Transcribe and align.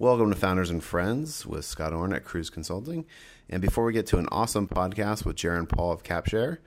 Welcome 0.00 0.30
to 0.30 0.36
Founders 0.36 0.70
and 0.70 0.80
Friends 0.80 1.44
with 1.44 1.64
Scott 1.64 1.92
Orn 1.92 2.12
at 2.12 2.24
Kruze 2.24 2.52
Consulting. 2.52 3.04
And 3.50 3.60
before 3.60 3.84
we 3.84 3.92
get 3.92 4.06
to 4.06 4.18
an 4.18 4.28
awesome 4.30 4.68
podcast 4.68 5.24
with 5.24 5.34
Jaron 5.34 5.68
Paul 5.68 5.90
of 5.90 6.04
CapShare, 6.04 6.58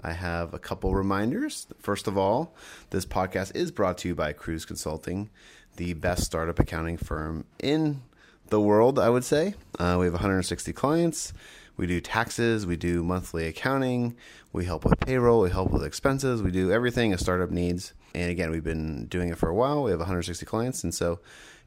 I 0.00 0.10
have 0.10 0.52
a 0.52 0.58
couple 0.58 0.92
reminders. 0.92 1.68
First 1.78 2.08
of 2.08 2.18
all, 2.18 2.56
this 2.90 3.06
podcast 3.06 3.54
is 3.54 3.70
brought 3.70 3.98
to 3.98 4.08
you 4.08 4.16
by 4.16 4.32
Kruze 4.32 4.66
Consulting, 4.66 5.30
the 5.76 5.92
best 5.92 6.24
startup 6.24 6.58
accounting 6.58 6.96
firm 6.96 7.44
in 7.60 8.02
the 8.48 8.60
world, 8.60 8.98
I 8.98 9.10
would 9.10 9.22
say. 9.22 9.54
Uh, 9.78 9.98
we 10.00 10.06
have 10.06 10.14
160 10.14 10.72
clients. 10.72 11.32
We 11.76 11.86
do 11.86 12.00
taxes, 12.00 12.66
we 12.66 12.76
do 12.76 13.04
monthly 13.04 13.46
accounting, 13.46 14.16
we 14.52 14.64
help 14.64 14.84
with 14.84 14.98
payroll, 14.98 15.42
we 15.42 15.50
help 15.50 15.70
with 15.70 15.84
expenses, 15.84 16.42
we 16.42 16.50
do 16.50 16.72
everything 16.72 17.14
a 17.14 17.18
startup 17.18 17.50
needs. 17.50 17.94
And 18.14 18.30
again, 18.30 18.50
we've 18.50 18.64
been 18.64 19.06
doing 19.06 19.28
it 19.30 19.38
for 19.38 19.48
a 19.48 19.54
while. 19.54 19.84
We 19.84 19.90
have 19.90 20.00
160 20.00 20.44
clients. 20.46 20.84
And 20.84 20.94
so 20.94 21.20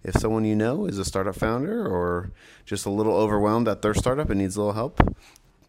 if 0.04 0.16
someone 0.16 0.46
you 0.46 0.56
know 0.56 0.86
is 0.86 1.00
a 1.00 1.06
startup 1.06 1.36
founder 1.36 1.86
or 1.86 2.32
just 2.66 2.86
a 2.86 2.90
little 2.90 3.16
overwhelmed 3.16 3.68
at 3.68 3.82
their 3.82 3.94
startup 3.94 4.30
and 4.30 4.40
needs 4.40 4.56
a 4.56 4.60
little 4.60 4.74
help, 4.74 5.00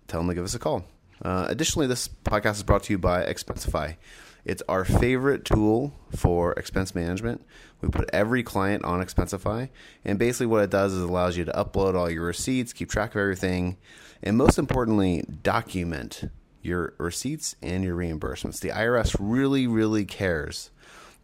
tell 0.08 0.20
them 0.20 0.28
to 0.28 0.34
give 0.34 0.44
us 0.44 0.54
a 0.54 0.58
call. 0.58 0.84
Uh, 1.22 1.46
additionally, 1.48 1.86
this 1.86 2.08
podcast 2.08 2.56
is 2.56 2.62
brought 2.62 2.82
to 2.84 2.92
you 2.92 2.98
by 2.98 3.24
Expensify. 3.24 3.96
It's 4.44 4.62
our 4.68 4.84
favorite 4.84 5.44
tool 5.44 5.92
for 6.14 6.52
expense 6.52 6.94
management. 6.94 7.44
We 7.80 7.88
put 7.88 8.08
every 8.12 8.42
client 8.42 8.84
on 8.84 9.04
Expensify, 9.04 9.70
and 10.04 10.18
basically 10.18 10.46
what 10.46 10.62
it 10.62 10.70
does 10.70 10.92
is 10.92 11.02
it 11.02 11.08
allows 11.08 11.36
you 11.36 11.44
to 11.46 11.52
upload 11.52 11.96
all 11.96 12.08
your 12.08 12.24
receipts, 12.24 12.72
keep 12.72 12.88
track 12.88 13.14
of 13.14 13.20
everything, 13.20 13.76
and 14.22 14.36
most 14.36 14.56
importantly, 14.56 15.24
document 15.42 16.30
your 16.66 16.94
receipts 16.98 17.56
and 17.62 17.84
your 17.84 17.96
reimbursements. 17.96 18.60
The 18.60 18.70
IRS 18.70 19.16
really, 19.18 19.66
really 19.66 20.04
cares 20.04 20.70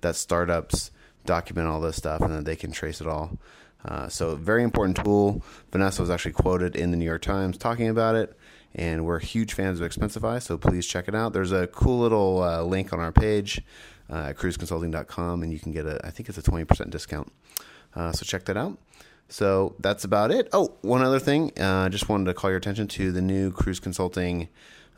that 0.00 0.16
startups 0.16 0.91
document 1.24 1.69
all 1.69 1.80
this 1.80 1.96
stuff 1.96 2.20
and 2.20 2.30
that 2.30 2.45
they 2.45 2.56
can 2.56 2.73
trace 2.73 3.00
it 3.00 3.06
all. 3.06 3.38
Uh, 3.84 4.09
so, 4.09 4.36
very 4.36 4.62
important 4.62 4.97
tool. 5.05 5.42
Vanessa 5.73 6.00
was 6.00 6.10
actually 6.10 6.33
quoted 6.33 6.77
in 6.77 6.92
the 6.92 6.97
New 6.97 7.05
York 7.05 7.23
Times 7.23 7.59
talking 7.59 7.88
about 7.88 8.14
it, 8.14 8.36
and 8.75 9.05
we're 9.05 9.19
huge 9.19 9.55
fans 9.55 9.80
of 9.80 9.91
Expensify, 9.91 10.41
so 10.41 10.56
please 10.56 10.86
check 10.86 11.08
it 11.08 11.14
out. 11.17 11.33
There's 11.33 11.50
a 11.50 11.67
cool 11.67 11.98
little 11.98 12.42
uh, 12.42 12.62
link 12.62 12.92
on 12.92 13.00
our 13.00 13.11
page 13.11 13.61
uh, 14.08 14.28
at 14.28 14.36
kruzeconsulting.com, 14.36 15.42
and 15.42 15.52
you 15.52 15.58
can 15.58 15.72
get 15.72 15.86
a, 15.86 16.00
I 16.06 16.11
think 16.11 16.28
it's 16.28 16.39
a 16.39 16.42
20% 16.42 16.91
discount. 16.91 17.33
Uh, 17.95 18.12
so, 18.12 18.24
check 18.24 18.45
that 18.45 18.56
out. 18.56 18.78
So 19.33 19.77
that's 19.78 20.05
about 20.05 20.30
it. 20.30 20.50
Oh, 20.52 20.74
one 20.83 21.00
other 21.00 21.19
thing. 21.19 21.52
Uh, 21.58 21.84
I 21.86 21.89
just 21.89 22.08
wanted 22.08 22.27
to 22.27 22.34
call 22.34 22.50
your 22.50 22.58
attention 22.58 22.86
to 22.89 23.12
the 23.12 23.22
new 23.22 23.50
Kruze 23.50 23.80
Consulting 23.80 24.48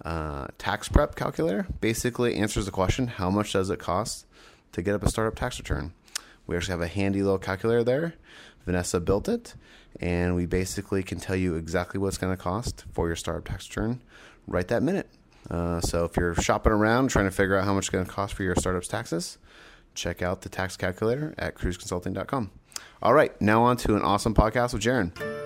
uh, 0.04 0.48
tax 0.58 0.88
prep 0.88 1.14
calculator. 1.14 1.66
Basically, 1.80 2.36
answers 2.36 2.66
the 2.66 2.70
question: 2.70 3.08
How 3.08 3.30
much 3.30 3.52
does 3.52 3.70
it 3.70 3.78
cost 3.78 4.26
to 4.72 4.82
get 4.82 4.94
up 4.94 5.02
a 5.02 5.10
startup 5.10 5.36
tax 5.36 5.58
return? 5.58 5.92
We 6.46 6.56
actually 6.56 6.72
have 6.72 6.82
a 6.82 6.88
handy 6.88 7.22
little 7.22 7.38
calculator 7.38 7.84
there. 7.84 8.14
Vanessa 8.66 9.00
built 9.00 9.28
it, 9.28 9.54
and 10.00 10.34
we 10.34 10.46
basically 10.46 11.02
can 11.02 11.20
tell 11.20 11.36
you 11.36 11.54
exactly 11.56 12.00
what 12.00 12.08
it's 12.08 12.18
going 12.18 12.34
to 12.34 12.42
cost 12.42 12.84
for 12.92 13.06
your 13.06 13.16
startup 13.16 13.44
tax 13.44 13.68
return 13.68 14.00
right 14.46 14.68
that 14.68 14.82
minute. 14.82 15.08
Uh, 15.50 15.80
so 15.80 16.04
if 16.04 16.16
you're 16.16 16.34
shopping 16.34 16.72
around 16.72 17.08
trying 17.08 17.26
to 17.26 17.30
figure 17.30 17.56
out 17.56 17.64
how 17.64 17.74
much 17.74 17.84
it's 17.84 17.90
going 17.90 18.04
to 18.04 18.10
cost 18.10 18.34
for 18.34 18.42
your 18.42 18.56
startup's 18.56 18.88
taxes, 18.88 19.38
check 19.94 20.22
out 20.22 20.42
the 20.42 20.48
tax 20.48 20.76
calculator 20.76 21.34
at 21.38 21.54
kruzeconsulting.com. 21.54 22.50
All 23.02 23.12
right, 23.12 23.38
now 23.40 23.62
on 23.62 23.76
to 23.78 23.96
an 23.96 24.02
awesome 24.02 24.34
podcast 24.34 24.72
with 24.72 24.82
Jaron. 24.82 25.43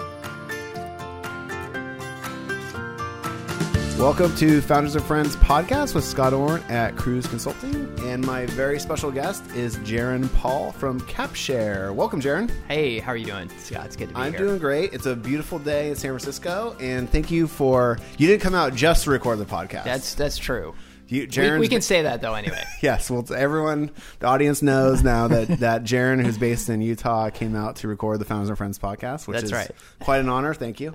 Welcome 3.99 4.33
to 4.37 4.61
Founders 4.61 4.95
and 4.95 5.05
Friends 5.05 5.35
podcast 5.35 5.97
with 5.97 6.05
Scott 6.05 6.33
Orn 6.33 6.63
at 6.69 6.95
Kruze 6.95 7.29
Consulting. 7.29 7.75
And 8.07 8.25
my 8.25 8.47
very 8.47 8.79
special 8.79 9.11
guest 9.11 9.45
is 9.57 9.77
Jaron 9.79 10.33
Paul 10.37 10.71
from 10.71 11.01
CapShare. 11.01 11.93
Welcome, 11.93 12.21
Jaron. 12.21 12.49
Hey, 12.69 13.01
how 13.01 13.11
are 13.11 13.17
you 13.17 13.27
doing, 13.27 13.51
Scott? 13.59 13.87
It's 13.87 13.97
good 13.97 14.11
to 14.11 14.15
be 14.15 14.21
here. 14.21 14.27
I'm 14.29 14.37
doing 14.37 14.59
great. 14.59 14.93
It's 14.93 15.07
a 15.07 15.17
beautiful 15.17 15.59
day 15.59 15.89
in 15.89 15.97
San 15.97 16.13
Francisco. 16.13 16.77
And 16.79 17.11
thank 17.11 17.33
you 17.33 17.49
for, 17.49 17.99
you 18.19 18.29
didn't 18.29 18.41
come 18.41 18.55
out 18.55 18.73
just 18.73 19.03
to 19.03 19.11
record 19.11 19.41
the 19.41 19.47
podcast. 19.47 19.83
That's, 19.83 20.15
that's 20.15 20.39
true. 20.39 20.77
You, 21.09 21.27
we, 21.37 21.59
we, 21.59 21.69
can 21.69 21.83
say 21.83 22.03
that 22.03 22.21
though 22.21 22.35
anyway. 22.35 22.63
yes, 22.81 23.11
well, 23.11 23.27
everyone, 23.35 23.91
the 24.21 24.29
audience 24.29 24.63
knows 24.63 25.03
now 25.03 25.27
that 25.27 25.49
that 25.59 25.83
Jaron, 25.83 26.23
who's 26.23 26.39
based 26.39 26.69
in 26.69 26.83
Utah, 26.83 27.31
came 27.31 27.57
out 27.57 27.77
to 27.77 27.89
record 27.89 28.21
the 28.21 28.27
Founders 28.27 28.49
and 28.49 28.59
Friends 28.59 28.79
podcast, 28.79 29.27
which 29.27 29.37
That's 29.37 29.47
is 29.47 29.53
right. 29.53 29.71
quite 29.99 30.21
an 30.21 30.29
honor. 30.29 30.55
Thank 30.55 30.79
you. 30.79 30.95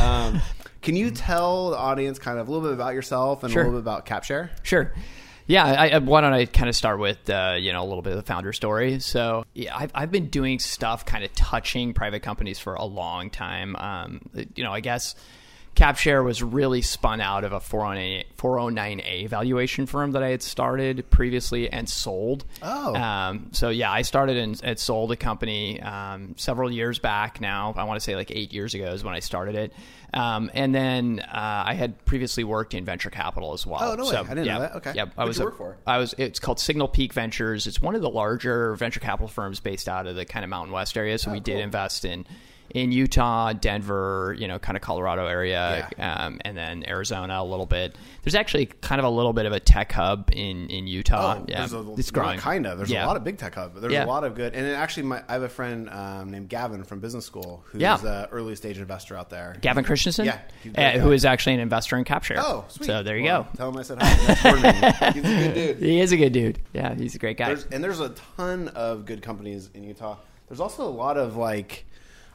Um, 0.00 0.40
can 0.82 0.96
you 0.96 1.10
tell 1.10 1.70
the 1.70 1.76
audience 1.76 2.18
kind 2.18 2.38
of 2.38 2.48
a 2.48 2.50
little 2.50 2.66
bit 2.66 2.74
about 2.74 2.94
yourself 2.94 3.42
and 3.42 3.52
Sure. 3.52 3.62
a 3.62 3.64
little 3.66 3.80
bit 3.80 3.84
about 3.84 4.06
CapShare? 4.06 4.50
Sure. 4.62 4.92
Yeah, 5.48 5.64
I, 5.64 5.88
I, 5.90 5.98
why 5.98 6.22
don't 6.22 6.32
I 6.32 6.44
kind 6.46 6.68
of 6.68 6.74
start 6.74 6.98
with 6.98 7.30
uh, 7.30 7.54
you 7.58 7.72
know 7.72 7.82
a 7.82 7.86
little 7.86 8.02
bit 8.02 8.10
of 8.12 8.16
the 8.16 8.24
founder 8.24 8.52
story. 8.52 8.98
So 8.98 9.44
yeah, 9.54 9.76
I've, 9.76 9.92
I've 9.94 10.10
been 10.10 10.26
doing 10.26 10.58
stuff 10.58 11.04
kind 11.06 11.22
of 11.24 11.32
touching 11.34 11.94
private 11.94 12.20
companies 12.22 12.58
for 12.58 12.74
a 12.74 12.84
long 12.84 13.30
time. 13.30 13.76
Um, 13.76 14.20
you 14.56 14.64
know, 14.64 14.72
I 14.72 14.80
guess 14.80 15.14
CapShare 15.76 16.24
was 16.24 16.42
really 16.42 16.80
spun 16.82 17.20
out 17.20 17.44
of 17.44 17.52
a 17.52 17.60
409A 17.60 19.28
valuation 19.28 19.86
firm 19.86 20.12
that 20.12 20.22
I 20.22 20.28
had 20.30 20.42
started 20.42 21.08
previously 21.10 21.70
and 21.70 21.88
sold. 21.88 22.44
Oh. 22.62 22.94
Um, 22.94 23.48
so 23.52 23.68
yeah, 23.68 23.90
I 23.92 24.02
started 24.02 24.36
and, 24.36 24.60
and 24.64 24.78
sold 24.78 25.12
a 25.12 25.16
company 25.16 25.80
um, 25.82 26.34
several 26.38 26.70
years 26.72 26.98
back 26.98 27.40
now. 27.40 27.74
I 27.76 27.84
want 27.84 28.00
to 28.00 28.04
say 28.04 28.16
like 28.16 28.30
eight 28.30 28.52
years 28.52 28.74
ago 28.74 28.86
is 28.86 29.04
when 29.04 29.14
I 29.14 29.20
started 29.20 29.54
it. 29.54 29.72
Um, 30.14 30.50
and 30.54 30.74
then 30.74 31.20
uh, 31.20 31.64
I 31.66 31.74
had 31.74 32.02
previously 32.06 32.42
worked 32.44 32.72
in 32.72 32.84
venture 32.84 33.10
capital 33.10 33.52
as 33.52 33.66
well. 33.66 33.80
Oh, 33.82 33.94
no 33.96 34.06
way. 34.08 34.16
I 34.16 34.22
didn't 34.22 34.46
know 34.46 34.60
that. 34.60 34.76
Okay. 34.76 34.92
Yeah, 34.94 35.02
I 35.16 35.24
What'd 35.24 35.28
was 35.28 35.38
you 35.38 35.48
a- 35.48 35.52
for? 35.52 35.76
I 35.86 35.98
was. 35.98 36.14
It's 36.16 36.38
called 36.38 36.58
Signal 36.58 36.88
Peak 36.88 37.12
Ventures. 37.12 37.66
It's 37.66 37.82
one 37.82 37.94
of 37.94 38.00
the 38.00 38.08
larger 38.08 38.74
venture 38.76 39.00
capital 39.00 39.28
firms 39.28 39.60
based 39.60 39.88
out 39.88 40.06
of 40.06 40.16
the 40.16 40.24
kind 40.24 40.42
of 40.44 40.48
Mountain 40.48 40.72
West 40.72 40.96
area. 40.96 41.18
So 41.18 41.30
we 41.32 41.40
did 41.40 41.56
Oh, 41.58 41.60
invest 41.64 42.04
in 42.06 42.24
in 42.70 42.92
Utah, 42.92 43.52
Denver, 43.52 44.34
you 44.38 44.48
know, 44.48 44.58
kind 44.58 44.76
of 44.76 44.82
Colorado 44.82 45.26
area, 45.26 45.88
Yeah. 45.98 46.24
um, 46.26 46.38
and 46.44 46.56
then 46.56 46.84
Arizona 46.88 47.40
a 47.40 47.44
little 47.44 47.66
bit. 47.66 47.96
There's 48.22 48.34
actually 48.34 48.66
kind 48.66 48.98
of 49.00 49.04
a 49.04 49.10
little 49.10 49.32
bit 49.32 49.46
of 49.46 49.52
a 49.52 49.60
tech 49.60 49.92
hub 49.92 50.30
in 50.32 50.68
in 50.68 50.86
Utah. 50.86 51.42
yeah, 51.48 51.64
Oh, 51.64 51.66
there's 51.68 51.72
a, 51.72 51.92
it's 51.98 52.10
growing. 52.10 52.38
Kind 52.38 52.66
of. 52.66 52.78
There's 52.78 52.90
Yeah. 52.90 53.04
a 53.04 53.06
lot 53.06 53.16
of 53.16 53.24
big 53.24 53.38
tech 53.38 53.54
hub. 53.54 53.74
There's 53.80 53.92
Yeah. 53.92 54.04
a 54.04 54.06
lot 54.06 54.24
of 54.24 54.34
good. 54.34 54.54
And 54.54 54.66
actually, 54.66 55.04
my, 55.04 55.22
I 55.28 55.34
have 55.34 55.42
a 55.42 55.48
friend 55.48 55.88
um, 55.90 56.30
named 56.30 56.48
Gavin 56.48 56.82
from 56.84 57.00
business 57.00 57.24
school 57.24 57.62
who's 57.66 57.80
Yeah. 57.80 57.98
an 58.04 58.26
early 58.32 58.56
stage 58.56 58.78
investor 58.78 59.16
out 59.16 59.30
there. 59.30 59.56
Gavin 59.60 59.84
Christensen, 59.84 60.26
Yeah, 60.26 60.38
uh, 60.76 60.98
who 60.98 61.12
is 61.12 61.24
actually 61.24 61.54
an 61.54 61.60
investor 61.60 61.96
in 61.96 62.04
CapShare. 62.04 62.38
Oh, 62.38 62.64
sweet. 62.68 62.86
So 62.86 63.02
there 63.02 63.16
you 63.16 63.24
Well, 63.24 63.42
go. 63.44 63.48
Tell 63.56 63.68
him 63.70 63.76
I 63.78 63.82
said 63.82 64.02
hi. 64.02 64.26
That's 64.26 64.42
board 64.42 64.62
meeting. 64.62 65.12
He's 65.22 65.24
a 65.24 65.36
good 65.44 65.54
dude. 65.54 65.78
He 65.78 66.00
is 66.00 66.12
a 66.12 66.16
good 66.16 66.32
dude. 66.32 66.58
Yeah, 66.74 66.94
he's 66.94 67.14
a 67.14 67.18
great 67.18 67.36
guy. 67.36 67.46
There's, 67.48 67.64
and 67.66 67.82
there's 67.82 68.00
a 68.00 68.10
ton 68.36 68.68
of 68.68 69.04
good 69.06 69.22
companies 69.22 69.70
in 69.74 69.84
Utah. 69.84 70.16
There's 70.48 70.60
also 70.60 70.84
a 70.84 70.90
lot 70.90 71.16
of 71.16 71.36
like, 71.36 71.84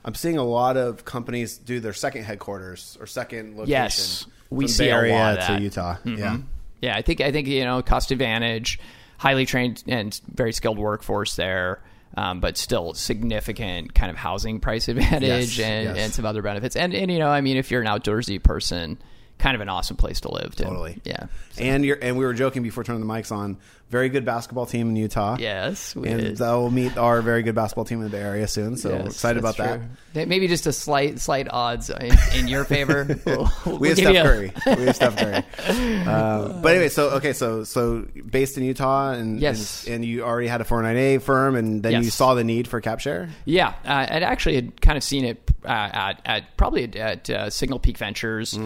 I'm 0.04 0.16
seeing 0.16 0.38
a 0.38 0.44
lot 0.44 0.78
of 0.78 1.06
companies 1.06 1.58
do 1.58 1.80
their 1.80 1.94
second 1.94 2.24
headquarters 2.24 2.98
or 3.00 3.06
second 3.08 3.52
location. 3.58 3.70
Yes, 3.70 4.26
we 4.50 4.68
see 4.68 4.86
Bay 4.86 5.12
a 5.12 5.14
lot 5.16 5.34
of 5.34 5.40
that. 5.48 5.58
to. 5.58 5.64
Utah. 5.64 5.96
Yeah, 6.06 6.38
Yeah, 6.82 6.96
I 6.96 7.02
think 7.02 7.22
I 7.22 7.32
think 7.32 7.48
you 7.48 7.64
know 7.64 7.82
cost 7.82 8.12
advantage, 8.12 8.80
highly 9.18 9.46
trained 9.46 9.84
and 9.88 10.20
very 10.34 10.54
skilled 10.54 10.80
workforce 10.80 11.36
there, 11.36 11.82
um, 12.18 12.40
but 12.40 12.58
still 12.58 12.94
significant 12.94 13.94
kind 13.94 14.10
of 14.10 14.18
housing 14.18 14.60
price 14.60 14.88
advantage 14.90 15.60
Yes, 15.60 15.68
and, 15.68 15.86
yes. 15.96 15.98
and 15.98 16.14
some 16.14 16.26
other 16.26 16.42
benefits. 16.42 16.76
And 16.76 16.94
and 16.94 17.12
you 17.12 17.20
know, 17.20 17.30
I 17.30 17.42
mean, 17.42 17.58
if 17.58 17.70
you're 17.72 17.82
an 17.82 17.88
outdoorsy 17.88 18.42
person, 18.42 18.98
kind 19.42 19.56
of 19.56 19.62
an 19.62 19.70
awesome 19.70 19.98
place 19.98 20.22
to 20.22 20.32
live. 20.32 20.56
Too. 20.56 20.64
Totally. 20.64 21.00
Yeah. 21.04 21.26
And 21.58 21.84
you're 21.84 21.98
and 22.02 22.18
we 22.18 22.24
were 22.26 22.34
joking 22.34 22.64
before 22.64 22.84
turning 22.84 23.02
the 23.02 23.12
mics 23.12 23.32
on. 23.32 23.58
Very 23.90 24.08
good 24.08 24.24
basketball 24.24 24.66
team 24.66 24.88
in 24.88 24.96
Utah. 24.96 25.36
Yes, 25.38 25.94
we 25.98 26.08
and 26.08 26.22
did. 26.22 26.38
they'll 26.38 26.70
meet 26.70 26.98
our 26.98 27.22
very 27.22 27.44
good 27.44 27.56
basketball 27.56 27.84
team 27.84 27.98
in 27.98 28.06
the 28.06 28.10
Bay 28.10 28.22
Area 28.24 28.48
soon. 28.48 28.78
So 28.78 28.90
Yes, 28.90 29.08
excited 29.08 29.38
about 29.38 29.58
that. 29.58 29.80
true. 29.80 29.88
That- 30.14 30.28
Maybe 30.30 30.48
just 30.48 30.66
a 30.66 30.72
slight 30.72 31.20
slight 31.20 31.50
odds 31.50 31.90
in, 31.90 32.16
in 32.38 32.48
your 32.48 32.64
favor. 32.64 33.20
We'll- 33.26 33.52
we'll 33.66 33.78
We 33.80 33.90
have 33.90 33.98
Steph 33.98 34.14
you 34.16 34.22
Curry. 34.22 34.54
We 34.66 34.86
have 34.86 34.96
Steph 34.96 35.18
Curry. 35.18 35.44
Uh, 36.08 36.62
but 36.62 36.70
anyway, 36.74 36.88
so 36.90 37.10
okay, 37.12 37.34
so 37.34 37.64
so 37.66 38.06
based 38.30 38.58
in 38.58 38.64
Utah, 38.64 39.12
and 39.12 39.40
Yes. 39.42 39.86
and, 39.86 39.96
and 39.96 40.06
you 40.06 40.24
already 40.24 40.48
had 40.48 40.62
a 40.62 40.64
409A 40.64 41.22
firm, 41.22 41.56
and 41.56 41.84
then 41.84 42.02
you 42.04 42.10
saw 42.12 42.34
the 42.34 42.44
need 42.46 42.68
for 42.70 42.80
CapShare. 42.82 43.30
Yeah, 43.46 43.70
uh, 43.86 44.08
I'd 44.10 44.24
actually 44.24 44.56
had 44.56 44.80
kind 44.82 44.98
of 44.98 45.04
seen 45.04 45.26
it 45.26 45.51
uh, 45.66 45.68
at, 45.94 46.22
at 46.26 46.58
probably 46.58 46.84
at, 46.84 46.96
at 46.96 47.30
uh, 47.30 47.50
Signal 47.50 47.80
Peak 47.80 47.98
Ventures, 47.98 48.58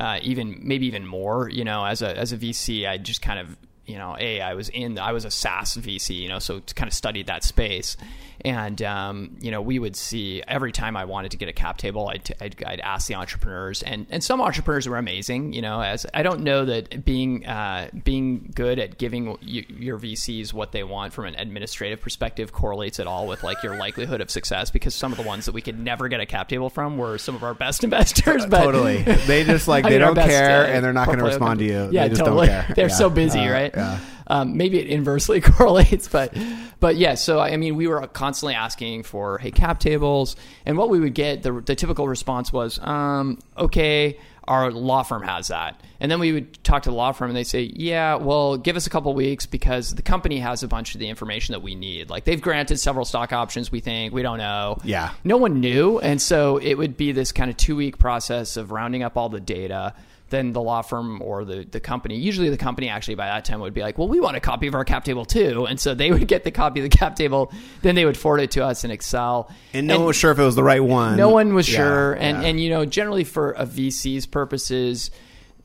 uh, 0.00 0.18
even 0.22 0.60
maybe 0.62 0.86
even 0.86 1.06
more. 1.06 1.48
You 1.48 1.64
know, 1.64 1.84
as 1.84 2.02
a 2.02 2.16
as 2.16 2.32
a 2.32 2.38
VC, 2.38 2.88
I 2.88 2.98
just 2.98 3.22
kind 3.22 3.38
of 3.38 3.56
you 3.86 3.98
know, 3.98 4.16
a 4.18 4.40
I 4.40 4.54
was 4.54 4.68
in 4.70 4.98
I 4.98 5.12
was 5.12 5.24
a 5.24 5.30
SaaS 5.30 5.76
VC, 5.76 6.16
you 6.16 6.28
know, 6.28 6.38
so 6.38 6.60
kind 6.74 6.88
of 6.88 6.94
studied 6.94 7.26
that 7.26 7.44
space, 7.44 7.96
and 8.44 8.80
um, 8.82 9.36
you 9.40 9.50
know, 9.50 9.62
we 9.62 9.78
would 9.78 9.96
see 9.96 10.42
every 10.46 10.70
time 10.72 10.96
I 10.96 11.04
wanted 11.06 11.30
to 11.30 11.36
get 11.38 11.48
a 11.48 11.52
cap 11.52 11.78
table, 11.78 12.08
I'd, 12.08 12.30
I'd, 12.40 12.62
I'd 12.64 12.80
ask 12.80 13.08
the 13.08 13.14
entrepreneurs, 13.14 13.82
and 13.82 14.06
and 14.10 14.22
some 14.22 14.40
entrepreneurs 14.40 14.88
were 14.88 14.98
amazing, 14.98 15.52
you 15.54 15.62
know, 15.62 15.80
as 15.80 16.04
I 16.12 16.22
don't 16.22 16.40
know 16.40 16.64
that 16.66 17.04
being 17.04 17.46
uh, 17.46 17.88
being 18.04 18.50
good 18.54 18.78
at 18.78 18.98
giving 18.98 19.36
your 19.40 19.98
VCs 19.98 20.52
what 20.52 20.72
they 20.72 20.84
want 20.84 21.12
from 21.12 21.24
an 21.24 21.34
administrative 21.36 22.00
perspective 22.00 22.52
correlates 22.52 23.00
at 23.00 23.06
all 23.06 23.26
with 23.26 23.42
like 23.42 23.62
your 23.62 23.76
likelihood 23.76 24.20
of 24.20 24.30
success, 24.30 24.70
because 24.70 24.94
some 24.94 25.10
of 25.12 25.18
the 25.18 25.24
ones 25.24 25.46
that 25.46 25.52
we 25.52 25.62
could 25.62 25.78
never 25.78 26.08
get 26.08 26.20
a 26.20 26.26
cap 26.26 26.48
table 26.48 26.68
from 26.68 26.98
were 26.98 27.16
some 27.18 27.34
of 27.34 27.42
our 27.42 27.54
best 27.54 27.82
investors, 27.84 28.44
but 28.46 28.62
totally. 28.62 29.02
They 29.02 29.44
just 29.44 29.68
like 29.68 29.84
I 29.86 29.88
they 29.88 29.94
mean, 29.96 30.06
don't 30.06 30.14
best, 30.14 30.28
care, 30.30 30.64
uh, 30.64 30.68
and 30.68 30.84
they're 30.84 30.92
not 30.92 31.06
going 31.06 31.18
to 31.18 31.24
respond 31.24 31.60
to 31.60 31.64
you. 31.64 31.88
Yeah, 31.90 32.02
they 32.04 32.08
just 32.10 32.20
totally. 32.20 32.48
don't 32.48 32.64
care. 32.66 32.74
They're 32.76 32.88
Yeah. 32.88 32.94
so 32.94 33.08
busy, 33.10 33.40
Uh, 33.40 33.52
right? 33.52 33.70
Yeah. 33.74 33.98
Um, 34.26 34.56
maybe 34.56 34.78
it 34.78 34.86
inversely 34.86 35.40
correlates, 35.42 36.08
but 36.08 36.36
but 36.80 36.96
yeah. 36.96 37.14
So 37.14 37.40
I 37.40 37.56
mean, 37.56 37.76
we 37.76 37.86
were 37.86 38.06
constantly 38.08 38.54
asking 38.54 39.04
for 39.04 39.38
hey 39.38 39.50
cap 39.50 39.80
tables, 39.80 40.36
and 40.66 40.76
what 40.78 40.90
we 40.90 41.00
would 41.00 41.14
get 41.14 41.42
the 41.42 41.52
the 41.60 41.74
typical 41.74 42.08
response 42.08 42.52
was 42.52 42.78
um, 42.80 43.38
okay 43.56 44.18
our 44.46 44.70
law 44.70 45.02
firm 45.02 45.22
has 45.22 45.48
that. 45.48 45.80
And 46.00 46.10
then 46.10 46.20
we 46.20 46.32
would 46.32 46.62
talk 46.64 46.82
to 46.82 46.90
the 46.90 46.94
law 46.94 47.12
firm 47.12 47.30
and 47.30 47.36
they 47.36 47.44
say, 47.44 47.62
yeah, 47.74 48.16
well, 48.16 48.56
give 48.56 48.76
us 48.76 48.86
a 48.86 48.90
couple 48.90 49.14
weeks 49.14 49.46
because 49.46 49.94
the 49.94 50.02
company 50.02 50.38
has 50.38 50.62
a 50.62 50.68
bunch 50.68 50.94
of 50.94 51.00
the 51.00 51.08
information 51.08 51.52
that 51.54 51.60
we 51.62 51.74
need. 51.74 52.10
Like 52.10 52.24
they've 52.24 52.40
granted 52.40 52.78
several 52.78 53.04
stock 53.04 53.32
options, 53.32 53.72
we 53.72 53.80
think, 53.80 54.12
we 54.12 54.22
don't 54.22 54.38
know. 54.38 54.78
Yeah. 54.84 55.10
No 55.24 55.36
one 55.36 55.60
knew. 55.60 55.98
And 55.98 56.20
so 56.20 56.58
it 56.58 56.74
would 56.74 56.96
be 56.96 57.12
this 57.12 57.32
kind 57.32 57.50
of 57.50 57.56
two 57.56 57.76
week 57.76 57.98
process 57.98 58.56
of 58.56 58.70
rounding 58.70 59.02
up 59.02 59.16
all 59.16 59.28
the 59.28 59.40
data 59.40 59.94
then 60.30 60.52
the 60.52 60.60
law 60.60 60.82
firm 60.82 61.20
or 61.22 61.44
the, 61.44 61.64
the 61.70 61.80
company, 61.80 62.16
usually 62.16 62.48
the 62.50 62.56
company 62.56 62.88
actually 62.88 63.14
by 63.14 63.26
that 63.26 63.44
time 63.44 63.60
would 63.60 63.74
be 63.74 63.82
like, 63.82 63.98
well, 63.98 64.08
we 64.08 64.20
want 64.20 64.36
a 64.36 64.40
copy 64.40 64.66
of 64.66 64.74
our 64.74 64.84
cap 64.84 65.04
table 65.04 65.24
too. 65.24 65.66
And 65.66 65.78
so 65.78 65.94
they 65.94 66.10
would 66.10 66.26
get 66.26 66.44
the 66.44 66.50
copy 66.50 66.80
of 66.80 66.90
the 66.90 66.96
cap 66.96 67.14
table, 67.14 67.52
then 67.82 67.94
they 67.94 68.04
would 68.04 68.16
forward 68.16 68.40
it 68.40 68.50
to 68.52 68.64
us 68.64 68.84
in 68.84 68.90
Excel. 68.90 69.50
And 69.72 69.86
no 69.86 69.98
one 69.98 70.06
was 70.06 70.16
sure 70.16 70.30
if 70.32 70.38
it 70.38 70.42
was 70.44 70.56
the 70.56 70.62
right 70.64 70.82
one. 70.82 71.16
No 71.16 71.28
one 71.28 71.54
was 71.54 71.68
Yeah, 71.70 71.76
sure. 71.76 72.12
And, 72.14 72.42
yeah. 72.42 72.48
and, 72.48 72.60
you 72.60 72.70
know, 72.70 72.84
generally 72.84 73.24
for 73.24 73.52
a 73.52 73.66
VC's 73.66 74.26
purposes, 74.26 75.10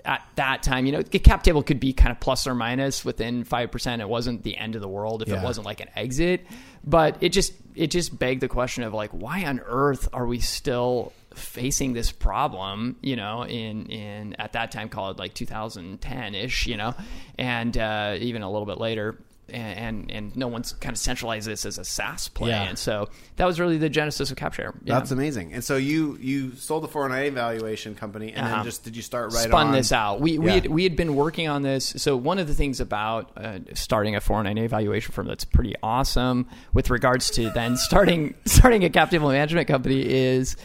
at 0.05 0.21
that 0.35 0.63
time, 0.63 0.85
you 0.85 0.91
know, 0.93 1.01
the 1.01 1.19
cap 1.19 1.43
table 1.43 1.61
could 1.61 1.79
be 1.79 1.91
kind 1.93 2.11
of 2.11 2.19
plus 2.19 2.47
or 2.47 2.55
minus 2.55 3.03
within 3.03 3.43
5%. 3.43 3.99
It 3.99 4.07
wasn't 4.09 4.43
the 4.43 4.57
end 4.57 4.75
of 4.75 4.81
the 4.81 4.87
world 4.87 5.21
if 5.21 5.27
Yeah. 5.27 5.41
it 5.41 5.43
wasn't 5.43 5.65
like 5.65 5.81
an 5.81 5.89
exit. 5.95 6.45
But 6.85 7.17
it 7.21 7.29
just, 7.29 7.53
it 7.75 7.87
just 7.91 8.17
begged 8.17 8.41
the 8.41 8.47
question 8.47 8.83
of 8.83 8.93
like, 8.93 9.11
why 9.11 9.45
on 9.45 9.59
earth 9.65 10.07
are 10.13 10.25
we 10.25 10.39
still 10.39 11.11
facing 11.35 11.93
this 11.93 12.11
problem, 12.11 12.95
you 13.01 13.15
know, 13.15 13.43
in, 13.45 13.85
in, 13.87 14.35
at 14.39 14.53
that 14.53 14.71
time 14.71 14.89
called 14.89 15.19
like 15.19 15.33
2010 15.33 16.35
ish, 16.35 16.67
you 16.67 16.77
know, 16.77 16.93
and, 17.37 17.77
uh, 17.77 18.15
even 18.19 18.41
a 18.41 18.51
little 18.51 18.65
bit 18.65 18.77
later. 18.79 19.17
And, 19.51 19.79
and 19.79 20.11
and 20.11 20.35
no 20.37 20.47
one's 20.47 20.73
kind 20.73 20.93
of 20.93 20.99
centralized 20.99 21.47
this 21.47 21.65
as 21.65 21.79
a 21.79 21.83
SaaS 21.83 22.27
play, 22.27 22.49
Yeah. 22.51 22.69
and 22.69 22.77
so 22.77 23.09
that 23.37 23.45
was 23.45 23.59
really 23.59 23.79
the 23.79 23.89
genesis 23.89 24.29
of 24.29 24.37
CapShare. 24.37 24.75
Yeah. 24.83 24.93
That's 24.99 25.09
amazing. 25.09 25.53
And 25.53 25.63
so 25.63 25.75
you 25.75 26.19
you 26.21 26.55
sold 26.55 26.83
the 26.83 26.87
409A 26.87 27.31
valuation 27.33 27.95
company, 27.95 28.31
and 28.31 28.45
Uh-huh. 28.45 28.57
then 28.57 28.65
just 28.65 28.83
did 28.83 28.95
you 28.95 29.01
start 29.01 29.33
right 29.33 29.45
spun 29.47 29.69
on? 29.69 29.73
this 29.73 29.91
out. 29.91 30.21
We 30.21 30.37
we 30.37 30.51
had, 30.51 30.67
we 30.67 30.83
had 30.83 30.95
been 30.95 31.15
working 31.15 31.47
on 31.47 31.63
this. 31.63 31.95
So 31.97 32.15
one 32.15 32.37
of 32.37 32.45
the 32.47 32.53
things 32.53 32.79
about 32.79 33.31
uh, 33.37 33.57
starting 33.73 34.15
a 34.15 34.19
409A 34.19 34.69
valuation 34.69 35.13
firm 35.13 35.25
that's 35.25 35.45
pretty 35.45 35.73
awesome 35.81 36.45
with 36.73 36.91
regards 36.91 37.31
to 37.31 37.49
then 37.49 37.75
starting 37.75 38.35
starting 38.45 38.83
a 38.83 38.89
cap 38.91 39.09
table 39.09 39.29
management 39.29 39.67
company 39.67 40.01
is, 40.07 40.57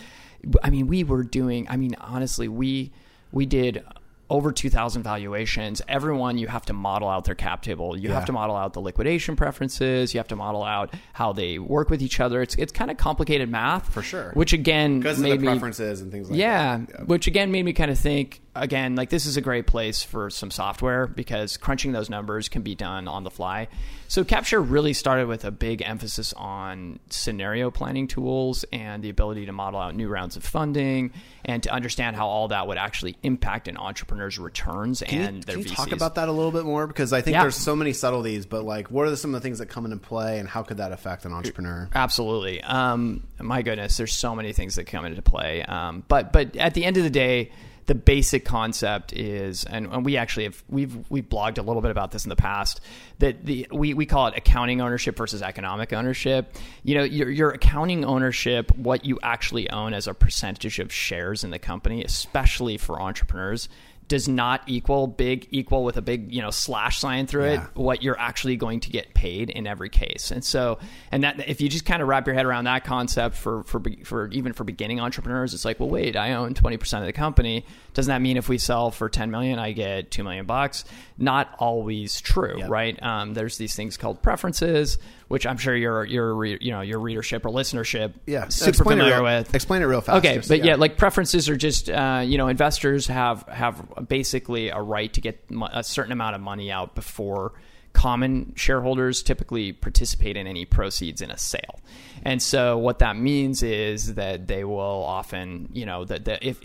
I 0.62 0.70
mean, 0.70 0.87
we 0.87 1.05
were 1.05 1.23
doing. 1.23 1.67
I 1.69 1.76
mean, 1.76 1.94
honestly, 2.00 2.49
we 2.49 2.93
we 3.32 3.46
did. 3.46 3.82
Over 4.31 4.52
2,000 4.52 5.02
valuations. 5.02 5.82
Everyone, 5.87 6.38
you 6.38 6.46
have 6.46 6.64
to 6.67 6.73
model 6.73 7.11
out 7.11 7.26
their 7.26 7.35
cap 7.35 7.61
table. 7.61 7.94
You 7.96 8.08
Yeah. 8.08 8.14
have 8.14 8.25
to 8.25 8.32
model 8.32 8.56
out 8.56 8.73
the 8.73 8.81
liquidation 8.81 9.37
preferences. 9.37 10.14
You 10.14 10.19
have 10.19 10.29
to 10.29 10.35
model 10.37 10.64
out 10.64 10.94
how 11.12 11.35
they 11.35 11.58
work 11.58 11.91
with 11.91 12.00
each 12.00 12.20
other. 12.20 12.41
It's 12.41 12.55
it's 12.55 12.73
kind 12.73 12.91
of 12.91 12.96
complicated 12.96 13.50
math 13.50 13.93
For 13.93 14.00
sure. 14.02 14.31
Which 14.32 14.55
again 14.55 14.99
because 15.00 15.19
of 15.19 15.25
the 15.25 15.37
me 15.37 15.46
preferences 15.46 16.00
and 16.00 16.11
things 16.11 16.31
like 16.31 16.38
yeah, 16.38 16.79
that. 16.88 17.06
which 17.06 17.26
again 17.26 17.52
made 17.52 17.67
me 17.67 17.75
kind 17.75 17.91
of 17.91 17.99
think 17.99 18.41
again 18.54 18.94
like 18.96 19.10
this 19.10 19.26
is 19.26 19.36
a 19.36 19.40
great 19.40 19.66
place 19.66 20.02
for 20.02 20.30
some 20.30 20.50
software 20.50 21.06
because 21.06 21.56
crunching 21.56 21.92
those 21.92 22.08
numbers 22.10 22.48
can 22.48 22.62
be 22.62 22.74
done 22.74 23.08
on 23.08 23.24
the 23.24 23.30
fly. 23.30 23.68
So 24.08 24.22
CapShare 24.22 24.64
really 24.68 24.92
started 24.92 25.26
with 25.26 25.44
a 25.44 25.50
big 25.50 25.82
emphasis 25.82 26.32
on 26.34 27.00
scenario 27.10 27.70
planning 27.70 28.06
tools 28.06 28.64
and 28.72 29.02
the 29.02 29.10
ability 29.10 29.46
to 29.46 29.52
model 29.52 29.80
out 29.80 29.96
new 29.96 30.08
rounds 30.08 30.36
of 30.36 30.44
funding 30.44 31.12
and 31.44 31.62
to 31.64 31.72
understand 31.72 32.14
how 32.14 32.28
all 32.28 32.48
that 32.48 32.66
would 32.68 32.78
actually 32.78 33.16
impact 33.22 33.66
an 33.66 33.76
entrepreneur's 33.76 34.38
returns 34.38 35.02
Can 35.04 35.18
you, 35.18 35.24
and 35.26 35.42
their 35.42 35.56
can 35.56 35.64
you 35.64 35.70
talk 35.70 35.90
about 35.92 36.14
that 36.14 36.28
a 36.28 36.32
little 36.32 36.52
bit 36.52 36.64
more? 36.64 36.86
Because 36.86 37.12
I 37.12 37.22
think 37.22 37.34
Yeah. 37.34 37.42
there's 37.42 37.56
so 37.56 37.74
many 37.74 37.92
subtleties, 37.92 38.46
but 38.46 38.64
like, 38.64 38.90
what 38.90 39.08
are 39.08 39.16
some 39.16 39.34
of 39.34 39.42
the 39.42 39.46
things 39.46 39.58
that 39.58 39.66
come 39.66 39.84
into 39.84 39.96
play, 39.96 40.38
and 40.38 40.48
how 40.48 40.62
could 40.62 40.76
that 40.76 40.92
affect 40.92 41.24
an 41.24 41.32
entrepreneur? 41.32 41.88
Absolutely. 41.94 42.62
Um, 42.62 43.26
my 43.40 43.62
goodness, 43.62 43.96
there's 43.96 44.12
so 44.14 44.34
many 44.34 44.52
things 44.52 44.76
that 44.76 44.84
come 44.84 45.04
into 45.04 45.22
play. 45.22 45.62
Um, 45.62 46.04
but 46.08 46.32
but 46.32 46.56
at 46.56 46.74
the 46.74 46.84
end 46.84 46.96
of 46.98 47.02
the 47.02 47.10
day, 47.10 47.50
the 47.86 47.94
basic 47.94 48.44
concept 48.44 49.12
is, 49.12 49.64
and, 49.64 49.86
and 49.86 50.04
we 50.04 50.16
actually 50.16 50.44
have 50.44 50.64
we've 50.69 51.10
we've 51.10 51.28
blogged 51.28 51.58
a 51.58 51.62
little 51.62 51.82
bit 51.82 51.90
about 51.90 52.10
this 52.12 52.25
in 52.25 52.31
the 52.31 52.36
past. 52.36 52.81
That 53.19 53.44
the 53.44 53.66
we, 53.70 53.94
we 53.94 54.06
call 54.06 54.28
it 54.28 54.34
accounting 54.36 54.81
ownership 54.81 55.16
versus 55.16 55.42
economic 55.42 55.92
ownership. 55.92 56.54
You 56.82 56.96
know, 56.96 57.04
your 57.04 57.31
your 57.31 57.50
accounting 57.50 58.04
ownership, 58.04 58.75
what 58.76 59.04
you 59.04 59.19
actually 59.22 59.69
own 59.70 59.92
as 59.92 60.06
a 60.06 60.14
percentage 60.14 60.78
of 60.78 60.92
shares 60.92 61.44
in 61.44 61.50
the 61.50 61.58
company, 61.58 62.02
especially 62.02 62.78
for 62.78 63.00
entrepreneurs. 63.00 63.69
Does 64.06 64.28
not 64.28 64.60
equal 64.66 65.06
big 65.06 65.48
equal 65.50 65.82
with 65.82 65.96
a 65.96 66.02
big 66.02 66.30
you 66.32 66.42
know 66.42 66.50
slash 66.50 66.98
sign 66.98 67.26
through 67.26 67.44
it 67.44 67.60
what 67.72 68.02
you're 68.02 68.18
actually 68.18 68.56
going 68.56 68.80
to 68.80 68.90
get 68.90 69.14
paid 69.14 69.48
in 69.48 69.66
every 69.66 69.88
case. 69.88 70.30
And 70.30 70.44
so, 70.44 70.78
and 71.10 71.24
that 71.24 71.48
if 71.48 71.62
you 71.62 71.70
just 71.70 71.86
kind 71.86 72.02
of 72.02 72.08
wrap 72.08 72.26
your 72.26 72.34
head 72.34 72.44
around 72.44 72.64
that 72.64 72.84
concept 72.84 73.34
for 73.36 73.62
for 73.64 73.80
for 74.04 74.28
even 74.28 74.52
for 74.52 74.64
beginning 74.64 75.00
entrepreneurs, 75.00 75.54
it's 75.54 75.64
like, 75.64 75.80
well, 75.80 75.88
wait, 75.88 76.16
I 76.16 76.34
own 76.34 76.52
twenty 76.52 76.76
percent 76.76 77.02
of 77.02 77.06
the 77.06 77.14
company. 77.14 77.64
Doesn't 77.94 78.10
that 78.10 78.20
mean 78.20 78.36
if 78.36 78.48
we 78.48 78.58
sell 78.58 78.90
for 78.90 79.08
ten 79.08 79.30
million, 79.30 79.58
I 79.58 79.72
get 79.72 80.10
two 80.10 80.22
million 80.22 80.44
bucks? 80.44 80.84
Not 81.16 81.54
always 81.58 82.20
true, 82.20 82.58
Yep. 82.58 82.68
right? 82.68 83.02
Um, 83.02 83.32
there's 83.34 83.56
these 83.56 83.74
things 83.74 83.96
called 83.96 84.20
preferences, 84.20 84.98
which 85.34 85.46
I'm 85.46 85.56
sure 85.56 85.75
your 85.75 86.04
your 86.04 86.44
you 86.44 86.70
know 86.70 86.81
your 86.81 87.00
readership 87.00 87.44
or 87.44 87.48
listenership 87.50 88.12
Yeah, 88.25 88.46
super 88.46 88.69
explain 88.69 88.98
familiar 88.98 89.14
it 89.14 89.16
real, 89.16 89.25
with. 89.25 89.52
Explain 89.52 89.82
it 89.82 89.86
real 89.86 90.00
fast. 90.00 90.25
Okay, 90.25 90.40
but 90.46 90.64
yeah. 90.64 90.76
like 90.76 90.96
preferences 90.96 91.48
are 91.48 91.56
just 91.56 91.90
uh, 91.90 92.22
you 92.25 92.38
know 92.38 92.46
investors 92.46 93.08
have 93.08 93.42
have 93.48 94.06
basically 94.08 94.69
a 94.69 94.81
right 94.81 95.12
to 95.12 95.20
get 95.20 95.44
a 95.72 95.82
certain 95.82 96.12
amount 96.12 96.36
of 96.36 96.40
money 96.40 96.70
out 96.70 96.94
before 96.94 97.54
common 97.94 98.52
shareholders 98.54 99.25
typically 99.25 99.72
participate 99.72 100.36
in 100.36 100.46
any 100.46 100.64
proceeds 100.64 101.20
in 101.20 101.32
a 101.32 101.36
sale. 101.36 101.81
And 102.22 102.40
so 102.40 102.78
what 102.78 103.00
that 103.00 103.16
means 103.16 103.64
is 103.64 104.14
that 104.14 104.46
they 104.46 104.62
will 104.62 104.78
often, 105.02 105.69
you 105.72 105.84
know, 105.84 106.04
that 106.04 106.26
that 106.26 106.44
if 106.44 106.60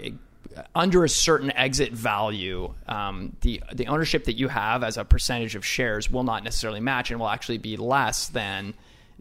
under 0.75 1.03
a 1.03 1.09
certain 1.09 1.51
exit 1.56 1.91
value, 1.94 2.73
um, 2.88 3.35
the 3.41 3.61
the 3.73 3.88
ownership 3.88 4.25
that 4.25 4.33
you 4.33 4.47
have 4.47 4.83
as 4.83 4.97
a 4.97 5.06
percentage 5.06 5.56
of 5.56 5.65
shares 5.65 6.09
will 6.11 6.23
not 6.23 6.44
necessarily 6.44 6.79
match 6.79 7.11
and 7.11 7.19
will 7.19 7.29
actually 7.29 7.57
be 7.57 7.77
less 7.77 8.27
than 8.29 8.73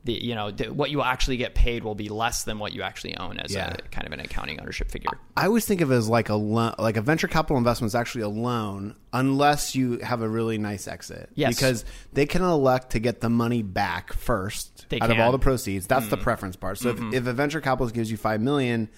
the 0.04 0.12
you 0.12 0.32
know 0.34 0.52
the, 0.52 0.72
what 0.72 0.90
you 0.90 1.02
actually 1.02 1.36
get 1.36 1.56
paid 1.56 1.82
will 1.82 1.96
be 1.96 2.08
less 2.08 2.44
than 2.44 2.60
what 2.60 2.72
you 2.72 2.82
actually 2.82 3.16
own 3.16 3.36
as 3.40 3.52
Yeah. 3.52 3.74
a 3.76 3.82
kind 3.90 4.06
of 4.06 4.12
an 4.12 4.20
accounting 4.20 4.60
ownership 4.60 4.90
figure. 4.92 5.10
I 5.36 5.46
always 5.46 5.66
think 5.66 5.80
of 5.80 5.90
it 5.90 5.94
as 5.96 6.08
like 6.08 6.28
a 6.28 6.36
loan, 6.36 6.74
like 6.78 6.96
a 6.96 7.00
venture 7.02 7.26
capital 7.26 7.56
investment 7.58 7.90
is 7.90 7.94
actually 7.96 8.22
a 8.22 8.28
loan 8.28 8.94
unless 9.12 9.74
you 9.74 9.98
have 9.98 10.22
a 10.22 10.28
really 10.28 10.56
nice 10.56 10.86
exit. 10.86 11.30
Yes. 11.34 11.56
Because 11.56 11.84
they 12.12 12.26
can 12.26 12.42
elect 12.42 12.90
to 12.90 13.00
get 13.00 13.20
the 13.20 13.28
money 13.28 13.62
back 13.62 14.12
first 14.12 14.86
They 14.88 15.00
out 15.00 15.10
of 15.10 15.18
all 15.18 15.32
the 15.32 15.38
proceeds. 15.38 15.88
That's 15.88 16.02
Mm-hmm. 16.06 16.10
the 16.10 16.16
preference 16.18 16.54
part. 16.56 16.78
So 16.78 16.90
if, 16.90 17.00
if 17.12 17.26
a 17.26 17.32
venture 17.32 17.60
capitalist 17.60 17.94
gives 17.94 18.08
you 18.10 18.16
five 18.16 18.40
million, 18.40 18.88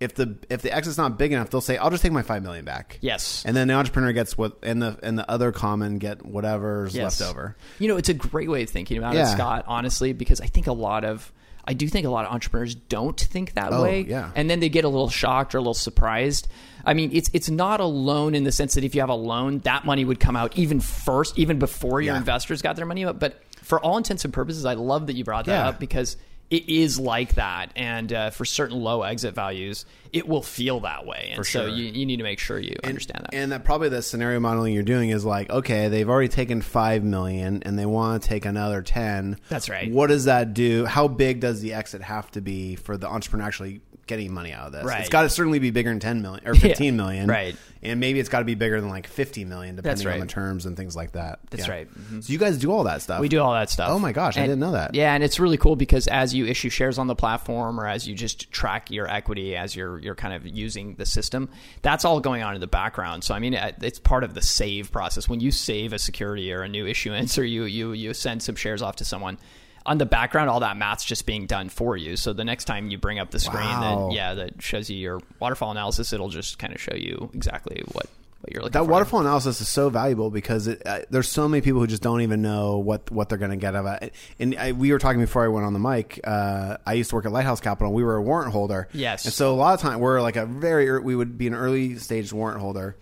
if 0.00 0.14
the 0.14 0.36
if 0.48 0.62
the 0.62 0.74
exit's 0.74 0.96
not 0.98 1.18
big 1.18 1.32
enough, 1.32 1.50
they'll 1.50 1.60
say, 1.60 1.76
"I'll 1.76 1.90
just 1.90 2.02
take 2.02 2.12
my 2.12 2.22
five 2.22 2.42
million 2.42 2.64
back." 2.64 2.98
Yes. 3.02 3.44
And 3.46 3.54
then 3.54 3.68
the 3.68 3.74
entrepreneur 3.74 4.12
gets 4.12 4.36
what, 4.38 4.56
and 4.62 4.80
the 4.82 4.98
and 5.02 5.18
the 5.18 5.30
other 5.30 5.52
common 5.52 5.98
get 5.98 6.24
whatever's 6.24 6.94
Yes. 6.96 7.20
left 7.20 7.30
over. 7.30 7.56
You 7.78 7.88
know, 7.88 7.96
it's 7.96 8.08
a 8.08 8.14
great 8.14 8.48
way 8.50 8.62
of 8.62 8.70
thinking 8.70 8.96
about 8.98 9.14
Yeah. 9.14 9.30
it, 9.30 9.34
Scott, 9.34 9.64
honestly, 9.68 10.12
because 10.12 10.40
I 10.40 10.46
think 10.46 10.66
a 10.66 10.72
lot 10.72 11.04
of 11.04 11.30
I 11.66 11.74
do 11.74 11.86
think 11.86 12.06
a 12.06 12.10
lot 12.10 12.24
of 12.24 12.32
entrepreneurs 12.32 12.74
don't 12.74 13.20
think 13.20 13.52
that 13.54 13.72
Oh, 13.72 13.82
way. 13.82 14.00
yeah. 14.08 14.30
And 14.34 14.48
then 14.48 14.60
they 14.60 14.70
get 14.70 14.84
a 14.84 14.88
little 14.88 15.10
shocked 15.10 15.54
or 15.54 15.58
a 15.58 15.60
little 15.60 15.74
surprised. 15.74 16.48
I 16.86 16.94
mean, 16.94 17.10
it's 17.12 17.28
it's 17.34 17.50
not 17.50 17.80
a 17.80 17.84
loan 17.84 18.34
in 18.34 18.44
the 18.44 18.50
sense 18.52 18.74
that 18.74 18.82
if 18.84 18.94
you 18.94 19.02
have 19.02 19.10
a 19.10 19.14
loan, 19.14 19.58
that 19.60 19.84
money 19.84 20.04
would 20.06 20.18
come 20.18 20.34
out 20.36 20.56
even 20.56 20.80
first, 20.80 21.38
even 21.38 21.58
before 21.58 22.00
your 22.00 22.14
Yeah. 22.14 22.18
investors 22.18 22.62
got 22.62 22.76
their 22.76 22.86
money. 22.86 23.04
But 23.04 23.42
for 23.62 23.78
all 23.80 23.98
intents 23.98 24.24
and 24.24 24.32
purposes, 24.32 24.64
I 24.64 24.74
love 24.74 25.06
that 25.08 25.14
you 25.16 25.24
brought 25.24 25.44
that 25.44 25.52
Yeah. 25.52 25.68
up 25.68 25.78
because 25.78 26.16
it 26.50 26.68
is 26.68 26.98
like 26.98 27.34
that. 27.34 27.72
And 27.76 28.12
uh, 28.12 28.30
for 28.30 28.44
certain 28.44 28.78
low 28.80 29.02
exit 29.02 29.34
values, 29.34 29.86
it 30.12 30.26
will 30.26 30.42
feel 30.42 30.80
that 30.80 31.06
way. 31.06 31.28
And 31.28 31.36
For 31.36 31.44
so 31.44 31.66
sure. 31.66 31.68
you, 31.68 31.84
you 31.84 32.04
need 32.04 32.16
to 32.16 32.24
make 32.24 32.40
sure 32.40 32.58
you 32.58 32.76
understand 32.82 33.24
that. 33.24 33.34
And 33.34 33.52
that 33.52 33.64
probably 33.64 33.88
the 33.88 34.02
scenario 34.02 34.40
modeling 34.40 34.74
you're 34.74 34.82
doing 34.82 35.10
is 35.10 35.24
like, 35.24 35.48
okay, 35.50 35.88
they've 35.88 36.08
already 36.08 36.28
taken 36.28 36.60
five 36.60 37.04
million 37.04 37.62
and 37.62 37.78
they 37.78 37.86
want 37.86 38.22
to 38.22 38.28
take 38.28 38.44
another 38.44 38.82
ten. 38.82 39.38
That's 39.48 39.68
right. 39.68 39.90
What 39.90 40.08
does 40.08 40.24
that 40.24 40.52
do? 40.52 40.84
How 40.84 41.06
big 41.06 41.40
does 41.40 41.60
the 41.60 41.74
exit 41.74 42.02
have 42.02 42.30
to 42.32 42.40
be 42.40 42.74
for 42.74 42.96
the 42.96 43.06
entrepreneur 43.08 43.46
actually 43.46 43.80
getting 44.10 44.32
money 44.34 44.52
out 44.52 44.66
of 44.66 44.72
this? 44.72 44.84
Right. 44.84 45.00
It's 45.00 45.08
got 45.08 45.22
to 45.22 45.30
certainly 45.30 45.58
be 45.58 45.70
bigger 45.70 45.88
than 45.88 46.00
ten 46.00 46.20
million 46.20 46.46
or 46.46 46.54
fifteen 46.66 46.96
million, 46.96 47.26
right. 47.28 47.56
And 47.82 47.98
maybe 47.98 48.20
it's 48.20 48.28
got 48.28 48.40
to 48.40 48.44
be 48.44 48.54
bigger 48.56 48.78
than 48.78 48.90
like 48.90 49.06
fifty 49.06 49.46
million, 49.46 49.76
depending 49.76 50.06
right. 50.06 50.14
on 50.14 50.20
the 50.20 50.26
terms 50.26 50.66
and 50.66 50.76
things 50.76 50.94
like 50.94 51.12
that. 51.12 51.38
That's 51.48 51.66
Yeah. 51.66 51.72
right. 51.72 51.88
Mhm. 51.94 52.22
So 52.22 52.30
you 52.32 52.38
guys 52.38 52.58
do 52.58 52.70
all 52.70 52.84
that 52.84 53.00
stuff. 53.00 53.20
We 53.20 53.28
do 53.30 53.40
all 53.40 53.54
that 53.54 53.70
stuff. 53.70 53.88
Oh 53.90 53.98
my 53.98 54.12
gosh, 54.12 54.36
I 54.36 54.42
didn't 54.42 54.60
know 54.60 54.72
that. 54.72 54.94
Yeah, 54.94 55.14
and 55.14 55.24
it's 55.24 55.40
really 55.40 55.56
cool 55.56 55.76
because 55.76 56.06
as 56.08 56.34
you 56.34 56.44
issue 56.44 56.68
shares 56.68 56.98
on 56.98 57.06
the 57.06 57.14
platform 57.14 57.80
or 57.80 57.86
as 57.86 58.06
you 58.06 58.14
just 58.14 58.50
track 58.52 58.90
your 58.90 59.08
equity 59.08 59.56
as 59.56 59.74
you're 59.74 59.98
you're 60.00 60.14
kind 60.14 60.34
of 60.34 60.46
using 60.46 60.96
the 60.96 61.06
system, 61.06 61.48
that's 61.80 62.04
all 62.04 62.20
going 62.20 62.42
on 62.42 62.54
in 62.54 62.60
the 62.60 62.66
background. 62.66 63.24
So 63.24 63.34
I 63.34 63.38
mean, 63.38 63.54
it's 63.54 63.98
part 63.98 64.24
of 64.24 64.34
the 64.34 64.42
save 64.42 64.92
process. 64.92 65.28
When 65.28 65.40
you 65.40 65.50
save 65.50 65.94
a 65.94 65.98
security 65.98 66.52
or 66.52 66.62
a 66.62 66.68
new 66.68 66.86
issuance, 66.86 67.38
or 67.38 67.44
you 67.44 67.64
you 67.64 67.92
you 67.92 68.12
send 68.12 68.42
some 68.42 68.56
shares 68.56 68.82
off 68.82 68.96
to 68.96 69.04
someone. 69.04 69.38
On 69.86 69.96
the 69.98 70.06
background, 70.06 70.50
all 70.50 70.60
that 70.60 70.76
math's 70.76 71.04
just 71.04 71.24
being 71.26 71.46
done 71.46 71.68
for 71.70 71.96
you. 71.96 72.16
So 72.16 72.32
the 72.32 72.44
next 72.44 72.64
time 72.66 72.90
you 72.90 72.98
bring 72.98 73.18
up 73.18 73.30
the 73.30 73.38
screen, 73.40 73.64
Wow. 73.64 74.08
that 74.08 74.14
yeah, 74.14 74.34
that 74.34 74.62
shows 74.62 74.90
you 74.90 74.96
your 74.98 75.20
waterfall 75.40 75.70
analysis, 75.70 76.12
it'll 76.12 76.28
just 76.28 76.58
kind 76.58 76.74
of 76.74 76.80
show 76.80 76.94
you 76.94 77.30
exactly 77.34 77.82
what 77.92 78.06
what 78.42 78.52
you're 78.54 78.62
looking 78.62 78.72
that 78.72 78.84
for. 78.86 78.90
waterfall 78.90 79.20
analysis 79.20 79.60
is 79.60 79.68
so 79.68 79.90
valuable 79.90 80.30
because 80.30 80.66
it, 80.66 80.80
uh, 80.86 81.00
there's 81.10 81.28
so 81.28 81.46
many 81.46 81.60
people 81.60 81.78
who 81.80 81.86
just 81.86 82.02
don't 82.02 82.20
even 82.22 82.40
know 82.42 82.78
what 82.78 83.10
what 83.10 83.28
they're 83.28 83.38
going 83.38 83.50
to 83.50 83.56
get 83.56 83.74
out 83.74 83.86
of 83.86 84.02
it. 84.02 84.14
And 84.38 84.54
I, 84.56 84.72
we 84.72 84.92
were 84.92 84.98
talking 84.98 85.20
before 85.20 85.44
I 85.44 85.48
went 85.48 85.66
on 85.66 85.72
the 85.72 85.78
mic. 85.78 86.20
Uh, 86.24 86.76
I 86.86 86.94
used 86.94 87.10
to 87.10 87.16
work 87.16 87.24
at 87.26 87.32
Lighthouse 87.32 87.60
Capital. 87.60 87.92
We 87.92 88.02
were 88.02 88.16
a 88.16 88.22
warrant 88.22 88.52
holder. 88.52 88.88
Yes. 88.92 89.24
And 89.26 89.34
so 89.34 89.52
a 89.52 89.56
lot 89.56 89.74
of 89.74 89.80
time 89.80 90.00
we're 90.00 90.20
like 90.22 90.36
a 90.36 90.46
very 90.46 91.00
we 91.00 91.14
would 91.16 91.36
be 91.38 91.46
an 91.46 91.54
early 91.54 91.96
stage 91.96 92.32
warrant 92.32 92.60
holder. 92.60 92.96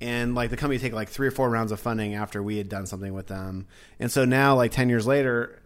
And 0.00 0.34
like 0.34 0.50
the 0.50 0.56
company 0.56 0.80
take 0.80 0.92
like 0.92 1.10
three 1.10 1.28
or 1.28 1.30
four 1.30 1.48
rounds 1.48 1.70
of 1.70 1.78
funding 1.78 2.14
after 2.14 2.42
we 2.42 2.56
had 2.58 2.68
done 2.68 2.86
something 2.86 3.12
with 3.14 3.28
them. 3.28 3.66
And 4.00 4.10
so 4.10 4.24
now 4.24 4.56
like 4.56 4.72
10 4.72 4.88
years 4.88 5.06
later 5.06 5.61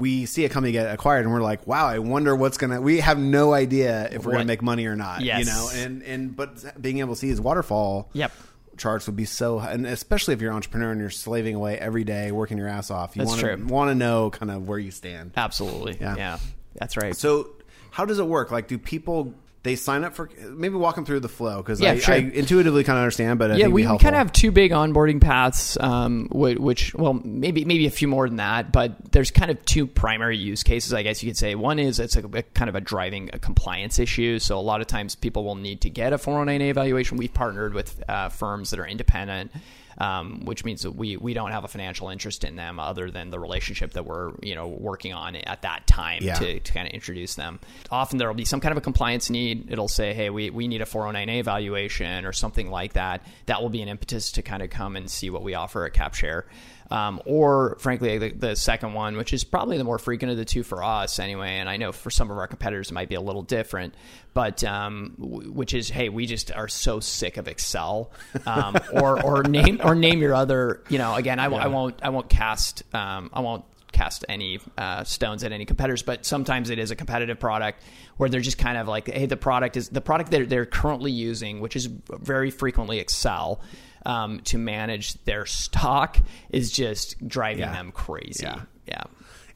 we 0.00 0.26
see 0.26 0.44
a 0.44 0.48
company 0.48 0.72
get 0.72 0.92
acquired 0.92 1.24
and 1.24 1.32
we're 1.32 1.42
like, 1.42 1.66
wow, 1.66 1.86
I 1.86 1.98
wonder 2.00 2.34
what's 2.34 2.56
gonna. 2.58 2.80
We 2.80 3.00
have 3.00 3.18
no 3.18 3.52
idea 3.52 4.08
if 4.10 4.24
we're 4.24 4.32
What- 4.32 4.38
gonna 4.38 4.44
make 4.46 4.62
money 4.62 4.86
or 4.86 4.96
not. 4.96 5.20
Yes. 5.20 5.40
You 5.40 5.44
know, 5.46 5.70
and 5.74 6.02
and 6.02 6.34
but 6.34 6.80
being 6.82 6.98
able 6.98 7.14
to 7.14 7.20
see 7.20 7.28
his 7.28 7.40
waterfall 7.40 8.08
Yep. 8.14 8.32
charts 8.76 9.06
would 9.06 9.16
be 9.16 9.26
so 9.26 9.58
and 9.58 9.86
especially 9.86 10.32
if 10.34 10.40
you're 10.40 10.50
an 10.50 10.56
entrepreneur 10.56 10.90
and 10.90 11.00
you're 11.00 11.10
slaving 11.10 11.54
away 11.54 11.78
every 11.78 12.02
day 12.04 12.32
working 12.32 12.56
your 12.56 12.66
ass 12.68 12.90
off 12.90 13.14
you 13.14 13.20
That's 13.20 13.30
want 13.30 13.40
true. 13.40 13.56
to 13.56 13.64
want 13.64 13.90
to 13.90 13.94
know 13.94 14.30
kind 14.30 14.50
of 14.50 14.66
where 14.66 14.78
you 14.78 14.90
stand 14.90 15.32
Absolutely. 15.36 15.98
Yeah. 16.00 16.16
Yeah. 16.16 16.38
That's 16.76 16.96
right. 16.96 17.14
so 17.14 17.48
how 17.90 18.04
does 18.06 18.18
it 18.18 18.26
work 18.26 18.50
like 18.50 18.68
do 18.68 18.78
people 18.78 19.34
they 19.62 19.76
sign 19.76 20.04
up 20.04 20.14
for 20.14 20.30
maybe 20.48 20.74
walk 20.74 20.94
them 20.94 21.04
through 21.04 21.20
the 21.20 21.28
flow 21.28 21.58
because 21.58 21.80
Yeah, 21.80 21.92
I, 21.92 21.98
sure. 21.98 22.14
I 22.14 22.18
intuitively 22.18 22.82
kind 22.82 22.96
of 22.98 23.02
understand 23.02 23.38
but 23.38 23.50
I 23.50 23.56
yeah, 23.56 23.64
think 23.64 23.74
we, 23.74 23.86
we 23.86 23.98
kind 23.98 24.14
of 24.14 24.18
have 24.18 24.32
two 24.32 24.50
big 24.50 24.70
onboarding 24.70 25.20
paths, 25.20 25.76
um, 25.78 26.28
which, 26.30 26.58
which, 26.58 26.94
well, 26.94 27.14
maybe 27.24 27.64
maybe 27.64 27.86
a 27.86 27.90
few 27.90 28.08
more 28.08 28.26
than 28.26 28.36
that, 28.36 28.72
but 28.72 29.12
there's 29.12 29.30
kind 29.30 29.50
of 29.50 29.62
two 29.66 29.86
primary 29.86 30.38
use 30.38 30.62
cases, 30.62 30.94
I 30.94 31.02
guess 31.02 31.22
you 31.22 31.28
could 31.28 31.36
say. 31.36 31.54
One 31.54 31.78
is 31.78 32.00
it's 32.00 32.16
a, 32.16 32.24
a 32.26 32.42
kind 32.42 32.68
of 32.68 32.74
a 32.74 32.80
driving 32.80 33.30
a 33.32 33.38
compliance 33.38 33.98
issue. 33.98 34.38
So 34.38 34.58
a 34.58 34.60
lot 34.60 34.80
of 34.80 34.86
times 34.86 35.14
people 35.14 35.44
will 35.44 35.56
need 35.56 35.82
to 35.82 35.90
get 35.90 36.12
a 36.12 36.18
409A 36.18 36.70
evaluation. 36.70 37.18
We've 37.18 37.32
partnered 37.32 37.74
with 37.74 38.02
uh, 38.08 38.30
firms 38.30 38.70
that 38.70 38.80
are 38.80 38.86
independent. 38.86 39.52
Um, 40.00 40.46
which 40.46 40.64
means 40.64 40.80
that 40.82 40.92
we, 40.92 41.18
we 41.18 41.34
don't 41.34 41.50
have 41.50 41.64
a 41.64 41.68
financial 41.68 42.08
interest 42.08 42.42
in 42.44 42.56
them 42.56 42.80
other 42.80 43.10
than 43.10 43.28
the 43.28 43.38
relationship 43.38 43.92
that 43.92 44.06
we're 44.06 44.32
you 44.42 44.54
know 44.54 44.66
working 44.66 45.12
on 45.12 45.36
at 45.36 45.60
that 45.60 45.86
time 45.86 46.22
Yeah. 46.22 46.36
to, 46.36 46.58
to 46.58 46.72
kind 46.72 46.88
of 46.88 46.94
introduce 46.94 47.34
them. 47.34 47.60
Often 47.90 48.16
there 48.16 48.26
will 48.26 48.34
be 48.34 48.46
some 48.46 48.60
kind 48.60 48.72
of 48.72 48.78
a 48.78 48.80
compliance 48.80 49.28
need. 49.28 49.70
It'll 49.70 49.88
say, 49.88 50.14
hey, 50.14 50.30
we, 50.30 50.48
we 50.48 50.68
need 50.68 50.80
a 50.80 50.86
409A 50.86 51.40
evaluation 51.40 52.24
or 52.24 52.32
something 52.32 52.70
like 52.70 52.94
that. 52.94 53.26
That 53.44 53.60
will 53.60 53.68
be 53.68 53.82
an 53.82 53.88
impetus 53.88 54.32
to 54.32 54.42
kind 54.42 54.62
of 54.62 54.70
come 54.70 54.96
and 54.96 55.10
see 55.10 55.28
what 55.28 55.42
we 55.42 55.52
offer 55.52 55.84
at 55.84 55.92
CapShare. 55.92 56.44
Um, 56.90 57.22
or 57.24 57.76
frankly, 57.78 58.18
the, 58.18 58.30
the 58.30 58.56
second 58.56 58.94
one, 58.94 59.16
which 59.16 59.32
is 59.32 59.44
probably 59.44 59.78
the 59.78 59.84
more 59.84 59.98
frequent 59.98 60.32
of 60.32 60.36
the 60.36 60.44
two 60.44 60.64
for 60.64 60.82
us 60.82 61.18
anyway, 61.20 61.58
and 61.58 61.68
I 61.68 61.76
know 61.76 61.92
for 61.92 62.10
some 62.10 62.30
of 62.30 62.38
our 62.38 62.48
competitors 62.48 62.90
it 62.90 62.94
might 62.94 63.08
be 63.08 63.14
a 63.14 63.20
little 63.20 63.42
different, 63.42 63.94
but 64.34 64.64
um, 64.64 65.14
w- 65.20 65.52
which 65.52 65.72
is, 65.72 65.88
hey, 65.88 66.08
we 66.08 66.26
just 66.26 66.50
are 66.50 66.66
so 66.68 66.98
sick 66.98 67.36
of 67.36 67.46
Excel, 67.46 68.10
um, 68.44 68.76
or 68.92 69.24
or 69.24 69.42
name 69.44 69.80
or 69.84 69.94
name 69.94 70.20
your 70.20 70.34
other, 70.34 70.82
you 70.88 70.98
know, 70.98 71.14
again, 71.14 71.38
I, 71.38 71.44
w- 71.44 71.62
I 71.62 71.68
won't 71.68 72.00
I 72.02 72.08
won't 72.08 72.28
cast 72.28 72.82
um, 72.92 73.30
I 73.32 73.40
won't 73.40 73.64
cast 73.92 74.24
any 74.28 74.60
uh, 74.78 75.04
stones 75.04 75.44
at 75.44 75.52
any 75.52 75.64
competitors, 75.64 76.02
but 76.02 76.24
sometimes 76.24 76.70
it 76.70 76.78
is 76.78 76.90
a 76.90 76.96
competitive 76.96 77.38
product 77.38 77.82
where 78.16 78.28
they're 78.28 78.40
just 78.40 78.58
kind 78.58 78.78
of 78.78 78.88
like, 78.88 79.08
hey, 79.08 79.26
the 79.26 79.36
product 79.36 79.76
is 79.76 79.88
the 79.88 80.00
product 80.00 80.30
that 80.30 80.48
they're 80.48 80.66
currently 80.66 81.12
using, 81.12 81.60
which 81.60 81.76
is 81.76 81.86
very 81.86 82.50
frequently 82.50 82.98
Excel. 82.98 83.60
Um, 84.06 84.40
to 84.44 84.56
manage 84.58 85.22
their 85.24 85.44
stock 85.46 86.18
is 86.48 86.70
just 86.72 87.26
driving 87.28 87.60
Yeah. 87.60 87.72
them 87.72 87.92
crazy. 87.92 88.44
Yeah. 88.44 88.60
yeah. 88.86 89.02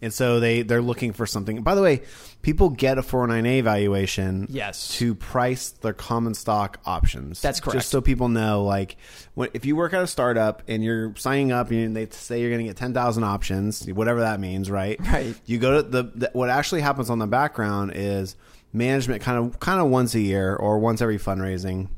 and 0.02 0.12
so 0.12 0.38
they 0.40 0.60
they're 0.62 0.82
looking 0.82 1.12
for 1.14 1.24
something 1.26 1.62
by 1.62 1.74
the 1.74 1.80
way 1.80 2.02
people 2.42 2.68
get 2.68 2.98
a 2.98 3.02
409a 3.02 3.62
valuation 3.62 4.46
Yes. 4.50 4.88
to 4.98 5.14
price 5.14 5.70
their 5.70 5.94
common 5.94 6.34
stock 6.34 6.78
options 6.84 7.40
That's 7.40 7.58
correct. 7.60 7.78
just 7.78 7.88
so 7.90 8.02
people 8.02 8.28
know 8.28 8.64
like 8.64 8.96
when, 9.34 9.48
if 9.54 9.64
you 9.64 9.76
work 9.76 9.94
at 9.94 10.02
a 10.02 10.06
startup 10.06 10.62
and 10.68 10.84
you're 10.84 11.14
signing 11.16 11.52
up 11.52 11.70
and 11.70 11.96
they 11.96 12.06
say 12.10 12.40
you're 12.40 12.50
going 12.50 12.60
to 12.60 12.66
get 12.68 12.76
10,000 12.76 13.24
options 13.24 13.86
whatever 13.92 14.20
that 14.20 14.40
means 14.40 14.70
right 14.70 15.00
Right. 15.06 15.34
you 15.46 15.58
go 15.58 15.80
to 15.80 15.88
the, 15.88 16.02
the 16.14 16.30
what 16.34 16.50
actually 16.50 16.82
happens 16.82 17.08
on 17.08 17.18
the 17.18 17.26
background 17.26 17.92
is 17.94 18.36
management 18.74 19.22
kind 19.22 19.38
of 19.38 19.58
kind 19.60 19.80
of 19.80 19.88
once 19.88 20.14
a 20.14 20.20
year 20.20 20.54
or 20.54 20.78
once 20.80 21.00
every 21.00 21.18
fundraising 21.18 21.88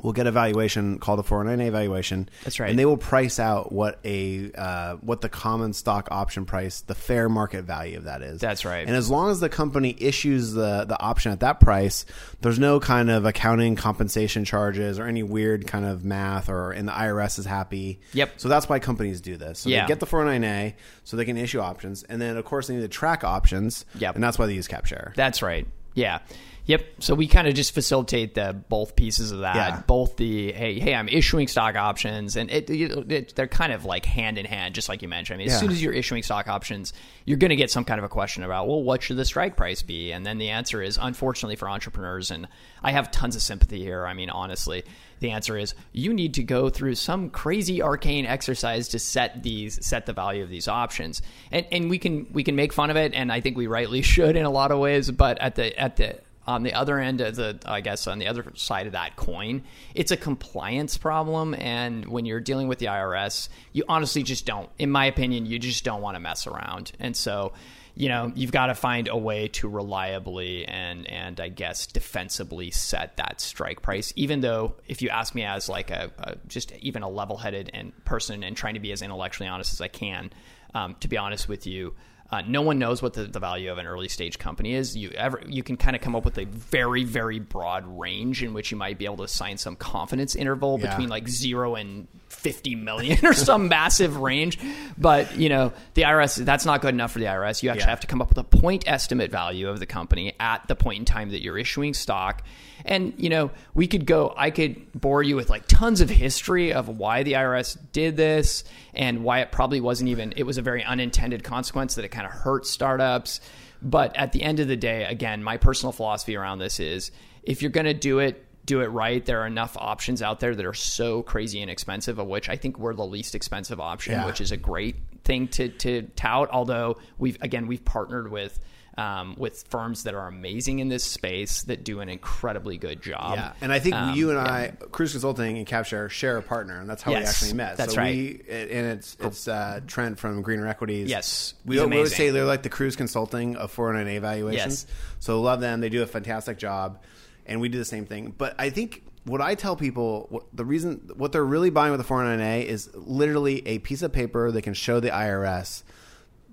will 0.00 0.12
get 0.12 0.26
a 0.26 0.32
valuation 0.32 0.98
called 0.98 1.20
a 1.20 1.22
409A 1.22 1.70
valuation. 1.70 2.28
That's 2.44 2.58
right. 2.58 2.70
And 2.70 2.78
they 2.78 2.86
will 2.86 2.96
price 2.96 3.38
out 3.38 3.72
what 3.72 3.98
a 4.04 4.50
uh, 4.52 4.96
what 4.96 5.20
the 5.20 5.28
common 5.28 5.72
stock 5.72 6.08
option 6.10 6.44
price, 6.44 6.80
the 6.80 6.94
fair 6.94 7.28
market 7.28 7.62
value 7.64 7.98
of 7.98 8.04
that 8.04 8.22
is. 8.22 8.40
That's 8.40 8.64
right. 8.64 8.86
And 8.86 8.96
as 8.96 9.10
long 9.10 9.30
as 9.30 9.40
the 9.40 9.48
company 9.48 9.94
issues 9.98 10.52
the 10.52 10.84
the 10.84 11.00
option 11.00 11.32
at 11.32 11.40
that 11.40 11.60
price, 11.60 12.04
there's 12.40 12.58
no 12.58 12.80
kind 12.80 13.10
of 13.10 13.24
accounting 13.24 13.76
compensation 13.76 14.44
charges 14.44 14.98
or 14.98 15.06
any 15.06 15.22
weird 15.22 15.66
kind 15.66 15.84
of 15.84 16.04
math 16.04 16.48
or 16.48 16.72
and 16.72 16.88
the 16.88 16.92
IRS 16.92 17.38
is 17.38 17.46
happy. 17.46 18.00
Yep. 18.12 18.34
So 18.38 18.48
that's 18.48 18.68
why 18.68 18.78
companies 18.78 19.20
do 19.20 19.36
this. 19.36 19.60
So 19.60 19.68
Yeah. 19.70 19.82
they 19.82 19.88
get 19.88 20.00
the 20.00 20.06
409A 20.06 20.74
so 21.04 21.16
they 21.16 21.24
can 21.24 21.36
issue 21.36 21.60
options 21.60 22.02
and 22.04 22.20
then 22.20 22.36
of 22.36 22.44
course 22.44 22.66
they 22.66 22.74
need 22.74 22.80
to 22.82 22.88
track 22.88 23.24
options. 23.24 23.84
Yep. 23.96 24.14
And 24.16 24.24
that's 24.24 24.38
why 24.38 24.46
they 24.46 24.54
use 24.54 24.68
CapShare. 24.68 25.14
That's 25.14 25.42
right. 25.42 25.66
Yeah. 25.94 26.20
Yep. 26.66 26.84
So 27.00 27.14
we 27.16 27.26
kind 27.26 27.48
of 27.48 27.54
just 27.54 27.74
facilitate 27.74 28.34
the 28.34 28.52
both 28.68 28.94
pieces 28.94 29.32
of 29.32 29.40
that. 29.40 29.56
Yeah. 29.56 29.82
Both 29.84 30.16
the 30.16 30.52
hey, 30.52 30.78
hey, 30.78 30.94
I'm 30.94 31.08
issuing 31.08 31.48
stock 31.48 31.74
options, 31.74 32.36
and 32.36 32.50
it, 32.50 32.70
it, 32.70 33.10
it- 33.12 33.34
they're 33.34 33.48
kind 33.48 33.72
of 33.72 33.84
like 33.84 34.04
hand 34.06 34.38
in 34.38 34.46
hand, 34.46 34.74
just 34.76 34.88
like 34.88 35.02
you 35.02 35.08
mentioned. 35.08 35.36
I 35.36 35.38
mean, 35.38 35.46
as 35.48 35.54
Yeah. 35.54 35.58
soon 35.60 35.70
as 35.72 35.82
you're 35.82 35.92
issuing 35.92 36.22
stock 36.22 36.46
options, 36.46 36.92
you're 37.24 37.36
going 37.38 37.48
to 37.50 37.56
get 37.56 37.70
some 37.70 37.84
kind 37.84 37.98
of 37.98 38.04
a 38.04 38.08
question 38.08 38.44
about, 38.44 38.68
well, 38.68 38.80
what 38.82 39.02
should 39.02 39.16
the 39.16 39.24
strike 39.24 39.56
price 39.56 39.82
be? 39.82 40.12
And 40.12 40.24
then 40.24 40.38
the 40.38 40.50
answer 40.50 40.80
is, 40.80 40.98
unfortunately 41.02 41.56
for 41.56 41.68
entrepreneurs, 41.68 42.30
and 42.30 42.46
I 42.82 42.92
have 42.92 43.10
tons 43.10 43.34
of 43.34 43.42
sympathy 43.42 43.80
here. 43.82 44.06
I 44.06 44.14
mean, 44.14 44.30
honestly, 44.30 44.84
the 45.18 45.30
answer 45.32 45.56
is 45.58 45.74
you 45.92 46.12
need 46.14 46.34
to 46.34 46.44
go 46.44 46.68
through 46.68 46.94
some 46.94 47.30
crazy 47.30 47.82
arcane 47.82 48.24
exercise 48.26 48.88
to 48.88 48.98
set 49.00 49.42
these 49.42 49.84
set 49.84 50.06
the 50.06 50.12
value 50.12 50.42
of 50.44 50.48
these 50.48 50.68
options, 50.68 51.22
and 51.50 51.66
and 51.72 51.90
we 51.90 51.98
can 51.98 52.26
we 52.32 52.44
can 52.44 52.54
make 52.54 52.72
fun 52.72 52.90
of 52.90 52.96
it, 52.96 53.14
and 53.14 53.32
I 53.32 53.40
think 53.40 53.56
we 53.56 53.66
rightly 53.66 54.02
should 54.12 54.36
in 54.36 54.44
a 54.44 54.50
lot 54.50 54.70
of 54.70 54.78
ways. 54.78 55.10
But 55.10 55.38
at 55.40 55.56
the 55.56 55.76
at 55.78 55.96
the 55.96 56.18
on 56.46 56.62
the 56.62 56.74
other 56.74 56.98
end 56.98 57.20
of 57.20 57.36
the 57.36 57.58
i 57.66 57.80
guess 57.80 58.06
on 58.06 58.18
the 58.18 58.26
other 58.26 58.44
side 58.54 58.86
of 58.86 58.92
that 58.92 59.16
coin 59.16 59.62
it's 59.94 60.10
a 60.10 60.16
compliance 60.16 60.96
problem. 60.96 61.54
And 61.54 62.06
when 62.06 62.24
you're 62.24 62.40
dealing 62.40 62.68
with 62.68 62.78
the 62.78 62.86
irs 62.86 63.48
you 63.72 63.84
honestly 63.88 64.22
just 64.22 64.46
don't 64.46 64.70
in 64.78 64.90
my 64.90 65.06
opinion 65.06 65.46
you 65.46 65.58
just 65.58 65.84
don't 65.84 66.02
want 66.02 66.16
to 66.16 66.20
mess 66.20 66.46
around. 66.46 66.92
And 66.98 67.16
so 67.16 67.52
you 67.94 68.08
know 68.08 68.32
you've 68.34 68.52
got 68.52 68.66
to 68.66 68.74
find 68.74 69.08
a 69.08 69.16
way 69.16 69.48
to 69.48 69.68
reliably 69.68 70.64
and 70.66 71.06
and 71.10 71.38
i 71.40 71.48
guess 71.48 71.86
defensively 71.86 72.70
set 72.70 73.16
that 73.18 73.40
strike 73.40 73.82
price. 73.82 74.12
Even 74.16 74.40
though 74.40 74.74
if 74.88 75.02
you 75.02 75.10
ask 75.10 75.34
me 75.34 75.44
as 75.44 75.68
like 75.68 75.90
a, 75.90 76.10
a 76.18 76.36
just 76.48 76.72
even 76.72 77.02
a 77.02 77.08
level-headed 77.08 77.70
and 77.74 77.92
person 78.04 78.42
and 78.42 78.56
trying 78.56 78.74
to 78.74 78.80
be 78.80 78.92
as 78.92 79.02
intellectually 79.02 79.48
honest 79.48 79.72
as 79.74 79.80
i 79.80 79.88
can 79.88 80.30
um, 80.74 80.96
to 81.00 81.08
be 81.08 81.16
honest 81.18 81.48
with 81.48 81.66
you 81.66 81.94
uh, 82.32 82.42
no 82.46 82.62
one 82.62 82.78
knows 82.78 83.02
what 83.02 83.12
the, 83.12 83.24
the 83.24 83.38
value 83.38 83.70
of 83.70 83.76
an 83.78 83.86
early 83.86 84.08
stage 84.08 84.38
company 84.38 84.72
is. 84.74 84.96
You 84.96 85.10
ever 85.10 85.42
you 85.46 85.62
can 85.62 85.76
kind 85.76 85.94
of 85.94 86.00
come 86.02 86.16
up 86.16 86.24
with 86.24 86.38
a 86.38 86.46
very 86.46 87.04
very 87.04 87.38
broad 87.38 87.84
range 88.00 88.42
in 88.42 88.54
which 88.54 88.70
you 88.70 88.76
might 88.78 88.98
be 88.98 89.04
able 89.04 89.18
to 89.18 89.24
assign 89.24 89.58
some 89.58 89.76
confidence 89.76 90.34
interval 90.34 90.78
Yeah. 90.80 90.88
between 90.90 91.08
like 91.10 91.28
zero 91.28 91.74
and 91.74 92.08
fifty 92.28 92.74
million 92.74 93.18
or 93.26 93.34
some 93.34 93.68
massive 93.68 94.16
range. 94.16 94.58
But 94.96 95.36
you 95.36 95.50
know 95.50 95.72
the 95.94 96.02
IRS 96.02 96.42
that's 96.44 96.64
not 96.64 96.80
good 96.80 96.94
enough 96.94 97.12
for 97.12 97.18
the 97.18 97.26
IRS. 97.26 97.62
You 97.62 97.68
actually 97.68 97.82
Yeah. 97.82 97.90
have 97.90 98.00
to 98.00 98.06
come 98.06 98.22
up 98.22 98.30
with 98.30 98.38
a 98.38 98.44
point 98.44 98.84
estimate 98.88 99.30
value 99.30 99.68
of 99.68 99.78
the 99.78 99.86
company 99.86 100.32
at 100.40 100.66
the 100.68 100.74
point 100.74 101.00
in 101.00 101.04
time 101.04 101.30
that 101.30 101.42
you're 101.42 101.58
issuing 101.58 101.92
stock. 101.94 102.42
And 102.84 103.12
you 103.16 103.28
know 103.28 103.50
we 103.74 103.86
could 103.86 104.06
go. 104.06 104.34
I 104.36 104.50
could 104.50 104.90
bore 104.92 105.22
you 105.22 105.36
with 105.36 105.50
like 105.50 105.68
tons 105.68 106.00
of 106.00 106.10
history 106.10 106.72
of 106.72 106.88
why 106.88 107.22
the 107.22 107.34
IRS 107.34 107.76
did 107.92 108.16
this 108.16 108.64
and 108.94 109.22
why 109.22 109.40
it 109.40 109.52
probably 109.52 109.80
wasn't 109.80 110.08
even. 110.10 110.32
It 110.36 110.42
was 110.44 110.58
a 110.58 110.62
very 110.62 110.82
unintended 110.82 111.44
consequence 111.44 111.94
that 111.94 112.04
it 112.04 112.08
kind 112.08 112.21
of 112.26 112.32
hurt 112.32 112.66
startups. 112.66 113.40
But 113.80 114.16
at 114.16 114.32
the 114.32 114.42
end 114.42 114.60
of 114.60 114.68
the 114.68 114.76
day, 114.76 115.04
again, 115.04 115.42
my 115.42 115.56
personal 115.56 115.92
philosophy 115.92 116.36
around 116.36 116.58
this 116.58 116.78
is 116.80 117.10
if 117.42 117.62
you're 117.62 117.70
going 117.72 117.86
to 117.86 117.94
do 117.94 118.20
it, 118.20 118.44
do 118.64 118.80
it 118.80 118.86
right. 118.86 119.24
There 119.24 119.40
are 119.40 119.46
enough 119.46 119.76
options 119.76 120.22
out 120.22 120.38
there 120.38 120.54
that 120.54 120.64
are 120.64 120.72
so 120.74 121.22
crazy 121.22 121.60
inexpensive, 121.60 122.20
of 122.20 122.28
which 122.28 122.48
I 122.48 122.54
think 122.56 122.78
we're 122.78 122.94
the 122.94 123.04
least 123.04 123.34
expensive 123.34 123.80
option, 123.80 124.12
Yeah. 124.12 124.26
which 124.26 124.40
is 124.40 124.52
a 124.52 124.56
great 124.56 124.94
thing 125.24 125.48
to, 125.48 125.68
to 125.68 126.02
tout. 126.14 126.48
Although 126.52 126.98
we've 127.18 127.38
again 127.40 127.66
we've 127.66 127.84
partnered 127.84 128.30
with 128.30 128.60
um, 128.98 129.34
with 129.38 129.64
firms 129.68 130.04
that 130.04 130.14
are 130.14 130.26
amazing 130.26 130.78
in 130.80 130.88
this 130.88 131.04
space 131.04 131.62
that 131.62 131.84
do 131.84 132.00
an 132.00 132.08
incredibly 132.08 132.76
good 132.76 133.02
job. 133.02 133.36
Yeah, 133.36 133.52
and 133.60 133.72
I 133.72 133.78
think 133.78 133.94
Um, 133.94 134.14
you 134.14 134.30
and 134.30 134.46
yeah. 134.46 134.52
I, 134.52 134.72
Kruze 134.86 135.12
Consulting 135.12 135.56
and 135.58 135.66
CapShare, 135.66 136.10
share 136.10 136.36
a 136.36 136.42
partner, 136.42 136.78
and 136.80 136.88
that's 136.88 137.02
how 137.02 137.12
we 137.12 137.18
actually 137.18 137.54
met. 137.54 137.76
that's 137.76 137.94
so 137.94 138.00
right. 138.00 138.14
We, 138.14 138.42
and 138.48 138.86
it's 138.92 139.16
it's 139.20 139.48
uh, 139.48 139.80
Trent 139.86 140.18
from 140.18 140.42
Greener 140.42 140.66
Equities. 140.66 141.08
Yes, 141.08 141.54
we, 141.64 141.78
always 141.78 142.14
say 142.14 142.30
they're 142.30 142.44
like 142.44 142.62
the 142.62 142.70
Kruze 142.70 142.96
Consulting 142.96 143.56
of 143.56 143.74
409A 143.74 144.20
valuations. 144.20 144.86
Yes. 144.88 144.96
So 145.20 145.40
love 145.40 145.60
them. 145.60 145.80
They 145.80 145.88
do 145.88 146.02
a 146.02 146.06
fantastic 146.06 146.58
job, 146.58 147.02
and 147.46 147.60
we 147.60 147.68
do 147.68 147.78
the 147.78 147.84
same 147.84 148.04
thing. 148.04 148.34
But 148.36 148.54
I 148.58 148.70
think 148.70 149.02
what 149.24 149.40
I 149.40 149.54
tell 149.54 149.76
people, 149.76 150.26
what, 150.30 150.44
the 150.52 150.64
reason 150.64 151.10
what 151.16 151.32
they're 151.32 151.44
really 151.44 151.70
buying 151.70 151.92
with 151.92 152.06
the 152.06 152.12
409A 152.12 152.64
is 152.64 152.90
literally 152.94 153.66
a 153.66 153.78
piece 153.78 154.02
of 154.02 154.12
paper 154.12 154.50
they 154.50 154.62
can 154.62 154.74
show 154.74 155.00
the 155.00 155.10
IRS 155.10 155.82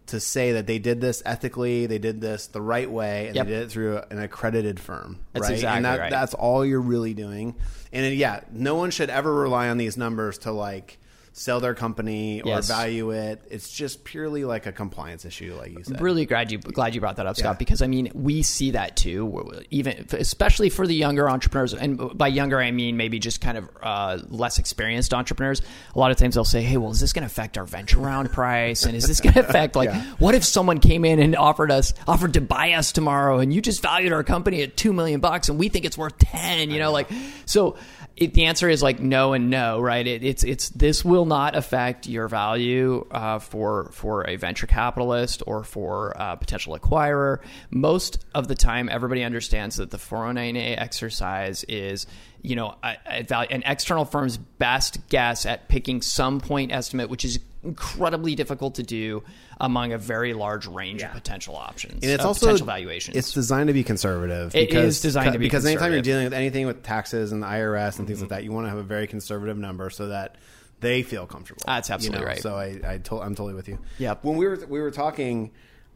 to 0.10 0.20
say 0.20 0.54
that 0.54 0.68
they 0.68 0.80
did 0.80 1.02
this 1.02 1.22
ethically, 1.26 1.86
they 1.86 1.98
did 2.00 2.22
this 2.22 2.48
the 2.48 2.62
right 2.62 2.90
way, 2.90 3.28
and 3.28 3.36
Yep. 3.36 3.46
they 3.46 3.52
did 3.52 3.64
it 3.64 3.72
through 3.72 4.02
an 4.10 4.20
accredited 4.20 4.80
firm. 4.80 5.20
That's 5.34 5.46
right? 5.48 5.54
exactly 5.54 5.78
and 5.78 5.86
that, 5.86 6.00
right. 6.00 6.10
That's 6.12 6.34
all 6.34 6.66
you're 6.66 6.80
really 6.82 7.14
doing. 7.14 7.56
And 7.92 8.06
then, 8.06 8.14
yeah, 8.14 8.42
no 8.52 8.76
one 8.76 8.92
should 8.92 9.10
ever 9.10 9.34
rely 9.34 9.70
on 9.70 9.78
these 9.78 9.98
numbers 9.98 10.38
to 10.40 10.52
like 10.52 11.00
sell 11.40 11.62
their 11.62 11.74
company 11.74 12.42
or 12.42 12.50
Yes. 12.50 12.68
value 12.68 13.12
it. 13.12 13.42
It's 13.50 13.72
just 13.72 14.04
purely 14.04 14.44
like 14.44 14.66
a 14.66 14.74
compliance 14.74 15.24
issue, 15.24 15.56
like 15.58 15.72
you 15.72 15.84
said. 15.86 15.96
I'm 15.98 16.04
really 16.04 16.26
glad 16.26 16.52
you 16.52 16.58
glad 16.58 16.94
you 16.94 17.00
brought 17.00 17.16
that 17.16 17.26
up, 17.28 17.38
Scott, 17.38 17.54
Yeah. 17.56 17.58
because 17.58 17.82
I 17.82 17.88
mean 17.88 18.12
we 18.14 18.44
see 18.44 18.72
that 18.72 18.98
too. 18.98 19.62
Even 19.70 20.06
especially 20.12 20.70
for 20.70 20.86
the 20.86 20.94
younger 20.96 21.30
entrepreneurs, 21.30 21.74
and 21.74 22.18
by 22.18 22.28
younger 22.28 22.60
I 22.60 22.72
mean 22.72 22.98
maybe 22.98 23.20
just 23.20 23.40
kind 23.40 23.58
of 23.58 23.70
uh, 23.82 24.18
less 24.28 24.60
experienced 24.60 25.14
entrepreneurs. 25.14 25.62
A 25.96 26.00
lot 26.00 26.12
of 26.12 26.18
times 26.18 26.36
they'll 26.36 26.44
say, 26.44 26.62
"Hey, 26.62 26.76
well, 26.76 26.92
is 26.92 27.00
this 27.00 27.14
going 27.14 27.22
to 27.24 27.28
affect 27.28 27.58
our 27.58 27.66
venture 27.66 28.00
round 28.00 28.32
price? 28.32 28.84
And 28.84 28.94
is 28.94 29.08
this 29.08 29.22
going 29.22 29.34
to 29.34 29.40
affect 29.40 29.78
like 29.78 29.90
Yeah. 29.94 30.04
what 30.20 30.36
if 30.36 30.44
someone 30.44 30.80
came 30.80 31.06
in 31.06 31.20
and 31.20 31.38
offered 31.38 31.72
us 31.72 31.94
offered 32.06 32.34
to 32.34 32.42
buy 32.42 32.74
us 32.74 32.92
tomorrow, 32.92 33.40
and 33.40 33.54
you 33.54 33.62
just 33.62 33.82
valued 33.82 34.12
our 34.12 34.24
company 34.26 34.62
at 34.62 34.76
two 34.76 34.92
million 34.92 35.22
bucks, 35.22 35.48
and 35.48 35.58
we 35.58 35.70
think 35.70 35.86
it's 35.86 35.98
worth 35.98 36.18
ten? 36.18 36.70
You 36.70 36.80
know, 36.80 36.92
like 36.92 37.10
so." 37.46 37.78
It, 38.20 38.34
the 38.34 38.46
answer 38.46 38.68
is 38.68 38.84
like 38.84 39.00
no 39.00 39.34
and 39.34 39.50
no, 39.50 39.80
right? 39.80 40.06
It, 40.06 40.24
it's 40.24 40.44
it's 40.44 40.70
this 40.70 41.06
will 41.06 41.26
not 41.26 41.56
affect 41.56 42.06
your 42.06 42.28
value 42.28 43.08
uh, 43.12 43.40
for 43.40 43.90
for 43.94 44.28
a 44.28 44.36
venture 44.36 44.68
capitalist 44.68 45.42
or 45.48 45.64
for 45.64 46.10
a 46.18 46.36
potential 46.36 46.78
acquirer. 46.78 47.40
Most 47.72 48.26
of 48.36 48.50
the 48.50 48.56
time, 48.56 48.90
everybody 48.90 49.24
understands 49.24 49.78
that 49.78 49.92
the 49.92 49.98
409A 49.98 50.78
exercise 50.78 51.64
is 51.64 52.08
you 52.42 52.56
know 52.56 52.76
a, 52.84 53.26
a 53.30 53.36
an 53.52 53.64
external 53.66 54.06
firm's 54.06 54.38
best 54.38 55.08
guess 55.10 55.46
at 55.46 55.68
picking 55.68 56.02
some 56.02 56.40
point 56.40 56.72
estimate, 56.72 57.10
which 57.10 57.26
is 57.26 57.40
incredibly 57.64 58.36
difficult 58.36 58.76
to 58.76 58.84
do 58.84 59.22
among 59.60 59.92
a 59.92 59.98
very 59.98 60.34
large 60.34 60.66
range 60.66 61.04
of 61.04 61.12
potential 61.12 61.58
options 61.58 62.02
and 62.04 62.12
it's 62.14 62.24
uh, 62.24 62.28
also 62.28 62.46
potential 62.46 62.66
valuations. 62.66 63.18
It's 63.18 63.34
designed 63.34 63.68
to 63.68 63.74
be 63.74 63.84
conservative. 63.84 64.56
It 64.56 64.70
because, 64.70 64.98
is 64.98 65.02
designed 65.02 65.34
to 65.34 65.40
be 65.40 65.46
because 65.46 65.66
anytime 65.66 65.92
you're 65.92 66.02
dealing 66.02 66.24
with 66.24 66.34
anything 66.34 66.66
with 66.66 66.84
taxes 66.84 67.32
and 67.32 67.44
the 67.44 67.48
IRS 67.48 68.00
and 68.00 68.08
things 68.08 68.22
like 68.22 68.30
that, 68.30 68.44
you 68.44 68.52
want 68.52 68.66
to 68.66 68.70
have 68.70 68.78
a 68.78 68.84
very 68.84 69.08
conservative 69.08 69.58
number 69.58 69.90
so 69.90 70.08
that 70.08 70.38
they 70.80 71.04
feel 71.04 71.26
comfortable. 71.26 71.64
That's 71.66 71.90
absolutely 71.90 72.20
you 72.20 72.26
know? 72.26 72.32
right. 72.32 72.42
So 72.42 72.56
I, 72.56 72.94
I 72.94 72.98
to, 73.00 73.20
I'm 73.22 73.36
totally 73.36 73.54
with 73.54 73.68
you. 73.68 73.80
Yeah. 73.98 74.16
When 74.22 74.38
we 74.38 74.48
were 74.48 74.66
we 74.68 74.80
were 74.80 74.92
talking, 74.92 75.52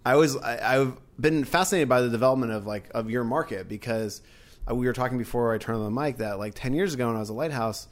I 0.05 0.15
was 0.15 0.35
I, 0.35 0.79
I've 0.79 0.97
been 1.19 1.45
fascinated 1.45 1.87
by 1.87 2.01
the 2.01 2.09
development 2.09 2.51
of 2.51 2.65
like 2.65 2.89
of 2.93 3.09
your 3.09 3.23
market 3.23 3.69
because 3.69 4.21
we 4.71 4.85
were 4.85 4.93
talking 4.93 5.17
before 5.17 5.53
I 5.53 5.57
turned 5.57 5.79
on 5.79 5.93
the 5.93 6.01
mic 6.01 6.17
that 6.17 6.39
like 6.39 6.53
ten 6.53 6.73
years 6.73 6.93
ago 6.93 7.07
when 7.07 7.15
I 7.15 7.19
was 7.19 7.29
at 7.29 7.35
Lighthouse. 7.35 7.87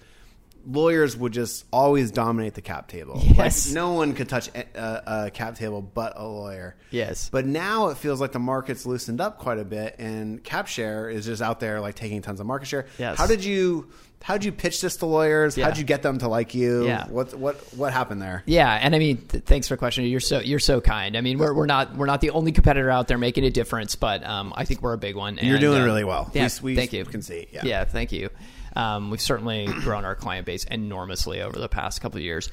Lawyers 0.63 1.17
would 1.17 1.33
just 1.33 1.65
always 1.73 2.11
dominate 2.11 2.53
the 2.53 2.61
cap 2.61 2.87
table. 2.87 3.19
Yes. 3.19 3.65
Like 3.65 3.73
no 3.73 3.93
one 3.93 4.13
could 4.13 4.29
touch 4.29 4.47
a, 4.49 5.25
a 5.25 5.31
cap 5.31 5.55
table 5.55 5.81
but 5.81 6.13
a 6.15 6.23
lawyer. 6.23 6.75
Yes. 6.91 7.31
But 7.31 7.47
now 7.47 7.87
it 7.87 7.97
feels 7.97 8.21
like 8.21 8.31
the 8.31 8.37
market's 8.37 8.85
loosened 8.85 9.21
up 9.21 9.39
quite 9.39 9.57
a 9.57 9.65
bit, 9.65 9.95
and 9.97 10.43
CapShare 10.43 11.11
is 11.11 11.25
just 11.25 11.41
out 11.41 11.59
there 11.61 11.81
like 11.81 11.95
taking 11.95 12.21
tons 12.21 12.39
of 12.39 12.45
market 12.45 12.67
share. 12.67 12.85
Yes. 12.99 13.17
How 13.17 13.25
did 13.25 13.43
you 13.43 13.89
how 14.23 14.33
did 14.35 14.45
you 14.45 14.51
pitch 14.51 14.81
this 14.81 14.97
to 14.97 15.05
lawyers? 15.05 15.57
Yeah. 15.57 15.65
How'd 15.65 15.77
you 15.77 15.83
get 15.83 16.03
them 16.03 16.17
to 16.19 16.27
like 16.27 16.53
you? 16.53 16.85
Yeah. 16.85 17.07
What 17.07 17.33
what 17.33 17.55
what 17.75 17.91
happened 17.93 18.21
there? 18.21 18.43
Yeah, 18.45 18.71
and 18.71 18.95
I 18.95 18.99
mean, 18.99 19.17
th- 19.17 19.43
thanks 19.43 19.67
for 19.67 19.77
questioning. 19.77 20.11
You're 20.11 20.19
so 20.19 20.39
you're 20.39 20.59
so 20.59 20.79
kind. 20.81 21.17
I 21.17 21.21
mean, 21.21 21.37
we're, 21.39 21.53
we're 21.53 21.65
not 21.65 21.95
we're 21.95 22.05
not 22.05 22.21
the 22.21 22.29
only 22.31 22.51
competitor 22.51 22.89
out 22.89 23.07
there 23.07 23.17
making 23.17 23.43
a 23.45 23.49
difference, 23.49 23.95
but 23.95 24.23
um, 24.25 24.53
I 24.55 24.65
think 24.65 24.81
we're 24.81 24.93
a 24.93 24.97
big 24.97 25.15
one. 25.15 25.39
And, 25.39 25.47
You're 25.47 25.59
doing 25.59 25.81
uh, 25.81 25.85
really 25.85 26.03
well. 26.03 26.29
Yeah, 26.33 26.47
We- 26.61 26.71
we 26.71 26.75
thank 26.75 26.93
you. 26.93 27.03
can 27.05 27.21
see, 27.21 27.47
yeah. 27.51 27.61
yeah, 27.63 27.83
thank 27.85 28.11
you. 28.11 28.29
Um, 28.73 29.09
we've 29.09 29.19
certainly 29.19 29.65
grown 29.81 30.05
our 30.05 30.15
client 30.15 30.45
base 30.45 30.63
enormously 30.63 31.41
over 31.41 31.59
the 31.59 31.67
past 31.67 31.99
couple 31.99 32.19
of 32.19 32.23
years. 32.23 32.49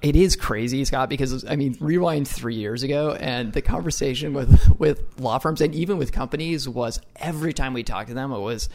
It 0.00 0.16
is 0.16 0.34
crazy, 0.34 0.82
Scott, 0.86 1.10
because 1.10 1.44
I 1.44 1.56
mean, 1.56 1.76
rewind 1.78 2.26
three 2.26 2.54
years 2.54 2.82
ago, 2.82 3.12
and 3.12 3.52
the 3.52 3.60
conversation 3.60 4.32
with 4.32 4.78
with 4.78 5.02
law 5.18 5.38
firms 5.38 5.60
and 5.60 5.74
even 5.74 5.98
with 5.98 6.10
companies 6.12 6.66
was 6.68 7.00
every 7.16 7.52
time 7.52 7.74
we 7.74 7.82
talked 7.82 8.08
to 8.08 8.14
them, 8.14 8.32
it 8.32 8.38
was. 8.38 8.68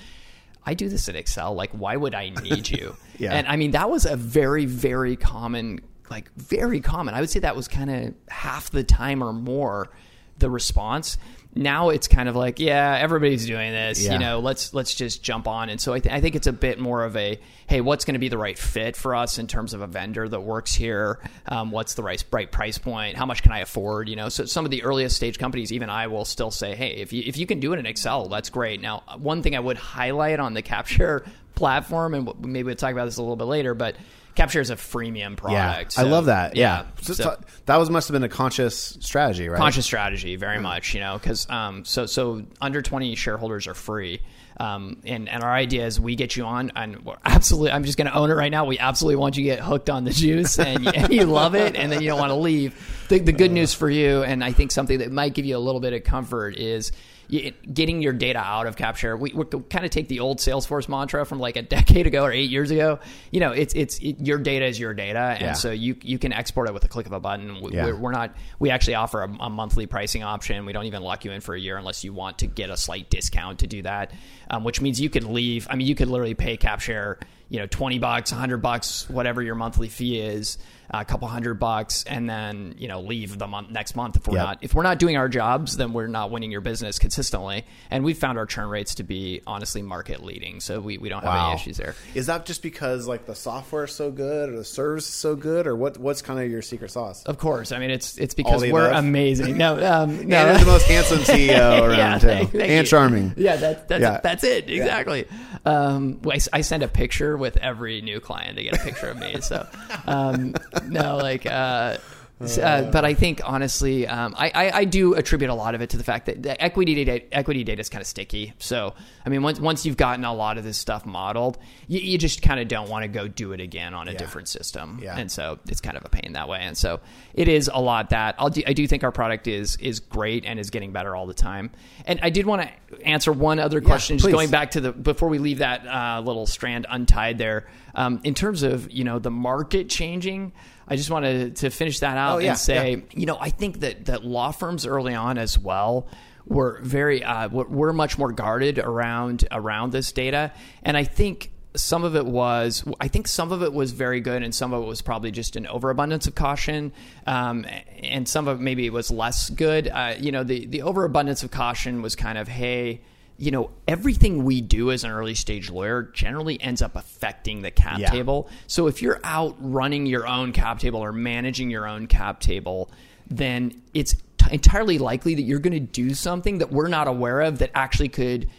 I 0.67 0.73
do 0.73 0.89
this 0.89 1.07
in 1.07 1.15
Excel. 1.15 1.55
Like, 1.55 1.71
why 1.71 1.95
would 1.95 2.13
I 2.13 2.29
need 2.29 2.69
you? 2.69 2.95
Yeah. 3.19 3.33
And 3.33 3.47
I 3.47 3.55
mean, 3.55 3.71
that 3.71 3.89
was 3.89 4.05
a 4.05 4.15
very, 4.15 4.65
very 4.65 5.15
common, 5.15 5.79
like, 6.07 6.31
very 6.35 6.81
common. 6.81 7.15
I 7.15 7.19
would 7.19 7.31
say 7.31 7.39
that 7.39 7.55
was 7.55 7.67
kind 7.67 7.89
of 7.89 8.13
half 8.29 8.69
the 8.69 8.83
time 8.83 9.23
or 9.23 9.33
more 9.33 9.89
the 10.37 10.51
response. 10.51 11.17
Now 11.57 11.89
it's 11.89 12.07
kind 12.07 12.29
of 12.29 12.35
like, 12.35 12.59
yeah, 12.59 12.97
everybody's 12.99 13.45
doing 13.45 13.71
this. 13.71 14.05
Yeah. 14.05 14.13
You 14.13 14.19
know, 14.19 14.39
let's 14.39 14.73
let's 14.73 14.93
just 14.95 15.23
jump 15.23 15.47
on. 15.47 15.69
And 15.69 15.79
so 15.79 15.93
I, 15.93 15.99
th- 15.99 16.13
I 16.13 16.21
think 16.21 16.35
it's 16.35 16.47
a 16.47 16.53
bit 16.53 16.79
more 16.79 17.03
of 17.03 17.15
a, 17.17 17.39
hey, 17.67 17.81
what's 17.81 18.05
going 18.05 18.13
to 18.13 18.19
be 18.19 18.29
the 18.29 18.37
right 18.37 18.57
fit 18.57 18.95
for 18.95 19.15
us 19.15 19.37
in 19.37 19.47
terms 19.47 19.73
of 19.73 19.81
a 19.81 19.87
vendor 19.87 20.27
that 20.27 20.41
works 20.41 20.73
here? 20.73 21.19
Um, 21.47 21.71
what's 21.71 21.95
the 21.95 22.03
right 22.03 22.23
right 22.31 22.51
price 22.51 22.77
point? 22.77 23.17
How 23.17 23.25
much 23.25 23.43
can 23.43 23.51
I 23.51 23.59
afford? 23.59 24.09
You 24.09 24.15
know, 24.15 24.29
so 24.29 24.45
some 24.45 24.65
of 24.65 24.71
the 24.71 24.83
earliest 24.83 25.15
stage 25.15 25.39
companies, 25.39 25.71
even 25.71 25.89
I 25.89 26.07
will 26.07 26.25
still 26.25 26.51
say, 26.51 26.75
hey, 26.75 26.91
if 26.95 27.11
you 27.13 27.23
if 27.25 27.37
you 27.37 27.45
can 27.45 27.59
do 27.59 27.73
it 27.73 27.79
in 27.79 27.85
Excel, 27.85 28.29
that's 28.29 28.49
great. 28.49 28.81
Now, 28.81 29.03
one 29.17 29.41
thing 29.41 29.55
I 29.55 29.59
would 29.59 29.77
highlight 29.77 30.39
on 30.39 30.53
the 30.53 30.63
CapShare 30.63 31.27
platform, 31.55 32.13
and 32.13 32.45
maybe 32.45 32.67
we'll 32.67 32.75
talk 32.75 32.91
about 32.91 33.05
this 33.05 33.17
a 33.17 33.21
little 33.21 33.35
bit 33.35 33.45
later, 33.45 33.73
but 33.73 33.95
CapShare 34.37 34.61
is 34.61 34.69
a 34.69 34.75
freemium 34.75 35.35
product. 35.35 35.97
I 35.97 36.03
so- 36.03 36.07
love 36.07 36.25
that. 36.25 36.55
Yeah, 36.55 36.83
So- 37.01 37.13
So- 37.13 37.23
so 37.23 37.37
that 37.65 37.77
was 37.77 37.89
must 37.89 38.07
have 38.07 38.13
been 38.13 38.23
a 38.23 38.29
conscious 38.29 38.97
strategy, 39.01 39.49
right? 39.49 39.57
conscious 39.57 39.85
strategy 39.85 40.35
very 40.35 40.59
much 40.59 40.93
you 40.93 40.99
know 40.99 41.17
because 41.17 41.49
um, 41.49 41.83
so 41.83 42.05
so 42.05 42.43
under 42.61 42.81
20 42.81 43.15
shareholders 43.15 43.67
are 43.67 43.73
free 43.73 44.21
um, 44.59 44.97
and 45.05 45.27
and 45.27 45.43
our 45.43 45.53
idea 45.53 45.85
is 45.85 45.99
we 45.99 46.15
get 46.15 46.35
you 46.35 46.45
on 46.45 46.71
and 46.75 47.03
we're 47.05 47.15
absolutely 47.25 47.71
i'm 47.71 47.83
just 47.83 47.97
going 47.97 48.07
to 48.07 48.15
own 48.15 48.29
it 48.29 48.33
right 48.35 48.51
now 48.51 48.65
we 48.65 48.77
absolutely 48.79 49.15
want 49.15 49.35
you 49.37 49.43
to 49.43 49.49
get 49.49 49.59
hooked 49.59 49.89
on 49.89 50.03
the 50.03 50.11
juice 50.11 50.57
and 50.59 50.83
you, 50.85 50.91
and 50.95 51.13
you 51.13 51.25
love 51.25 51.55
it 51.55 51.75
and 51.75 51.91
then 51.91 52.01
you 52.01 52.07
don't 52.07 52.19
want 52.19 52.29
to 52.29 52.35
leave 52.35 52.73
the, 53.09 53.19
the 53.19 53.31
good 53.33 53.51
news 53.51 53.73
for 53.73 53.89
you 53.89 54.23
and 54.23 54.43
i 54.43 54.51
think 54.51 54.71
something 54.71 54.99
that 54.99 55.11
might 55.11 55.33
give 55.33 55.45
you 55.45 55.57
a 55.57 55.59
little 55.59 55.81
bit 55.81 55.93
of 55.93 56.03
comfort 56.03 56.55
is 56.57 56.91
getting 57.29 58.01
your 58.01 58.13
data 58.13 58.39
out 58.39 58.67
of 58.67 58.75
CapShare. 58.75 59.19
We, 59.19 59.31
we 59.33 59.45
kind 59.45 59.85
of 59.85 59.91
take 59.91 60.07
the 60.07 60.19
old 60.21 60.37
salesforce 60.39 60.87
mantra 60.87 61.25
from 61.25 61.39
like 61.39 61.55
a 61.57 61.61
decade 61.77 62.07
ago 62.07 62.23
or 62.23 62.31
eight 62.31 62.49
years 62.49 62.71
ago. 62.71 62.99
You 63.31 63.39
know 63.39 63.51
it's 63.51 63.73
it's 63.73 63.99
it, 63.99 64.19
your 64.25 64.37
data 64.37 64.65
is 64.65 64.79
your 64.79 64.93
data. 64.93 65.19
And 65.19 65.41
Yeah. 65.41 65.53
so 65.53 65.71
you 65.71 65.95
you 66.01 66.17
can 66.19 66.33
export 66.33 66.67
it 66.69 66.73
with 66.73 66.83
a 66.83 66.87
click 66.87 67.05
of 67.05 67.11
a 67.11 67.19
button. 67.19 67.61
We- 67.61 67.73
Yeah. 67.73 67.85
we're, 67.85 67.95
we're 67.97 68.11
not 68.11 68.35
we 68.59 68.69
actually 68.69 68.95
offer 68.95 69.23
a, 69.23 69.29
a 69.39 69.49
monthly 69.49 69.85
pricing 69.87 70.23
option. 70.23 70.65
We 70.65 70.73
don't 70.73 70.85
even 70.85 71.03
lock 71.03 71.25
you 71.25 71.31
in 71.31 71.41
for 71.41 71.53
a 71.55 71.59
year 71.59 71.77
unless 71.77 72.03
you 72.03 72.13
want 72.13 72.39
to 72.39 72.47
get 72.47 72.69
a 72.69 72.77
slight 72.77 73.09
discount 73.09 73.59
to 73.59 73.67
do 73.67 73.81
that 73.81 74.11
um, 74.49 74.63
which 74.63 74.79
means 74.81 74.99
you 75.01 75.09
could 75.09 75.23
leave 75.23 75.67
i 75.69 75.75
mean 75.75 75.87
you 75.87 75.95
could 75.95 76.07
literally 76.07 76.33
pay 76.33 76.57
capshare 76.57 77.21
you 77.49 77.59
know 77.59 77.67
20 77.67 77.99
bucks 77.99 78.31
100 78.31 78.57
bucks 78.57 79.09
whatever 79.09 79.41
your 79.41 79.55
monthly 79.55 79.87
fee 79.87 80.19
is 80.19 80.57
a 80.89 81.03
couple 81.03 81.27
hundred 81.27 81.55
bucks 81.55 82.03
and 82.05 82.29
then 82.29 82.73
you 82.77 82.87
know 82.87 83.01
leave 83.01 83.37
the 83.37 83.47
month 83.47 83.69
next 83.69 83.95
month 83.95 84.15
if 84.15 84.25
we're 84.27 84.35
Yep. 84.37 84.45
not 84.45 84.57
if 84.61 84.73
we're 84.73 84.83
not 84.83 84.99
doing 84.99 85.17
our 85.17 85.27
jobs 85.27 85.75
then 85.75 85.91
we're 85.93 86.07
not 86.07 86.31
winning 86.31 86.49
your 86.51 86.61
business 86.61 86.97
consistently 86.97 87.65
and 87.91 88.03
we've 88.05 88.17
found 88.17 88.37
our 88.37 88.45
churn 88.45 88.69
rates 88.69 88.95
to 88.95 89.03
be 89.03 89.41
honestly 89.45 89.81
market 89.81 90.23
leading 90.23 90.59
so 90.61 90.79
we, 90.79 90.97
we 90.97 91.09
don't 91.09 91.23
have 91.23 91.33
Wow. 91.33 91.51
any 91.51 91.55
issues 91.59 91.75
there 91.77 91.93
Is 92.15 92.27
that 92.27 92.45
just 92.45 92.61
because 92.63 93.05
like 93.07 93.25
the 93.25 93.35
software 93.35 93.83
is 93.85 93.91
so 93.93 94.11
good 94.11 94.49
or 94.49 94.55
the 94.57 94.63
service 94.65 95.07
is 95.09 95.13
so 95.13 95.35
good 95.35 95.67
or 95.67 95.75
what? 95.75 95.97
What's 95.97 96.21
kind 96.21 96.39
of 96.39 96.49
your 96.49 96.61
secret 96.61 96.91
sauce? 96.91 97.23
of 97.25 97.37
course 97.37 97.71
i 97.73 97.79
mean 97.79 97.89
it's 97.91 98.17
it's 98.17 98.33
because 98.33 98.61
we're 98.69 98.87
above? 98.87 99.03
amazing 99.03 99.57
no 99.57 99.73
um 99.93 100.27
no 100.27 100.37
And 100.37 100.61
the 100.61 100.65
most 100.65 100.85
handsome 100.87 101.19
CEO 101.35 101.81
around 101.81 101.97
Yeah, 101.97 102.17
too, 102.19 102.27
thank- 102.27 102.51
thank 102.51 102.63
and 102.63 102.71
you. 102.71 102.89
charming. 102.89 103.33
Yeah, 103.37 103.55
that's 103.57 103.83
that's 103.87 104.01
Yeah. 104.01 104.19
that's 104.23 104.43
it 104.45 104.69
exactly. 104.69 105.27
Um, 105.65 106.21
I, 106.25 106.39
I 106.53 106.61
send 106.61 106.83
a 106.83 106.87
picture 106.87 107.35
with 107.37 107.57
every 107.57 108.01
new 108.01 108.19
client 108.19 108.57
to 108.57 108.63
get 108.63 108.73
a 108.73 108.79
picture 108.79 109.09
of 109.09 109.17
me. 109.17 109.39
So 109.41 109.67
um, 110.05 110.53
no, 110.87 111.17
like. 111.17 111.45
Uh, 111.45 111.97
uh, 112.39 112.91
but 112.91 113.03
I 113.03 113.15
think 113.15 113.41
honestly, 113.43 114.07
um, 114.07 114.35
I, 114.37 114.51
I, 114.53 114.71
I 114.79 114.85
do 114.85 115.15
attribute 115.15 115.49
a 115.49 115.55
lot 115.55 115.73
of 115.73 115.81
it 115.81 115.89
to 115.91 115.97
the 115.97 116.03
fact 116.03 116.27
that 116.27 116.43
the 116.43 116.61
equity 116.61 117.03
data 117.03 117.33
equity 117.33 117.63
data 117.63 117.81
is 117.81 117.89
kind 117.89 118.01
of 118.01 118.07
sticky. 118.07 118.53
So 118.59 118.93
I 119.25 119.29
mean, 119.29 119.41
once 119.41 119.59
once 119.59 119.85
you've 119.85 119.97
gotten 119.97 120.23
a 120.23 120.33
lot 120.33 120.57
of 120.57 120.63
this 120.63 120.77
stuff 120.77 121.05
modeled, 121.05 121.57
you, 121.87 121.99
you 121.99 122.17
just 122.17 122.43
kind 122.43 122.59
of 122.59 122.67
don't 122.67 122.89
want 122.89 123.03
to 123.03 123.07
go 123.07 123.27
do 123.27 123.53
it 123.53 123.59
again 123.59 123.93
on 123.93 124.07
a 124.07 124.13
different 124.13 124.47
system. 124.47 124.99
Yeah. 125.01 125.17
And 125.17 125.31
so 125.31 125.57
it's 125.67 125.81
kind 125.81 125.97
of 125.97 126.05
a 126.05 126.09
pain 126.09 126.33
that 126.33 126.47
way. 126.47 126.59
And 126.61 126.77
so 126.77 126.99
it 127.33 127.47
is 127.47 127.69
a 127.73 127.81
lot 127.81 128.11
that 128.11 128.35
I'll 128.37 128.49
do, 128.49 128.61
I 128.67 128.73
do 128.73 128.85
think 128.87 129.03
our 129.03 129.11
product 129.11 129.47
is 129.47 129.75
is 129.77 129.99
great 129.99 130.45
and 130.45 130.59
is 130.59 130.69
getting 130.69 130.91
better 130.91 131.15
all 131.15 131.25
the 131.25 131.33
time. 131.33 131.71
And 132.05 132.19
I 132.21 132.29
did 132.29 132.45
want 132.45 132.61
to 132.61 133.05
answer 133.05 133.31
one 133.31 133.57
other 133.59 133.81
question, 133.81 134.17
just 134.17 134.25
please. 134.25 134.33
going 134.33 134.51
back 134.51 134.71
to 134.71 134.81
the 134.81 134.91
before 134.91 135.29
we 135.29 135.39
leave 135.39 135.59
that 135.59 135.87
uh, 135.87 136.21
little 136.23 136.45
strand 136.45 136.85
untied 136.89 137.37
there. 137.37 137.67
Um, 137.97 138.21
in 138.23 138.35
terms 138.35 138.61
of 138.61 138.89
you 138.91 139.03
know 139.03 139.19
the 139.19 139.31
market 139.31 139.89
changing, 139.89 140.53
I 140.87 140.95
just 140.95 141.09
wanted 141.09 141.57
to 141.57 141.69
finish 141.71 141.99
that 141.99 142.15
out 142.15 142.35
Oh, 142.35 142.37
yeah, 142.37 142.51
and 142.51 142.57
say, 142.57 142.91
yeah. 142.91 143.01
you 143.13 143.25
know, 143.25 143.37
I 143.41 143.49
think 143.49 143.79
that 143.81 144.05
that 144.05 144.23
law 144.23 144.51
firms 144.51 144.85
early 144.85 145.15
on 145.15 145.37
as 145.37 145.57
well 145.57 146.07
were 146.45 146.79
very 146.83 147.23
uh, 147.23 147.49
were, 147.49 147.65
were 147.65 147.93
much 147.93 148.17
more 148.17 148.31
guarded 148.31 148.77
around 148.79 149.47
around 149.51 149.91
this 149.91 150.11
data, 150.11 150.53
and 150.83 150.95
I 150.95 151.03
think 151.03 151.51
some 151.75 152.03
of 152.03 152.15
it 152.15 152.25
was 152.25 152.83
I 152.99 153.07
think 153.07 153.27
some 153.27 153.51
of 153.51 153.63
it 153.63 153.73
was 153.73 153.91
very 153.93 154.21
good, 154.21 154.43
and 154.43 154.53
some 154.53 154.73
of 154.73 154.83
it 154.83 154.85
was 154.85 155.01
probably 155.01 155.31
just 155.31 155.55
an 155.55 155.65
overabundance 155.65 156.27
of 156.27 156.35
caution, 156.35 156.93
um, 157.25 157.65
and 158.01 158.29
some 158.29 158.47
of 158.47 158.59
it 158.59 158.63
maybe 158.63 158.87
was 158.91 159.09
less 159.09 159.49
good. 159.49 159.87
Uh, 159.87 160.13
you 160.19 160.31
know, 160.31 160.43
the 160.43 160.67
the 160.67 160.83
overabundance 160.83 161.41
of 161.41 161.49
caution 161.49 162.03
was 162.03 162.15
kind 162.15 162.37
of 162.37 162.47
hey. 162.47 163.01
You 163.37 163.51
know, 163.51 163.69
everything 163.87 164.43
we 164.43 164.61
do 164.61 164.91
as 164.91 165.03
an 165.03 165.11
early 165.11 165.35
stage 165.35 165.69
lawyer 165.69 166.03
generally 166.13 166.59
ends 166.61 166.81
up 166.81 166.95
affecting 166.95 167.61
the 167.61 167.71
cap 167.71 167.99
Yeah. 167.99 168.09
table. 168.09 168.49
So 168.65 168.87
if 168.87 169.01
you're 169.01 169.19
out 169.23 169.55
running 169.59 170.05
your 170.07 170.27
own 170.27 170.53
cap 170.53 170.79
table 170.79 170.99
or 170.99 171.11
managing 171.11 171.69
your 171.69 171.87
own 171.87 172.07
cap 172.07 172.39
table, 172.39 172.89
then 173.29 173.79
it's 173.93 174.15
entirely 174.51 174.97
likely 174.97 175.35
that 175.35 175.41
you're 175.43 175.59
going 175.59 175.73
to 175.73 175.79
do 175.79 176.13
something 176.13 176.59
that 176.59 176.71
we're 176.71 176.87
not 176.87 177.07
aware 177.07 177.41
of 177.41 177.59
that 177.59 177.69
actually 177.75 178.09
could 178.09 178.49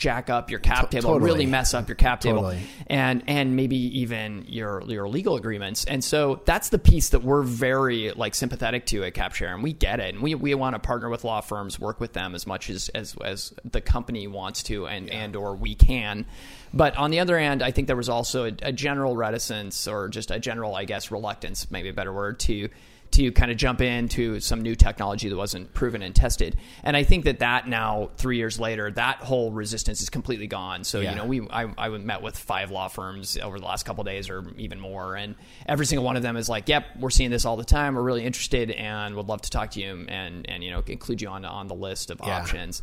jack 0.00 0.30
up 0.30 0.50
your 0.50 0.58
cap 0.58 0.90
table, 0.90 1.10
totally. 1.10 1.30
really 1.30 1.46
mess 1.46 1.74
up 1.74 1.88
your 1.88 1.94
cap 1.94 2.20
table, 2.20 2.42
Totally. 2.42 2.62
and 2.88 3.22
and 3.28 3.54
maybe 3.54 3.76
even 4.00 4.46
your 4.48 4.82
your 4.88 5.08
legal 5.08 5.36
agreements. 5.36 5.84
And 5.84 6.02
so 6.02 6.40
that's 6.46 6.70
the 6.70 6.78
piece 6.78 7.10
that 7.10 7.22
we're 7.22 7.42
very 7.42 8.10
like 8.12 8.34
sympathetic 8.34 8.86
to 8.86 9.04
at 9.04 9.14
CapShare, 9.14 9.54
and 9.54 9.62
we 9.62 9.72
get 9.72 10.00
it, 10.00 10.14
and 10.14 10.22
we, 10.22 10.34
we 10.34 10.54
want 10.54 10.74
to 10.74 10.80
partner 10.80 11.08
with 11.08 11.22
law 11.22 11.40
firms, 11.40 11.78
work 11.78 12.00
with 12.00 12.14
them 12.14 12.34
as 12.34 12.46
much 12.46 12.70
as 12.70 12.88
as, 12.88 13.14
as 13.22 13.54
the 13.70 13.80
company 13.80 14.26
wants 14.26 14.64
to, 14.64 14.86
and 14.88 15.10
and 15.10 15.36
or 15.36 15.54
we 15.54 15.74
can. 15.74 16.26
But 16.72 16.96
on 16.96 17.10
the 17.10 17.20
other 17.20 17.38
hand, 17.38 17.62
I 17.62 17.70
think 17.70 17.86
there 17.86 17.96
was 17.96 18.08
also 18.08 18.46
a, 18.46 18.52
a 18.62 18.72
general 18.72 19.16
reticence, 19.16 19.86
or 19.86 20.08
just 20.08 20.30
a 20.30 20.40
general, 20.40 20.74
I 20.74 20.84
guess, 20.84 21.10
reluctance, 21.10 21.70
maybe 21.70 21.90
a 21.90 21.92
better 21.92 22.12
word, 22.12 22.40
to 22.40 22.68
to 23.12 23.32
kind 23.32 23.50
of 23.50 23.56
jump 23.56 23.80
into 23.80 24.38
some 24.40 24.60
new 24.62 24.74
technology 24.76 25.28
that 25.28 25.36
wasn't 25.36 25.72
proven 25.74 26.00
and 26.02 26.14
tested. 26.14 26.56
And 26.84 26.96
I 26.96 27.02
think 27.02 27.24
that 27.24 27.40
that 27.40 27.66
now, 27.68 28.10
three 28.16 28.36
years 28.36 28.60
later, 28.60 28.90
that 28.92 29.16
whole 29.18 29.50
resistance 29.50 30.00
is 30.00 30.08
completely 30.10 30.46
gone. 30.46 30.84
So 30.84 31.00
Yeah. 31.00 31.10
you 31.10 31.16
know, 31.16 31.24
we 31.24 31.40
I, 31.50 31.66
I 31.76 31.88
met 31.88 32.22
with 32.22 32.36
five 32.36 32.70
law 32.70 32.88
firms 32.88 33.36
over 33.42 33.58
the 33.58 33.66
last 33.66 33.84
couple 33.84 34.02
of 34.02 34.06
days, 34.06 34.30
or 34.30 34.44
even 34.56 34.78
more, 34.78 35.16
and 35.16 35.34
every 35.66 35.86
single 35.86 36.04
one 36.04 36.16
of 36.16 36.22
them 36.22 36.36
is 36.36 36.48
like, 36.48 36.68
"Yep, 36.68 36.84
we're 37.00 37.10
seeing 37.10 37.30
this 37.30 37.44
all 37.44 37.56
the 37.56 37.64
time. 37.64 37.94
We're 37.94 38.02
really 38.02 38.24
interested, 38.24 38.70
and 38.70 39.14
would 39.16 39.26
love 39.26 39.42
to 39.42 39.50
talk 39.50 39.72
to 39.72 39.80
you, 39.80 40.06
and 40.08 40.48
and 40.48 40.62
you 40.62 40.70
know, 40.70 40.82
include 40.86 41.20
you 41.20 41.28
on 41.28 41.44
on 41.44 41.66
the 41.68 41.74
list 41.74 42.10
of 42.10 42.20
Yeah. 42.24 42.36
options." 42.38 42.82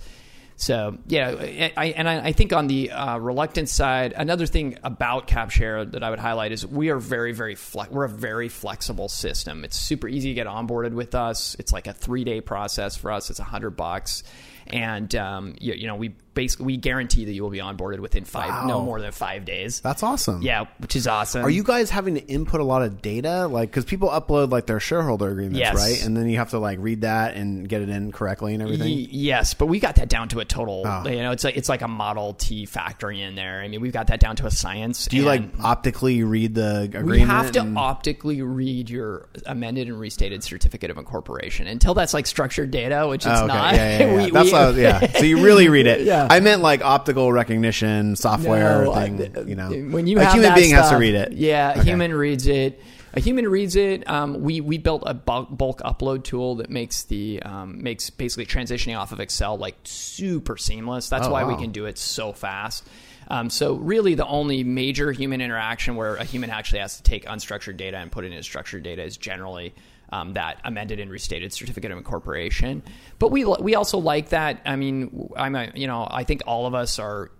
So 0.60 0.98
yeah, 1.06 1.72
I, 1.78 1.94
and 1.96 2.10
I, 2.10 2.32
think 2.32 2.52
on 2.52 2.66
the 2.66 2.90
uh, 2.90 3.20
reluctant 3.20 3.70
side, 3.70 4.14
another 4.18 4.48
thing 4.48 4.80
about 4.84 5.28
CapShare 5.28 5.92
that 5.92 6.02
I 6.02 6.10
would 6.10 6.18
highlight 6.18 6.52
is 6.52 6.66
we 6.66 6.90
are 6.90 6.98
very, 6.98 7.32
very. 7.32 7.56
We're 7.92 8.06
a 8.06 8.10
very 8.10 8.50
flexible 8.50 9.08
system. 9.08 9.64
It's 9.64 9.78
super 9.78 10.08
easy 10.08 10.30
to 10.30 10.34
get 10.34 10.48
onboarded 10.48 10.94
with 10.94 11.14
us. 11.14 11.56
It's 11.60 11.72
like 11.72 11.86
a 11.86 11.94
three 11.94 12.24
day 12.24 12.42
process 12.42 12.98
for 12.98 13.12
us. 13.12 13.30
It's 13.30 13.38
a 13.38 13.44
hundred 13.44 13.78
bucks, 13.78 14.24
and 14.66 15.14
um, 15.14 15.56
you, 15.62 15.76
you 15.76 15.86
know 15.86 15.96
we 15.96 16.16
basically 16.38 16.66
we 16.68 16.78
guarantee 16.78 17.26
that 17.26 17.34
you 17.34 17.42
will 17.44 17.50
be 17.50 17.58
onboarded 17.58 18.00
within 18.00 18.24
five, 18.24 18.66
no 18.68 18.82
more 18.84 19.02
than 19.02 19.12
five 19.12 19.44
days. 19.44 19.82
That's 19.82 20.04
awesome. 20.04 20.42
yeah, 20.44 20.66
which 20.78 20.96
is 20.96 21.08
awesome. 21.08 21.44
Are 21.44 21.50
you 21.50 21.64
guys 21.64 21.90
having 21.90 22.14
to 22.16 22.26
input 22.28 22.62
a 22.62 22.64
lot 22.64 22.84
of 22.84 23.02
data? 23.02 23.48
Like, 23.48 23.70
because 23.72 23.84
people 23.86 24.10
upload 24.10 24.52
like 24.52 24.68
their 24.68 24.80
shareholder 24.80 25.30
agreements, 25.30 25.58
Yes. 25.60 25.76
right? 25.76 26.02
And 26.06 26.16
then 26.16 26.30
you 26.30 26.38
have 26.38 26.52
to 26.52 26.60
like 26.60 26.78
read 26.80 27.02
that 27.02 27.36
and 27.36 27.68
get 27.68 27.82
it 27.82 27.90
in 27.90 28.12
correctly 28.12 28.54
and 28.54 28.62
everything. 28.62 28.88
Y- 28.88 29.08
yes, 29.10 29.54
but 29.56 29.66
we 29.66 29.80
got 29.80 29.96
that 29.96 30.10
down 30.10 30.30
to 30.30 30.40
a 30.40 30.46
total. 30.46 30.84
Oh. 30.86 31.08
You 31.10 31.24
know, 31.24 31.32
it's 31.32 31.44
like 31.44 31.58
it's 31.58 31.70
like 31.70 31.82
a 31.82 31.88
Model 31.88 32.34
T 32.34 32.66
factory 32.68 33.22
in 33.22 33.34
there. 33.36 33.62
I 33.62 33.68
mean, 33.68 33.82
we've 33.82 33.92
got 33.94 34.08
that 34.08 34.20
down 34.20 34.36
to 34.38 34.46
a 34.46 34.52
science. 34.52 35.08
Do 35.08 35.18
you 35.18 35.24
like 35.24 35.42
optically 35.64 36.24
read 36.24 36.54
the 36.54 36.82
agreement? 36.84 37.10
We 37.10 37.20
have 37.22 37.52
to 37.54 37.62
and- 37.62 37.78
optically 37.78 38.42
read 38.44 38.90
your 38.90 39.28
amended 39.48 39.88
and 39.88 40.00
restated 40.00 40.44
certificate 40.44 40.92
of 40.92 40.98
incorporation 40.98 41.66
until 41.68 41.96
that's 41.96 42.14
like 42.14 42.28
structured 42.28 42.70
data, 42.72 43.08
which 43.08 43.26
it's 43.26 43.34
Oh, 43.40 43.46
okay. 43.46 43.48
not. 43.48 43.76
Yeah, 43.76 44.00
yeah, 44.00 44.06
yeah. 44.12 44.16
We- 44.26 44.32
That's 44.32 44.46
we- 44.48 44.52
was- 44.54 44.78
yeah. 44.78 45.12
So 45.14 45.24
you 45.26 45.44
really 45.44 45.68
read 45.70 45.88
it. 45.88 45.98
Yeah. 46.08 46.27
I 46.32 46.40
meant 46.40 46.62
like 46.62 46.84
optical 46.84 47.32
recognition 47.32 48.16
software 48.16 48.86
No, 48.86 48.94
I- 48.94 49.10
thing. 49.10 49.48
you 49.48 49.56
know, 49.56 49.70
when 49.72 50.08
you 50.08 50.20
a 50.20 50.26
human 50.26 50.54
being 50.54 50.74
has 50.74 50.90
to 50.90 50.98
read 50.98 51.16
it. 51.16 51.34
Yeah, 51.34 51.70
a 51.70 51.80
Okay. 51.80 51.90
human 51.90 52.14
reads 52.14 52.48
it. 52.48 52.82
A 53.14 53.20
human 53.20 53.48
reads 53.48 53.76
it. 53.76 54.08
Um, 54.08 54.42
we 54.42 54.62
we 54.62 54.78
built 54.78 55.02
a 55.08 55.14
bulk, 55.16 55.48
bulk 55.50 55.80
upload 55.82 56.24
tool 56.24 56.56
that 56.58 56.70
makes 56.70 57.04
the 57.06 57.42
um, 57.42 57.82
makes 57.82 58.10
basically 58.12 58.46
transitioning 58.46 58.96
off 59.00 59.12
of 59.12 59.20
Excel 59.20 59.58
like 59.58 59.76
super 59.84 60.56
seamless. 60.58 61.10
That's 61.10 61.26
Oh, 61.28 61.32
why 61.32 61.44
we 61.46 61.56
can 61.56 61.72
do 61.72 61.86
it 61.86 61.98
so 61.98 62.32
fast. 62.34 62.88
Um, 63.30 63.50
so 63.50 63.74
really, 63.76 64.14
the 64.14 64.26
only 64.28 64.64
major 64.64 65.12
human 65.12 65.42
interaction 65.42 65.96
where 65.96 66.16
a 66.16 66.24
human 66.24 66.50
actually 66.50 66.80
has 66.80 66.98
to 66.98 67.04
take 67.04 67.26
unstructured 67.26 67.76
data 67.78 67.98
and 67.98 68.12
put 68.12 68.24
it 68.24 68.32
into 68.32 68.44
structured 68.44 68.84
data 68.84 69.04
is 69.04 69.18
generally 69.18 69.74
um, 70.10 70.34
that 70.34 70.60
amended 70.64 71.00
and 71.00 71.12
restated 71.12 71.54
certificate 71.54 71.92
of 71.92 71.98
incorporation. 71.98 72.84
But 73.20 73.32
we 73.32 73.46
we 73.46 73.76
also 73.76 73.98
like 73.98 74.30
that. 74.30 74.62
I 74.66 74.76
mean, 74.76 75.30
I'm 75.36 75.56
a, 75.56 75.72
you 75.76 75.88
know 75.88 76.08
I 76.10 76.24
think 76.24 76.44
all 76.46 76.66
of 76.66 76.74
us 76.74 77.00
are 77.00 77.32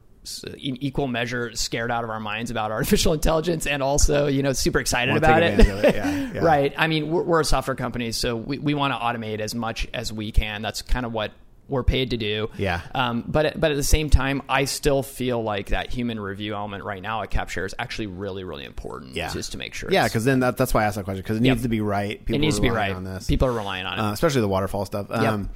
in 0.58 0.76
equal 0.84 1.08
measure 1.08 1.56
scared 1.56 1.90
out 1.92 2.04
of 2.04 2.10
our 2.10 2.20
minds 2.20 2.52
about 2.52 2.72
artificial 2.72 3.14
intelligence 3.20 3.66
and 3.66 3.82
also 3.82 4.28
you 4.28 4.44
know 4.44 4.52
super 4.54 4.80
excited 4.80 5.12
Wanna 5.12 5.26
about 5.26 5.44
it, 5.44 5.60
it, 5.60 5.96
yeah, 5.96 6.32
yeah. 6.34 6.40
right 6.42 6.74
i 6.78 6.88
mean 6.88 7.10
we're, 7.10 7.24
we're 7.24 7.40
a 7.40 7.46
software 7.46 7.76
company 7.76 8.12
so 8.12 8.36
we, 8.36 8.58
we 8.58 8.74
want 8.74 8.94
to 8.94 8.98
automate 8.98 9.40
as 9.40 9.56
much 9.56 9.88
as 9.94 10.12
we 10.12 10.34
can 10.34 10.62
that's 10.62 10.82
kind 10.82 11.06
of 11.06 11.14
what 11.14 11.32
we're 11.70 11.84
paid 11.84 12.12
to 12.12 12.18
do 12.18 12.50
Yeah. 12.58 12.82
um, 12.96 13.24
but 13.28 13.60
but 13.60 13.72
at 13.72 13.78
the 13.78 13.84
same 13.84 14.10
time 14.10 14.42
i 14.48 14.66
still 14.66 15.04
feel 15.04 15.42
like 15.44 15.68
that 15.70 15.92
human 15.92 16.20
review 16.20 16.54
element 16.56 16.84
right 16.84 17.02
now 17.02 17.22
at 17.24 17.30
capshare 17.32 17.66
is 17.66 17.76
actually 17.78 18.08
really 18.08 18.44
really 18.44 18.64
important 18.66 19.16
Yeah. 19.16 19.32
just 19.34 19.52
to 19.52 19.58
make 19.58 19.74
sure 19.74 19.90
Yeah, 19.92 20.06
because 20.06 20.24
then 20.26 20.40
that, 20.42 20.58
that's 20.58 20.74
why 20.74 20.84
I 20.84 20.86
asked 20.86 20.96
that 20.96 21.04
question 21.06 21.22
because 21.24 21.38
it 21.38 21.44
Yep. 21.44 21.54
needs 21.56 21.64
to 21.64 21.70
be 21.70 21.82
right. 21.82 22.20
People 22.20 22.36
it 22.36 22.40
needs 22.40 22.56
to 22.56 22.62
be 22.62 22.70
right 22.70 22.94
on 22.96 23.04
this. 23.04 23.28
people 23.28 23.48
are 23.48 23.52
relying 23.54 23.86
on 23.86 24.00
it 24.00 24.02
uh, 24.02 24.12
especially 24.14 24.42
the 24.42 24.48
waterfall 24.48 24.86
stuff. 24.86 25.08
Um, 25.10 25.50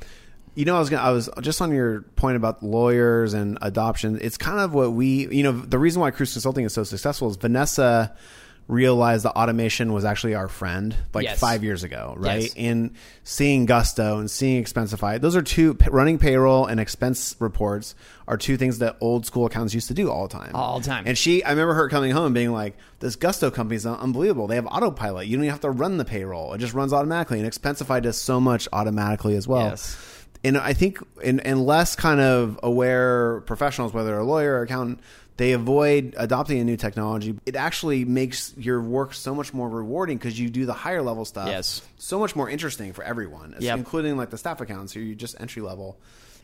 You 0.54 0.66
know, 0.66 0.76
I 0.76 0.80
was 0.80 0.90
gonna, 0.90 1.02
I 1.02 1.12
was 1.12 1.30
just 1.40 1.62
on 1.62 1.72
your 1.74 2.02
point 2.18 2.36
about 2.36 2.62
lawyers 2.62 3.34
and 3.34 3.58
adoption. 3.62 4.20
It's 4.22 4.38
kind 4.38 4.60
of 4.60 4.74
what 4.74 4.92
we, 4.92 5.34
you 5.34 5.44
know, 5.44 5.54
the 5.54 5.80
reason 5.80 6.02
why 6.02 6.12
Kruze 6.12 6.34
Consulting 6.34 6.66
is 6.66 6.74
so 6.74 6.84
successful 6.84 7.30
is 7.30 7.38
Vanessa 7.38 8.14
realized 8.68 9.26
that 9.26 9.34
automation 9.34 9.92
was 9.92 10.06
actually 10.06 10.34
our 10.34 10.48
friend 10.48 10.96
like 11.14 11.26
Yes. 11.26 11.40
five 11.40 11.64
years 11.64 11.84
ago, 11.84 12.14
right? 12.18 12.44
Yes. 12.44 12.54
And 12.56 12.92
seeing 13.24 13.66
Gusto 13.66 14.20
and 14.20 14.32
seeing 14.32 14.64
Expensify, 14.64 15.20
those 15.20 15.36
are 15.36 15.42
two 15.42 15.76
running 15.90 16.18
payroll 16.18 16.66
and 16.68 16.80
expense 16.80 17.36
reports 17.40 17.96
are 18.28 18.38
two 18.38 18.56
things 18.56 18.80
that 18.80 18.96
old 19.02 19.26
school 19.26 19.46
accountants 19.46 19.74
used 19.74 19.90
to 19.90 19.94
do 19.94 20.10
all 20.10 20.28
the 20.28 20.34
time. 20.38 20.52
All 20.54 20.80
the 20.80 20.86
time. 20.86 21.04
And 21.06 21.18
she, 21.18 21.44
I 21.44 21.50
remember 21.50 21.74
her 21.74 21.90
coming 21.90 22.12
home 22.12 22.28
and 22.28 22.36
being 22.36 22.54
like, 22.54 22.78
"This 23.00 23.18
Gusto 23.18 23.52
company 23.52 23.76
is 23.76 23.86
unbelievable. 23.86 24.48
They 24.48 24.56
have 24.56 24.68
autopilot. 24.68 25.28
You 25.28 25.36
don't 25.36 25.44
even 25.44 25.52
have 25.52 25.62
to 25.62 25.70
run 25.72 25.98
the 25.98 26.06
payroll; 26.06 26.54
it 26.54 26.60
just 26.60 26.74
runs 26.74 26.94
automatically." 26.94 27.42
And 27.42 27.52
Expensify 27.52 28.02
does 28.02 28.16
so 28.18 28.40
much 28.40 28.70
automatically 28.72 29.36
as 29.36 29.48
well. 29.50 29.70
Yes. 29.70 29.98
And 30.44 30.58
I 30.58 30.74
think, 30.74 30.98
in, 31.22 31.40
in 31.42 31.66
less 31.66 31.96
kind 31.96 32.20
of 32.20 32.60
aware 32.64 33.42
professionals, 33.42 33.94
whether 33.94 34.18
a 34.18 34.24
lawyer 34.24 34.54
or 34.56 34.62
accountant, 34.64 35.00
they 35.42 35.54
avoid 35.54 36.14
adopting 36.20 36.60
a 36.60 36.64
new 36.64 36.78
technology. 36.78 37.36
It 37.48 37.56
actually 37.56 38.06
makes 38.06 38.54
your 38.58 38.80
work 38.80 39.16
so 39.16 39.34
much 39.34 39.56
more 39.56 39.68
rewarding 39.68 40.20
because 40.20 40.40
you 40.40 40.52
do 40.52 40.68
the 40.68 40.74
higher 40.74 41.02
level 41.02 41.26
stuff. 41.26 41.48
Yes. 41.48 41.82
So 41.98 42.20
much 42.20 42.36
more 42.36 42.48
interesting 42.48 42.94
for 42.94 43.04
everyone, 43.04 43.56
Yep. 43.60 43.76
including 43.80 44.18
like 44.18 44.30
the 44.30 44.38
staff 44.38 44.62
accounts 44.62 44.94
who 44.94 45.00
you're 45.00 45.16
just 45.16 45.36
entry 45.42 45.64
level. 45.64 45.98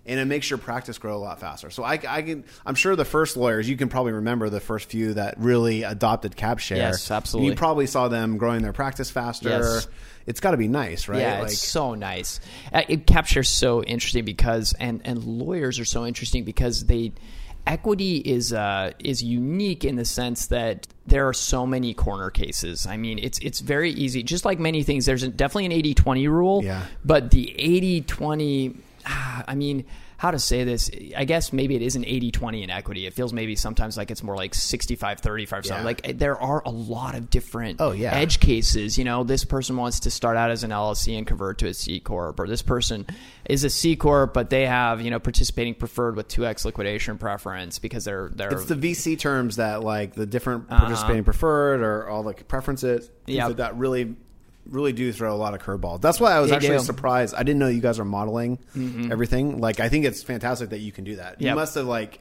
And 0.08 0.20
it 0.20 0.26
makes 0.26 0.50
your 0.50 0.58
practice 0.58 0.98
grow 0.98 1.16
a 1.16 1.20
lot 1.20 1.40
faster. 1.40 1.70
So 1.70 1.84
I, 1.84 2.00
I 2.10 2.24
can, 2.24 2.44
I'm 2.66 2.74
sure 2.74 2.96
the 2.96 3.06
first 3.06 3.38
lawyers, 3.38 3.70
you 3.70 3.78
can 3.78 3.88
probably 3.88 4.14
remember 4.14 4.50
the 4.50 4.62
first 4.62 4.90
few 4.90 5.14
that 5.14 5.38
really 5.38 5.84
adopted 5.84 6.36
CapShare. 6.36 6.78
Yes, 6.78 7.12
absolutely. 7.12 7.52
You 7.52 7.56
probably 7.56 7.86
saw 7.86 8.08
them 8.08 8.38
growing 8.38 8.64
their 8.64 8.74
practice 8.74 9.12
faster. 9.12 9.50
Yes. 9.50 9.88
It's 10.26 10.40
got 10.40 10.52
to 10.52 10.58
be 10.58 10.68
nice, 10.68 11.08
right? 11.08 11.22
Yeah, 11.22 11.44
it's 11.44 11.60
so 11.60 11.94
nice. 11.94 12.40
Uh, 12.74 12.82
it 12.90 13.06
captures 13.06 13.48
so 13.48 13.84
interesting 13.84 14.26
because, 14.26 14.74
and 14.74 15.02
and 15.06 15.24
lawyers 15.24 15.80
are 15.80 15.86
so 15.86 16.06
interesting 16.06 16.44
because 16.44 16.84
they 16.86 17.14
equity 17.68 18.18
is 18.18 18.54
uh, 18.54 18.92
is 19.00 19.22
unique 19.22 19.86
in 19.86 19.98
the 19.98 20.06
sense 20.06 20.48
that 20.48 20.88
there 21.06 21.28
are 21.28 21.34
so 21.34 21.68
many 21.68 21.94
corner 21.94 22.30
cases. 22.30 22.88
I 22.88 22.98
mean, 22.98 23.20
it's 23.20 23.38
it's 23.40 23.60
very 23.60 23.92
easy. 23.92 24.24
Just 24.24 24.46
like 24.46 24.60
many 24.60 24.84
things, 24.84 25.06
there's 25.06 25.28
definitely 25.28 25.66
an 25.66 25.96
80-20 25.96 26.30
rule. 26.30 26.64
Yeah. 26.64 26.86
But 27.06 27.32
the 27.32 27.54
80-20, 27.60 28.78
ah, 29.06 29.44
I 29.48 29.56
mean, 29.56 29.86
how 30.18 30.32
to 30.32 30.40
say 30.40 30.64
this? 30.64 30.90
I 31.16 31.26
guess 31.26 31.54
maybe 31.54 31.76
it 31.76 31.82
is 31.82 31.96
an 31.96 32.04
80-20 32.04 32.64
in 32.64 32.70
equity. 32.70 33.06
It 33.06 33.14
feels 33.14 33.34
maybe 33.34 33.56
sometimes 33.56 33.98
like 33.98 34.10
it's 34.12 34.24
more 34.24 34.36
like 34.36 34.54
65-35 34.54 35.48
something. 35.50 35.72
Yeah. 35.72 35.84
Like 35.84 36.18
there 36.18 36.42
are 36.42 36.62
a 36.66 36.70
lot 36.72 37.16
of 37.16 37.30
different 37.30 37.80
Oh, 37.80 37.92
yeah. 37.92 38.14
edge 38.14 38.40
cases. 38.40 38.98
You 38.98 39.04
know, 39.04 39.24
this 39.24 39.46
person 39.46 39.78
wants 39.78 40.02
to 40.02 40.12
start 40.12 40.36
out 40.36 40.50
as 40.52 40.64
an 40.64 40.72
LLC 40.72 41.18
and 41.18 41.26
convert 41.28 41.60
to 41.60 41.68
a 41.68 41.74
C 41.74 42.00
corp, 42.00 42.40
or 42.40 42.48
this 42.48 42.62
person 42.62 43.06
is 43.46 43.64
a 43.64 43.70
C 43.70 43.96
corp, 43.96 44.34
but 44.34 44.50
they 44.50 44.66
have 44.66 45.02
you 45.02 45.12
know 45.12 45.20
participating 45.20 45.76
preferred 45.76 46.16
with 46.16 46.28
two 46.28 46.46
X 46.46 46.66
liquidation 46.66 47.18
preference 47.18 47.80
because 47.80 48.04
they're 48.06 48.30
they're 48.34 48.50
It's 48.52 48.66
the 48.66 48.76
VC 48.76 49.18
terms 49.20 49.58
that 49.58 49.84
like 49.84 50.14
the 50.16 50.26
different 50.26 50.68
participating 50.68 51.24
preferred 51.24 51.82
or 51.82 52.10
all 52.10 52.24
the 52.24 52.34
preferences 52.34 53.10
Uh-huh. 53.28 53.48
Like 53.48 53.58
that 53.58 53.76
really 53.78 54.16
really 54.72 54.94
do 54.94 55.12
throw 55.12 55.34
a 55.34 55.38
lot 55.38 55.54
of 55.54 55.62
curveballs. 55.62 56.02
That's 56.02 56.20
why 56.20 56.32
I 56.34 56.40
was 56.40 56.50
They 56.50 56.56
actually 56.58 56.70
do. 56.70 56.76
Mm-hmm. 56.76 56.86
surprised. 56.86 57.36
I 57.36 57.44
didn't 57.44 57.60
know 57.60 57.68
you 57.68 57.82
guys 57.82 58.00
are 58.00 58.06
modeling 58.06 58.60
everything. 59.12 59.60
Like 59.60 59.80
I 59.80 59.90
think 59.90 60.06
it's 60.06 60.24
fantastic 60.24 60.70
that 60.70 60.80
you 60.80 60.92
can 60.92 61.04
do 61.04 61.16
that. 61.18 61.42
You 61.42 61.48
Yep. 61.48 61.56
must 61.56 61.76
have 61.76 61.86
like 61.86 62.20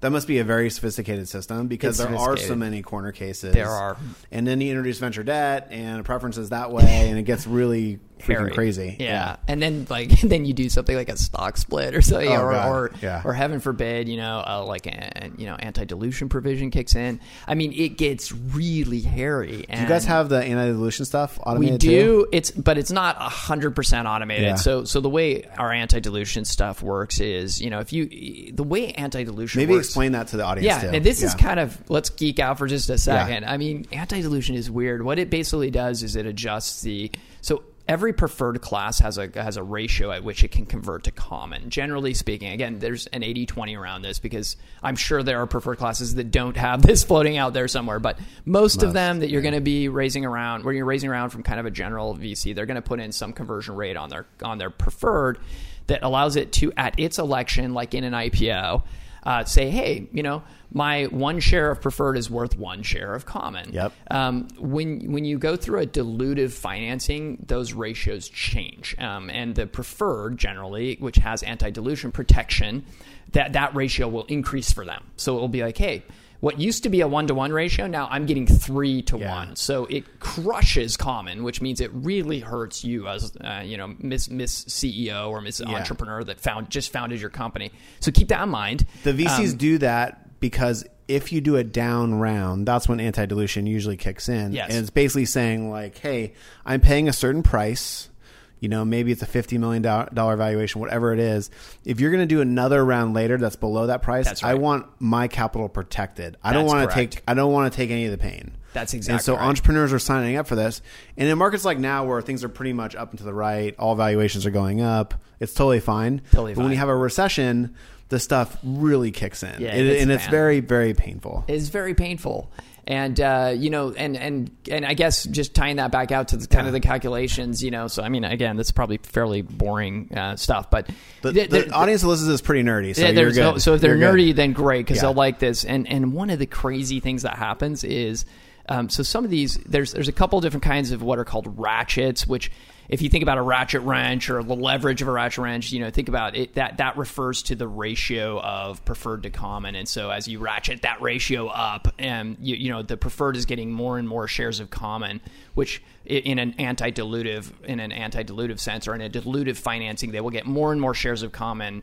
that 0.00 0.10
must 0.10 0.28
be 0.28 0.38
a 0.38 0.44
very 0.44 0.68
sophisticated 0.68 1.28
system 1.28 1.66
because 1.66 1.98
It's 1.98 2.06
there 2.08 2.14
are 2.16 2.18
so 2.18 2.24
sophisticated. 2.32 2.58
many 2.58 2.82
corner 2.82 3.10
cases. 3.12 3.54
There 3.54 3.70
are. 3.70 3.96
And 4.30 4.46
then 4.46 4.60
you 4.60 4.68
introduce 4.70 4.98
venture 4.98 5.22
debt 5.22 5.68
and 5.70 6.04
preferences 6.04 6.50
that 6.50 6.70
way 6.72 7.08
and 7.08 7.18
it 7.18 7.22
gets 7.22 7.46
really 7.46 8.00
freaking 8.24 8.38
hairy. 8.38 8.50
crazy. 8.52 8.96
Yeah. 8.98 9.36
and 9.48 9.62
then 9.62 9.86
like 9.90 10.20
then 10.22 10.44
you 10.44 10.52
do 10.54 10.68
something 10.68 10.96
like 10.96 11.08
a 11.08 11.16
stock 11.16 11.56
split 11.56 11.94
or 11.94 12.02
something, 12.02 12.28
Oh, 12.28 12.40
or, 12.42 12.52
or 12.54 12.90
Yeah. 13.02 13.22
or 13.24 13.32
heaven 13.34 13.60
forbid, 13.60 14.08
you 14.08 14.16
know, 14.16 14.42
uh, 14.46 14.64
like 14.66 14.86
a, 14.86 15.30
you 15.36 15.46
know 15.46 15.54
anti 15.56 15.84
dilution 15.84 16.28
provision 16.28 16.70
kicks 16.70 16.94
in. 16.94 17.20
I 17.46 17.54
mean, 17.54 17.72
it 17.72 17.96
gets 17.98 18.32
really 18.32 19.00
hairy. 19.00 19.66
And 19.68 19.78
Do 19.78 19.82
you 19.84 19.88
guys 19.88 20.04
have 20.06 20.28
the 20.28 20.42
anti-dilution 20.42 21.04
stuff 21.04 21.38
automated? 21.42 21.72
we 21.74 21.78
do 21.78 21.90
too? 22.22 22.28
it's 22.32 22.50
but 22.50 22.78
it's 22.78 22.90
not 22.92 23.16
hundred 23.16 23.72
percent 23.76 24.06
automated. 24.08 24.44
Yeah. 24.44 24.54
So 24.56 24.84
so 24.84 25.00
the 25.00 25.10
way 25.10 25.44
our 25.58 25.72
anti 25.72 26.00
dilution 26.00 26.44
stuff 26.44 26.82
works 26.82 27.20
is 27.20 27.60
you 27.60 27.70
know 27.70 27.80
if 27.80 27.92
you 27.92 28.52
the 28.52 28.64
way 28.64 28.92
anti 28.92 29.24
dilution 29.24 29.60
Maybe 29.60 29.74
works, 29.74 29.86
explain 29.88 30.12
that 30.12 30.28
to 30.28 30.36
the 30.36 30.44
audience 30.44 30.82
yeah, 30.82 30.98
this 30.98 31.22
is 31.22 31.34
kind 31.34 31.60
of 31.60 31.78
let's 31.90 32.10
geek 32.10 32.38
out 32.38 32.58
for 32.58 32.66
just 32.66 32.88
a 32.90 32.98
second. 32.98 33.44
I 33.44 33.56
mean, 33.56 33.86
anti 33.92 34.20
dilution 34.20 34.54
is 34.54 34.70
weird. 34.70 35.02
What 35.02 35.18
it 35.18 35.30
basically 35.30 35.70
does 35.70 36.02
is 36.02 36.16
it 36.16 36.26
adjusts 36.26 36.82
the 36.82 37.10
so 37.40 37.62
every 37.86 38.12
preferred 38.12 38.60
class 38.62 38.98
has 39.00 39.18
a 39.18 39.30
has 39.34 39.56
a 39.56 39.62
ratio 39.62 40.10
at 40.10 40.24
which 40.24 40.42
it 40.42 40.50
can 40.50 40.66
convert 40.66 41.04
to 41.04 41.10
common. 41.10 41.68
Generally 41.70 42.14
speaking, 42.14 42.52
again, 42.52 42.78
there's 42.78 43.06
an 43.08 43.22
80-20 43.22 43.78
around 43.78 44.02
this 44.02 44.18
because 44.18 44.56
I'm 44.82 44.96
sure 44.96 45.22
there 45.22 45.40
are 45.40 45.46
preferred 45.46 45.76
classes 45.76 46.14
that 46.14 46.30
don't 46.30 46.56
have 46.56 46.82
this 46.86 47.04
floating 47.04 47.36
out 47.36 47.52
there 47.52 47.68
somewhere, 47.68 47.98
but 47.98 48.18
most, 48.44 48.82
of 48.82 48.92
them 48.92 49.20
that 49.20 49.30
you're 49.30 49.42
going 49.42 49.54
to 49.54 49.60
be 49.60 49.88
raising 49.88 50.24
around, 50.24 50.64
where 50.64 50.74
you're 50.74 50.84
raising 50.84 51.08
around 51.10 51.30
from 51.30 51.42
kind 51.42 51.60
of 51.60 51.66
a 51.66 51.70
general 51.70 52.16
VC, 52.16 52.54
they're 52.54 52.66
going 52.66 52.74
to 52.76 52.82
put 52.82 53.00
in 53.00 53.12
some 53.12 53.32
conversion 53.32 53.76
rate 53.76 53.96
on 53.96 54.08
their 54.08 54.26
on 54.42 54.58
their 54.58 54.70
preferred 54.70 55.38
that 55.86 56.02
allows 56.02 56.36
it 56.36 56.52
to 56.52 56.72
at 56.76 56.98
its 56.98 57.18
election, 57.18 57.74
like 57.74 57.94
in 57.94 58.04
an 58.04 58.12
IPO, 58.12 58.82
uh, 59.24 59.44
say, 59.44 59.70
hey, 59.70 60.08
you 60.12 60.22
know, 60.22 60.42
my 60.72 61.04
one 61.04 61.40
share 61.40 61.70
of 61.70 61.80
preferred 61.80 62.16
is 62.16 62.30
worth 62.30 62.58
one 62.58 62.82
share 62.82 63.14
of 63.14 63.26
common. 63.26 63.72
Yep. 63.72 63.92
Um, 64.10 64.48
when 64.58 65.12
when 65.12 65.24
you 65.24 65.38
go 65.38 65.56
through 65.56 65.80
a 65.80 65.86
dilutive 65.86 66.52
financing, 66.52 67.44
those 67.46 67.72
ratios 67.72 68.28
change, 68.28 68.96
um, 68.98 69.30
and 69.30 69.54
the 69.54 69.66
preferred 69.66 70.36
generally, 70.36 70.96
which 71.00 71.16
has 71.16 71.42
anti-dilution 71.42 72.12
protection, 72.12 72.84
that 73.32 73.54
that 73.54 73.74
ratio 73.74 74.08
will 74.08 74.24
increase 74.26 74.72
for 74.72 74.84
them. 74.84 75.04
So 75.16 75.36
it 75.36 75.40
will 75.40 75.48
be 75.48 75.62
like, 75.62 75.78
hey. 75.78 76.04
What 76.44 76.60
used 76.60 76.82
to 76.82 76.90
be 76.90 77.00
a 77.00 77.08
one 77.08 77.26
to 77.28 77.34
one 77.34 77.54
ratio, 77.54 77.86
now 77.86 78.06
I'm 78.10 78.26
getting 78.26 78.46
three 78.46 79.00
to 79.04 79.16
Yeah. 79.16 79.34
one. 79.34 79.56
So 79.56 79.86
it 79.86 80.20
crushes 80.20 80.94
common, 80.98 81.42
which 81.42 81.62
means 81.62 81.80
it 81.80 81.90
really 81.94 82.40
hurts 82.40 82.84
you 82.84 83.08
as 83.08 83.34
uh, 83.42 83.62
you 83.64 83.78
know 83.78 83.94
Miss 83.98 84.28
Miss 84.28 84.66
CEO 84.66 85.30
or 85.30 85.40
Miss 85.40 85.62
Entrepreneur 85.62 86.22
that 86.24 86.38
found 86.40 86.68
just 86.68 86.92
founded 86.92 87.18
your 87.18 87.30
company. 87.30 87.72
So 88.00 88.12
keep 88.12 88.28
that 88.28 88.42
in 88.42 88.50
mind. 88.50 88.84
The 89.04 89.14
VCs 89.14 89.52
Um, 89.52 89.56
do 89.56 89.78
that 89.78 90.38
because 90.38 90.84
if 91.08 91.32
you 91.32 91.40
do 91.40 91.56
a 91.56 91.64
down 91.64 92.14
round, 92.16 92.68
that's 92.68 92.90
when 92.90 93.00
anti 93.00 93.24
dilution 93.24 93.66
usually 93.66 93.96
kicks 93.96 94.28
in. 94.28 94.52
Yes. 94.52 94.68
And 94.68 94.78
it's 94.78 94.90
basically 94.90 95.24
saying, 95.24 95.70
like, 95.70 95.96
hey, 95.96 96.34
I'm 96.66 96.82
paying 96.82 97.08
a 97.08 97.14
certain 97.14 97.42
price. 97.42 98.10
You 98.60 98.68
know, 98.68 98.84
maybe 98.84 99.12
it's 99.12 99.22
a 99.22 99.26
$50 99.26 99.58
million 99.58 99.82
valuation, 99.82 100.80
whatever 100.80 101.12
it 101.12 101.18
is. 101.18 101.50
If 101.84 102.00
you're 102.00 102.10
going 102.10 102.26
to 102.26 102.34
do 102.34 102.40
another 102.40 102.84
round 102.84 103.12
later 103.12 103.36
that's 103.36 103.56
below 103.56 103.88
that 103.88 104.00
price, 104.02 104.26
right. 104.26 104.44
I 104.44 104.54
want 104.54 104.86
my 104.98 105.28
capital 105.28 105.68
protected. 105.68 106.36
I 106.42 106.52
don't 106.52 106.66
want 106.66 106.88
to 106.88 106.94
take 106.94 107.22
I 107.28 107.34
don't 107.34 107.52
want 107.52 107.72
to 107.72 107.76
take 107.76 107.90
any 107.90 108.06
of 108.06 108.10
the 108.10 108.18
pain. 108.18 108.56
That's 108.72 108.92
exactly. 108.92 109.14
And 109.14 109.22
so 109.22 109.34
right. 109.36 109.42
entrepreneurs 109.42 109.92
are 109.92 109.98
signing 109.98 110.36
up 110.36 110.46
for 110.46 110.56
this. 110.56 110.82
And 111.16 111.28
in 111.28 111.38
markets 111.38 111.64
like 111.64 111.78
now 111.78 112.04
where 112.04 112.20
things 112.22 112.42
are 112.42 112.48
pretty 112.48 112.72
much 112.72 112.96
up 112.96 113.10
and 113.10 113.18
to 113.18 113.24
the 113.24 113.34
right, 113.34 113.74
all 113.78 113.94
valuations 113.94 114.46
are 114.46 114.50
going 114.50 114.80
up, 114.80 115.14
it's 115.40 115.54
totally 115.54 115.80
fine. 115.80 116.22
Totally 116.32 116.54
but 116.54 116.62
when 116.62 116.70
you 116.72 116.78
have 116.78 116.88
a 116.88 116.96
recession, 116.96 117.74
the 118.08 118.18
stuff 118.18 118.56
really 118.62 119.10
kicks 119.10 119.42
in. 119.42 119.60
Yeah, 119.60 119.74
It- 119.74 119.86
it 119.86 120.02
and 120.02 120.10
it's 120.10 120.26
very, 120.26 120.60
very 120.60 120.92
painful. 120.94 121.44
It's 121.48 121.68
very 121.68 121.94
painful. 121.94 122.50
And 122.86 123.18
uh, 123.18 123.54
you 123.56 123.70
know, 123.70 123.92
and 123.92 124.14
and 124.14 124.50
and 124.70 124.84
I 124.84 124.92
guess 124.92 125.24
just 125.24 125.54
tying 125.54 125.76
that 125.76 125.90
back 125.90 126.12
out 126.12 126.28
to 126.28 126.36
the, 126.36 126.46
kind 126.46 126.66
of 126.66 126.74
the 126.74 126.80
calculations, 126.80 127.62
you 127.62 127.70
know. 127.70 127.88
So 127.88 128.02
I 128.02 128.10
mean, 128.10 128.24
again, 128.24 128.58
that's 128.58 128.72
probably 128.72 128.98
fairly 128.98 129.40
boring 129.40 130.10
uh, 130.14 130.36
stuff, 130.36 130.68
but 130.68 130.90
The, 131.22 131.32
th- 131.32 131.48
the 131.48 131.60
th- 131.62 131.72
audience 131.72 132.02
that 132.02 132.08
listens 132.08 132.28
is 132.28 132.42
pretty 132.42 132.62
nerdy, 132.62 132.94
so 132.94 133.00
yeah, 133.00 133.08
you're 133.08 133.32
good. 133.32 133.36
So, 133.36 133.58
so 133.58 133.74
if 133.74 133.80
they're 133.80 133.96
You're 133.96 134.12
nerdy, 134.12 134.26
good. 134.28 134.36
then 134.36 134.52
great 134.52 134.84
because 134.84 134.96
Yeah. 134.98 135.02
they'll 135.08 135.14
like 135.14 135.38
this. 135.38 135.64
And 135.64 135.88
and 135.88 136.12
one 136.12 136.28
of 136.28 136.38
the 136.38 136.44
crazy 136.46 137.00
things 137.00 137.22
that 137.22 137.38
happens 137.38 137.84
is, 137.84 138.26
um, 138.68 138.88
so 138.88 139.02
some 139.02 139.24
of 139.24 139.30
these 139.30 139.56
there's 139.66 139.92
there's 139.92 140.08
a 140.08 140.12
couple 140.12 140.40
different 140.40 140.64
kinds 140.64 140.90
of 140.90 141.02
what 141.02 141.18
are 141.18 141.24
called 141.24 141.58
ratchets, 141.58 142.26
which 142.26 142.50
if 142.88 143.00
you 143.02 143.08
think 143.08 143.22
about 143.22 143.38
a 143.38 143.42
ratchet 143.42 143.82
wrench 143.82 144.28
or 144.28 144.42
the 144.42 144.54
leverage 144.54 145.00
of 145.00 145.08
a 145.08 145.10
ratchet 145.10 145.42
wrench, 145.42 145.72
you 145.72 145.80
know, 145.80 145.90
think 145.90 146.08
about 146.08 146.36
it. 146.36 146.54
That 146.54 146.78
that 146.78 146.96
refers 146.96 147.42
to 147.44 147.54
the 147.54 147.68
ratio 147.68 148.40
of 148.40 148.84
preferred 148.84 149.22
to 149.24 149.30
common. 149.30 149.74
And 149.74 149.88
so 149.88 150.10
as 150.10 150.28
you 150.28 150.38
ratchet 150.38 150.82
that 150.82 151.00
ratio 151.02 151.48
up, 151.48 151.88
and 151.98 152.36
you 152.40 152.56
you 152.56 152.70
know 152.70 152.82
the 152.82 152.96
preferred 152.96 153.36
is 153.36 153.44
getting 153.44 153.70
more 153.70 153.98
and 153.98 154.08
more 154.08 154.26
shares 154.28 154.60
of 154.60 154.70
common, 154.70 155.20
which 155.54 155.82
in 156.06 156.38
an 156.38 156.54
anti-dilutive 156.58 157.50
in 157.64 157.80
an 157.80 157.92
anti-dilutive 157.92 158.58
sense 158.58 158.88
or 158.88 158.94
in 158.94 159.00
a 159.00 159.10
dilutive 159.10 159.56
financing, 159.56 160.12
they 160.12 160.20
will 160.20 160.30
get 160.30 160.46
more 160.46 160.72
and 160.72 160.80
more 160.80 160.94
shares 160.94 161.22
of 161.22 161.32
common 161.32 161.82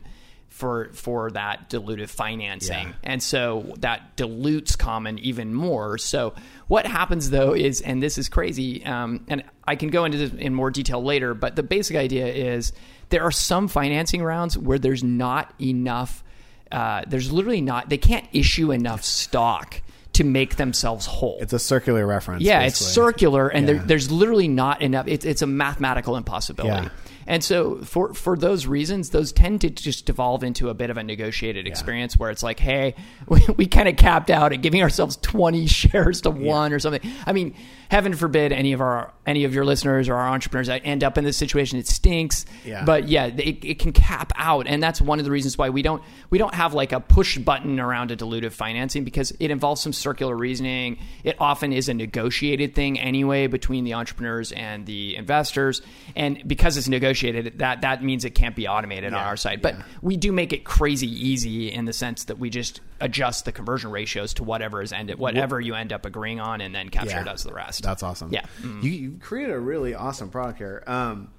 for 0.52 0.90
for 0.92 1.30
that 1.32 1.70
dilutive 1.70 2.08
financing. 2.10 2.88
Yeah. 2.88 2.94
And 3.02 3.22
so 3.22 3.72
that 3.78 4.16
dilutes 4.16 4.76
common 4.76 5.18
even 5.18 5.54
more. 5.54 5.98
So 5.98 6.34
what 6.68 6.86
happens 6.86 7.30
though 7.30 7.54
is, 7.54 7.80
and 7.80 8.02
this 8.02 8.18
is 8.18 8.28
crazy, 8.28 8.84
um, 8.84 9.24
and 9.28 9.42
I 9.66 9.76
can 9.76 9.88
go 9.88 10.04
into 10.04 10.18
this 10.18 10.32
in 10.32 10.54
more 10.54 10.70
detail 10.70 11.02
later, 11.02 11.34
but 11.34 11.56
the 11.56 11.62
basic 11.62 11.96
idea 11.96 12.26
is 12.26 12.72
there 13.08 13.22
are 13.22 13.30
some 13.32 13.66
financing 13.66 14.22
rounds 14.22 14.56
where 14.58 14.78
there's 14.78 15.02
not 15.02 15.52
enough. 15.60 16.22
Uh, 16.70 17.02
there's 17.06 17.32
literally 17.32 17.60
not. 17.60 17.88
They 17.88 17.98
can't 17.98 18.26
issue 18.32 18.72
enough 18.72 19.02
stock 19.02 19.80
to 20.14 20.24
make 20.24 20.56
themselves 20.56 21.06
whole. 21.06 21.38
it's 21.40 21.54
a 21.54 21.58
circular 21.58 22.06
reference. 22.06 22.42
Yeah, 22.42 22.60
it's 22.62 22.76
circular, 22.78 23.48
and 23.48 23.66
Yeah. 23.66 23.74
there, 23.74 23.82
there's 23.84 24.10
literally 24.12 24.48
not 24.48 24.82
enough. 24.82 25.08
It's, 25.08 25.24
it's 25.24 25.40
a 25.40 25.46
mathematical 25.46 26.16
impossibility. 26.16 26.86
Yeah. 26.86 26.90
And 27.26 27.42
so, 27.42 27.78
for 27.82 28.14
for 28.14 28.36
those 28.36 28.66
reasons, 28.66 29.10
those 29.10 29.32
tend 29.32 29.60
to 29.62 29.70
just 29.70 30.06
devolve 30.06 30.42
into 30.44 30.68
a 30.68 30.74
bit 30.74 30.90
of 30.90 30.96
a 30.96 31.02
negotiated 31.02 31.66
experience 31.66 32.16
where 32.16 32.30
it's 32.30 32.42
like, 32.42 32.58
hey, 32.58 32.94
we, 33.28 33.44
we 33.56 33.66
kind 33.66 33.88
of 33.88 33.96
capped 33.96 34.30
out 34.30 34.52
at 34.52 34.62
giving 34.62 34.82
ourselves 34.82 35.16
20 35.16 35.66
shares 35.68 36.22
to 36.22 36.30
one 36.30 36.72
or 36.72 36.78
something. 36.78 37.00
I 37.26 37.32
mean, 37.32 37.54
heaven 37.92 38.14
forbid 38.14 38.52
any 38.52 38.72
of 38.72 38.80
our 38.80 39.12
any 39.26 39.44
of 39.44 39.54
your 39.54 39.64
listeners 39.64 40.08
or 40.08 40.14
our 40.14 40.28
entrepreneurs 40.28 40.68
end 40.68 41.04
up 41.04 41.18
in 41.18 41.24
this 41.24 41.36
situation. 41.36 41.78
It 41.78 41.86
stinks. 41.86 42.46
Yeah. 42.64 42.84
But 42.84 43.08
yeah, 43.08 43.26
it, 43.26 43.64
it 43.64 43.78
can 43.78 43.92
cap 43.92 44.32
out, 44.36 44.66
and 44.66 44.82
that's 44.82 45.00
one 45.00 45.18
of 45.18 45.24
the 45.24 45.30
reasons 45.30 45.58
why 45.58 45.70
we 45.70 45.82
don't 45.82 46.02
we 46.30 46.38
don't 46.38 46.54
have 46.54 46.74
like 46.74 46.92
a 46.92 47.00
push 47.00 47.38
button 47.38 47.78
around 47.78 48.10
a 48.10 48.16
dilutive 48.16 48.52
financing 48.52 49.04
because 49.04 49.32
it 49.38 49.50
involves 49.50 49.80
some 49.80 49.92
circular 49.92 50.34
reasoning. 50.34 50.98
It 51.22 51.36
often 51.38 51.72
is 51.72 51.88
a 51.88 51.94
negotiated 51.94 52.74
thing 52.74 52.98
anyway 52.98 53.46
between 53.46 53.84
the 53.84 53.94
entrepreneurs 53.94 54.52
and 54.52 54.86
the 54.86 55.16
investors, 55.16 55.82
and 56.16 56.42
because 56.46 56.76
it's 56.76 56.88
negotiated, 56.88 57.11
that 57.14 57.80
that 57.82 58.02
means 58.02 58.24
it 58.24 58.30
can't 58.30 58.56
be 58.56 58.66
automated 58.68 59.12
on 59.12 59.20
our 59.20 59.36
side. 59.36 59.62
But 59.62 59.74
yeah. 59.74 59.82
we 60.00 60.16
do 60.16 60.32
make 60.32 60.52
it 60.52 60.64
crazy 60.64 61.08
easy 61.08 61.70
in 61.70 61.84
the 61.84 61.92
sense 61.92 62.24
that 62.24 62.38
we 62.38 62.50
just 62.50 62.80
adjust 63.00 63.44
the 63.44 63.52
conversion 63.52 63.90
ratios 63.90 64.34
to 64.34 64.44
whatever 64.44 64.82
is 64.82 64.92
ended, 64.92 65.18
whatever 65.18 65.60
you 65.60 65.74
end 65.74 65.92
up 65.92 66.06
agreeing 66.06 66.40
on, 66.40 66.60
and 66.60 66.74
then 66.74 66.88
CapShare 66.90 67.06
Yeah. 67.06 67.24
does 67.24 67.44
the 67.44 67.52
rest. 67.52 67.82
That's 67.82 68.02
awesome. 68.02 68.32
Yeah. 68.32 68.44
Mm. 68.60 68.82
You, 68.82 68.90
you 68.90 69.18
created 69.20 69.52
a 69.54 69.60
really 69.60 69.94
awesome 69.94 70.30
product 70.30 70.58
here. 70.58 70.82
Um, 70.86 71.30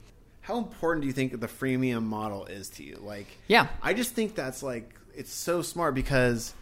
how 0.42 0.58
important 0.58 1.02
do 1.02 1.08
you 1.08 1.14
think 1.14 1.40
the 1.40 1.48
freemium 1.48 2.04
model 2.04 2.46
is 2.46 2.70
to 2.72 2.84
you? 2.84 3.00
Like, 3.02 3.28
Yeah. 3.48 3.68
I 3.82 3.94
just 3.94 4.14
think 4.14 4.36
that's 4.36 4.62
like 4.62 4.94
it's 5.16 5.34
so 5.34 5.62
smart 5.62 5.96
because 5.96 6.54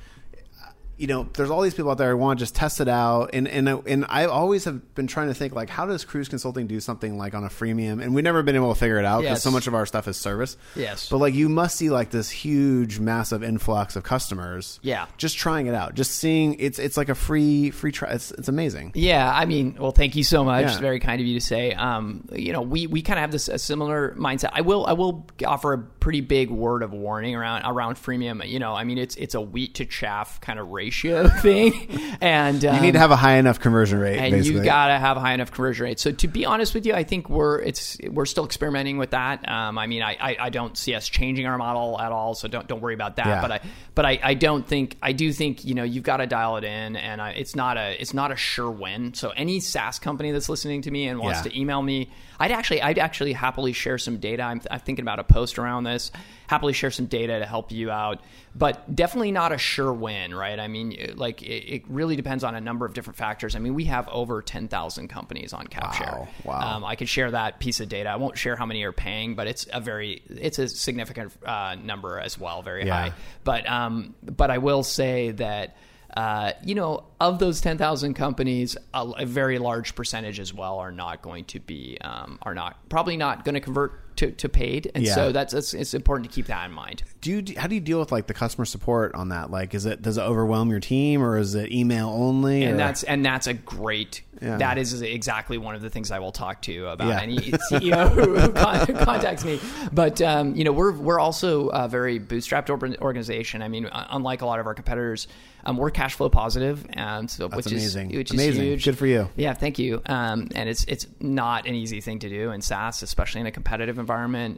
you 1.02 1.08
know 1.08 1.28
there's 1.34 1.50
all 1.50 1.62
these 1.62 1.74
people 1.74 1.90
out 1.92 1.98
there 1.98 2.12
who 2.12 2.18
want 2.18 2.38
to 2.40 2.44
just 2.44 2.54
test 2.56 2.80
it 2.80 2.88
out, 2.88 3.32
and 3.34 3.48
and 3.48 3.68
and 3.88 4.06
I 4.08 4.26
always 4.26 4.66
have 4.66 4.94
been 4.94 5.08
trying 5.08 5.30
to 5.30 5.34
think 5.34 5.54
like 5.56 5.70
how 5.70 5.86
does 5.88 6.06
Kruze 6.06 6.30
Consulting 6.30 6.68
do 6.68 6.80
something 6.80 7.18
like 7.18 7.34
on 7.34 7.44
a 7.44 7.50
freemium, 7.50 8.02
and 8.02 8.14
we've 8.14 8.24
never 8.24 8.44
been 8.44 8.56
able 8.56 8.74
to 8.74 8.80
figure 8.80 9.00
it 9.00 9.06
out 9.06 9.22
because 9.22 9.38
Yes. 9.38 9.44
so 9.44 9.50
much 9.52 9.66
of 9.66 9.74
our 9.74 9.86
stuff 9.86 10.08
is 10.08 10.16
service. 10.16 10.58
Yes. 10.76 11.10
but 11.10 11.18
like 11.18 11.34
you 11.34 11.50
must 11.50 11.76
see 11.76 11.90
like 11.90 12.12
this 12.12 12.30
huge, 12.30 13.00
massive 13.00 13.44
influx 13.44 13.96
of 13.96 14.04
customers. 14.04 14.80
Yeah. 14.84 15.08
just 15.18 15.38
trying 15.38 15.66
it 15.68 15.74
out, 15.74 15.96
just 15.96 16.12
seeing 16.12 16.56
it's 16.60 16.78
it's 16.78 16.98
like 16.98 17.10
a 17.10 17.16
free 17.16 17.72
free 17.72 17.92
try. 17.92 18.12
It's 18.12 18.30
it's 18.32 18.48
amazing. 18.48 18.92
Yeah, 18.94 19.32
I 19.34 19.46
mean, 19.46 19.78
well, 19.80 19.92
thank 19.92 20.16
you 20.16 20.24
so 20.24 20.44
much. 20.44 20.66
Yeah. 20.66 20.80
Very 20.80 21.00
kind 21.00 21.20
of 21.20 21.26
you 21.26 21.40
to 21.40 21.46
say. 21.46 21.74
Um, 21.74 22.28
you 22.32 22.54
know, 22.54 22.62
we, 22.62 22.86
we 22.86 23.02
kind 23.02 23.18
of 23.18 23.22
have 23.22 23.32
this 23.32 23.48
a 23.48 23.58
similar 23.58 24.14
mindset. 24.20 24.52
I 24.54 24.62
will 24.62 24.86
I 24.86 24.94
will 24.94 25.26
offer 25.48 25.74
a 25.74 25.80
pretty 25.80 26.22
big 26.22 26.52
word 26.52 26.84
of 26.84 26.94
warning 26.94 27.36
around 27.36 27.64
around 27.66 27.96
freemium. 27.96 28.48
You 28.48 28.60
know, 28.60 28.74
I 28.76 28.84
mean, 28.84 29.00
it's 29.00 29.16
it's 29.16 29.34
a 29.34 29.42
wheat 29.42 29.74
to 29.76 29.86
chaff 29.86 30.40
kind 30.42 30.60
of 30.60 30.68
ratio 30.70 30.91
thing, 31.42 31.90
and 32.22 32.64
um, 32.66 32.76
You 32.76 32.82
need 32.82 32.92
to 32.94 33.00
have 33.00 33.12
a 33.12 33.16
high 33.16 33.36
enough 33.38 33.60
conversion 33.60 34.00
rate, 34.00 34.18
and 34.18 34.32
basically. 34.32 34.60
you 34.60 34.64
gotta 34.66 34.98
have 35.00 35.18
a 35.18 35.20
high 35.20 35.34
enough 35.34 35.52
conversion 35.52 35.86
rate. 35.86 36.00
So 36.00 36.12
to 36.12 36.28
be 36.28 36.46
honest 36.46 36.74
with 36.74 36.86
you, 36.86 36.94
I 36.94 37.04
think 37.04 37.30
we're 37.30 37.60
it's 37.62 37.98
we're 38.10 38.26
still 38.26 38.46
experimenting 38.46 38.98
with 38.98 39.12
that. 39.12 39.48
Um, 39.50 39.78
I 39.78 39.88
mean, 39.88 40.02
I, 40.04 40.18
I, 40.20 40.38
I 40.40 40.50
don't 40.50 40.78
see 40.78 40.94
us 40.96 41.08
changing 41.08 41.46
our 41.46 41.58
model 41.58 42.00
at 42.00 42.12
all, 42.12 42.36
so 42.36 42.48
don't 42.48 42.68
don't 42.68 42.82
worry 42.82 42.94
about 42.94 43.16
that. 43.16 43.28
Yeah. 43.28 43.42
But 43.42 43.52
I 43.52 43.60
but 43.96 44.06
I, 44.06 44.20
I 44.24 44.34
don't 44.34 44.68
think 44.68 44.98
I 45.02 45.12
do 45.14 45.32
think 45.34 45.66
you 45.66 45.74
know 45.76 45.84
you've 45.84 46.04
got 46.04 46.18
to 46.18 46.28
dial 46.28 46.58
it 46.58 46.64
in, 46.64 46.96
and 46.96 47.22
I, 47.22 47.32
it's 47.32 47.56
not 47.56 47.78
a 47.78 48.00
it's 48.02 48.14
not 48.14 48.32
a 48.32 48.36
sure 48.36 48.70
win. 48.72 49.14
So 49.14 49.30
any 49.32 49.60
SaaS 49.60 50.00
company 50.00 50.32
that's 50.32 50.50
listening 50.50 50.82
to 50.84 50.92
me 50.92 51.08
and 51.08 51.20
wants 51.20 51.40
Yeah. 51.46 51.52
to 51.52 51.60
email 51.60 51.82
me, 51.82 52.10
I'd 52.40 52.52
actually 52.52 52.82
I'd 52.82 53.00
actually 53.00 53.34
happily 53.34 53.74
share 53.74 53.98
some 53.98 54.18
data. 54.18 54.44
I'm, 54.44 54.62
I'm 54.70 54.80
thinking 54.80 55.04
about 55.04 55.20
a 55.20 55.24
post 55.24 55.58
around 55.60 55.84
this. 55.84 56.12
Happily 56.52 56.74
share 56.74 56.92
some 56.92 57.06
data 57.06 57.40
to 57.40 57.46
help 57.46 57.72
you 57.72 57.90
out, 57.90 58.20
but 58.54 58.94
definitely 58.94 59.32
not 59.32 59.54
a 59.54 59.58
sure 59.58 59.94
win, 59.94 60.36
right? 60.36 60.60
I 60.60 60.68
mean, 60.68 61.14
like 61.16 61.42
it, 61.42 61.76
it 61.76 61.84
really 61.88 62.18
depends 62.18 62.44
on 62.44 62.56
a 62.56 62.60
number 62.60 62.86
of 62.86 62.94
different 62.94 63.16
factors. 63.16 63.56
I 63.56 63.60
mean, 63.60 63.74
we 63.74 63.86
have 63.86 64.10
over 64.10 64.42
ten 64.42 64.68
thousand 64.68 65.08
companies 65.08 65.54
on 65.54 65.68
CapShare. 65.68 66.20
Wow, 66.20 66.28
wow. 66.44 66.76
Um, 66.76 66.84
I 66.84 66.98
could 66.98 67.08
share 67.08 67.32
that 67.32 67.60
piece 67.62 67.80
of 67.80 67.88
data. 67.88 68.10
I 68.10 68.18
won't 68.18 68.38
share 68.38 68.58
how 68.58 68.66
many 68.66 68.84
are 68.84 68.92
paying, 68.92 69.34
but 69.36 69.48
it's 69.48 69.66
a 69.72 69.80
very 69.80 70.24
it's 70.28 70.60
a 70.60 70.68
significant 70.68 71.32
uh, 71.46 71.76
number 71.82 72.20
as 72.20 72.38
well, 72.38 72.62
very 72.64 72.86
Yeah. 72.86 73.02
high. 73.10 73.14
But 73.46 73.70
um, 73.70 74.14
but 74.22 74.52
I 74.52 74.58
will 74.58 74.84
say 74.84 75.32
that. 75.32 75.78
Uh, 76.14 76.52
you 76.66 76.76
know, 76.76 77.06
of 77.22 77.40
those 77.40 77.62
ten 77.62 77.78
thousand 77.78 78.16
companies, 78.16 78.76
a, 78.94 79.10
a 79.20 79.26
very 79.26 79.58
large 79.60 79.96
percentage 79.96 80.42
as 80.42 80.54
well 80.54 80.80
are 80.80 80.92
not 80.92 81.22
going 81.22 81.46
to 81.46 81.58
be, 81.62 81.98
um, 82.02 82.38
are 82.42 82.54
not 82.54 82.90
probably 82.90 83.16
not 83.16 83.46
going 83.46 83.56
to 83.56 83.62
convert 83.62 84.11
to, 84.22 84.32
to 84.32 84.50
paid, 84.50 84.90
and 84.96 85.04
Yeah. 85.04 85.14
so 85.16 85.32
that's, 85.32 85.54
that's 85.54 85.74
it's 85.74 85.94
important 85.94 86.30
to 86.30 86.34
keep 86.36 86.46
that 86.48 86.66
in 86.66 86.72
mind. 86.72 87.04
Do 87.22 87.32
you 87.32 87.56
how 87.58 87.68
do 87.68 87.76
you 87.76 87.82
deal 87.82 88.00
with 88.00 88.12
like 88.12 88.28
the 88.28 88.34
customer 88.34 88.66
support 88.66 89.14
on 89.16 89.30
that? 89.30 89.52
Like, 89.52 89.74
is 89.76 89.86
it 89.86 90.02
does 90.02 90.18
it 90.18 90.22
overwhelm 90.22 90.70
your 90.72 90.80
team 90.80 91.22
or 91.22 91.38
is 91.38 91.54
it 91.56 91.72
email 91.72 92.10
only? 92.10 92.64
and 92.64 92.76
or- 92.76 92.78
that's 92.78 93.04
and 93.04 93.24
that's 93.26 93.48
a 93.48 93.54
great 93.54 94.22
Yeah. 94.42 94.58
that 94.58 94.78
is 94.80 95.02
exactly 95.04 95.58
one 95.60 95.76
of 95.76 95.82
the 95.84 95.90
things 95.90 96.10
I 96.12 96.18
will 96.20 96.32
talk 96.32 96.62
to 96.64 96.88
about 96.88 97.08
Yeah. 97.10 97.20
any 97.22 97.38
CEO 97.72 98.10
who, 98.10 98.36
who 98.40 98.50
con- 98.54 98.88
contacts 99.06 99.44
me. 99.46 99.60
But 99.92 100.20
um, 100.22 100.56
you 100.56 100.64
know, 100.64 100.72
we're 100.72 100.94
we're 100.94 101.20
also 101.20 101.68
a 101.70 101.88
very 101.88 102.20
bootstrapped 102.20 102.70
organization. 103.02 103.62
I 103.62 103.68
mean, 103.68 103.86
uh, 103.88 104.08
unlike 104.12 104.42
a 104.42 104.46
lot 104.46 104.60
of 104.60 104.66
our 104.68 104.74
competitors, 104.74 105.28
um, 105.64 105.78
we're 105.78 105.92
cash 105.92 106.16
flow 106.16 106.30
positive, 106.30 106.86
um, 106.98 107.28
so 107.28 107.48
That's 107.48 107.58
which 107.66 107.72
amazing. 107.74 108.12
is 108.12 108.18
which 108.18 108.32
Amazing. 108.32 108.52
is 108.64 108.68
huge. 108.70 108.86
Good 108.86 108.98
for 108.98 109.06
you. 109.06 109.30
Yeah, 109.36 109.54
thank 109.54 109.78
you. 109.78 110.02
Um, 110.08 110.48
and 110.56 110.68
it's 110.70 110.84
it's 110.86 111.06
not 111.20 111.68
an 111.68 111.76
easy 111.76 112.02
thing 112.02 112.18
to 112.20 112.30
do 112.30 112.52
in 112.52 112.62
SaaS, 112.62 113.04
especially 113.04 113.42
in 113.42 113.48
a 113.48 113.52
competitive 113.52 114.00
environment. 114.00 114.11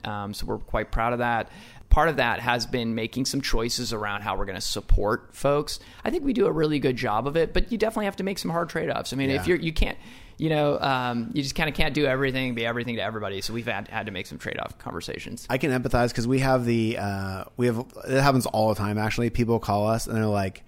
Um, 0.05 0.33
so 0.33 0.45
we're 0.45 0.57
quite 0.57 0.91
proud 0.91 1.13
of 1.13 1.19
that. 1.19 1.49
Part 1.89 2.09
of 2.09 2.15
that 2.17 2.39
has 2.39 2.65
been 2.65 2.95
making 2.95 3.25
some 3.25 3.41
choices 3.41 3.93
around 3.93 4.21
how 4.21 4.35
we're 4.35 4.45
going 4.45 4.55
to 4.55 4.61
support 4.61 5.35
folks. 5.35 5.79
I 6.03 6.09
think 6.09 6.23
we 6.23 6.33
do 6.33 6.47
a 6.47 6.51
really 6.51 6.79
good 6.79 6.95
job 6.95 7.27
of 7.27 7.37
it, 7.37 7.53
but 7.53 7.71
you 7.71 7.77
definitely 7.77 8.05
have 8.05 8.15
to 8.15 8.23
make 8.23 8.39
some 8.39 8.49
hard 8.49 8.69
trade 8.69 8.89
offs. 8.89 9.13
I 9.13 9.15
mean, 9.15 9.29
Yeah. 9.29 9.35
if 9.35 9.47
you're 9.47 9.59
you 9.59 9.71
can't, 9.71 9.97
you 10.39 10.49
know, 10.49 10.79
um, 10.79 11.29
you 11.33 11.43
just 11.43 11.53
kind 11.53 11.69
of 11.69 11.75
can't 11.75 11.93
do 11.93 12.05
everything, 12.07 12.55
be 12.55 12.65
everything 12.65 12.95
to 12.95 13.03
everybody. 13.03 13.41
So 13.41 13.53
we've 13.53 13.67
had 13.67 13.89
had 13.89 14.07
to 14.07 14.11
make 14.11 14.25
some 14.25 14.39
trade 14.39 14.59
off 14.59 14.79
conversations. 14.79 15.45
I 15.51 15.59
can 15.59 15.69
empathize 15.69 16.07
because 16.09 16.27
we 16.27 16.39
have 16.39 16.65
the 16.65 16.97
uh, 16.97 17.43
we 17.57 17.67
have 17.67 17.85
it 18.07 18.21
happens 18.21 18.47
all 18.47 18.69
the 18.69 18.75
time. 18.75 18.97
Actually, 18.97 19.29
people 19.29 19.59
call 19.59 19.87
us 19.87 20.07
and 20.07 20.15
they're 20.17 20.25
like, 20.25 20.63